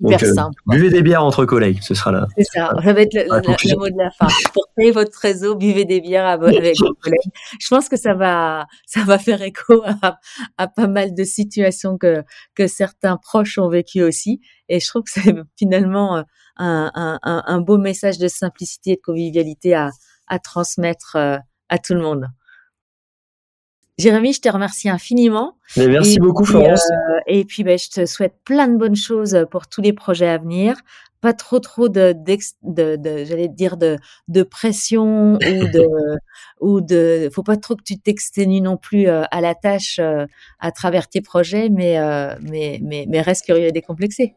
Donc, 0.00 0.22
euh, 0.22 0.34
buvez 0.66 0.90
des 0.90 1.02
bières 1.02 1.24
entre 1.24 1.44
collègues, 1.44 1.80
ce 1.82 1.92
sera 1.92 2.12
là. 2.12 2.26
C'est 2.36 2.44
ça, 2.44 2.70
ça 2.84 2.92
va 2.92 3.00
être 3.00 3.14
le, 3.14 3.76
mot 3.76 3.88
de 3.88 3.98
la 3.98 4.10
fin. 4.12 4.28
Pour 4.52 4.68
créer 4.76 4.92
votre 4.92 5.18
réseau, 5.18 5.56
buvez 5.56 5.84
des 5.84 6.00
bières 6.00 6.26
avec 6.26 6.54
vos 6.54 6.94
collègues. 7.02 7.32
Je 7.58 7.68
pense 7.68 7.88
que 7.88 7.96
ça 7.96 8.14
va, 8.14 8.66
ça 8.86 9.02
va 9.02 9.18
faire 9.18 9.42
écho 9.42 9.82
à, 9.84 10.18
à, 10.56 10.68
pas 10.68 10.86
mal 10.86 11.14
de 11.14 11.24
situations 11.24 11.98
que, 11.98 12.22
que 12.54 12.68
certains 12.68 13.16
proches 13.16 13.58
ont 13.58 13.68
vécues 13.68 14.02
aussi. 14.02 14.40
Et 14.68 14.78
je 14.78 14.86
trouve 14.86 15.02
que 15.02 15.10
c'est 15.10 15.34
finalement 15.58 16.18
euh, 16.18 16.22
un, 16.58 16.90
un, 16.94 17.42
un, 17.44 17.60
beau 17.60 17.78
message 17.78 18.18
de 18.18 18.28
simplicité 18.28 18.92
et 18.92 18.96
de 18.96 19.00
convivialité 19.00 19.74
à, 19.74 19.90
à 20.28 20.38
transmettre 20.38 21.16
euh, 21.16 21.38
à 21.68 21.78
tout 21.78 21.94
le 21.94 22.00
monde. 22.00 22.28
Jérémy, 23.98 24.32
je 24.32 24.40
te 24.40 24.48
remercie 24.48 24.88
infiniment. 24.88 25.56
Mais 25.76 25.88
merci 25.88 26.20
beaucoup, 26.20 26.44
Florence. 26.44 26.88
Euh, 26.90 27.20
et 27.26 27.44
puis, 27.44 27.64
ben, 27.64 27.76
je 27.76 27.88
te 27.90 28.06
souhaite 28.06 28.34
plein 28.44 28.68
de 28.68 28.76
bonnes 28.76 28.96
choses 28.96 29.44
pour 29.50 29.66
tous 29.66 29.80
les 29.80 29.92
projets 29.92 30.28
à 30.28 30.38
venir. 30.38 30.76
Pas 31.20 31.32
trop, 31.32 31.58
trop 31.58 31.88
de, 31.88 32.14
de, 32.14 32.94
de, 32.94 33.24
j'allais 33.24 33.48
dire 33.48 33.76
de, 33.76 33.96
de 34.28 34.44
pression 34.44 35.34
ou 35.34 35.38
de, 35.40 35.86
ou 36.60 36.80
de, 36.80 37.28
faut 37.32 37.42
pas 37.42 37.56
trop 37.56 37.74
que 37.74 37.82
tu 37.82 37.98
t'exténues 37.98 38.60
non 38.60 38.76
plus 38.76 39.08
euh, 39.08 39.24
à 39.32 39.40
la 39.40 39.56
tâche 39.56 39.98
euh, 39.98 40.26
à 40.60 40.70
travers 40.70 41.08
tes 41.08 41.20
projets, 41.20 41.68
mais, 41.70 41.98
mais, 42.40 42.78
mais, 42.80 43.04
mais 43.08 43.20
reste 43.20 43.46
curieux 43.46 43.66
et 43.66 43.72
décomplexé. 43.72 44.36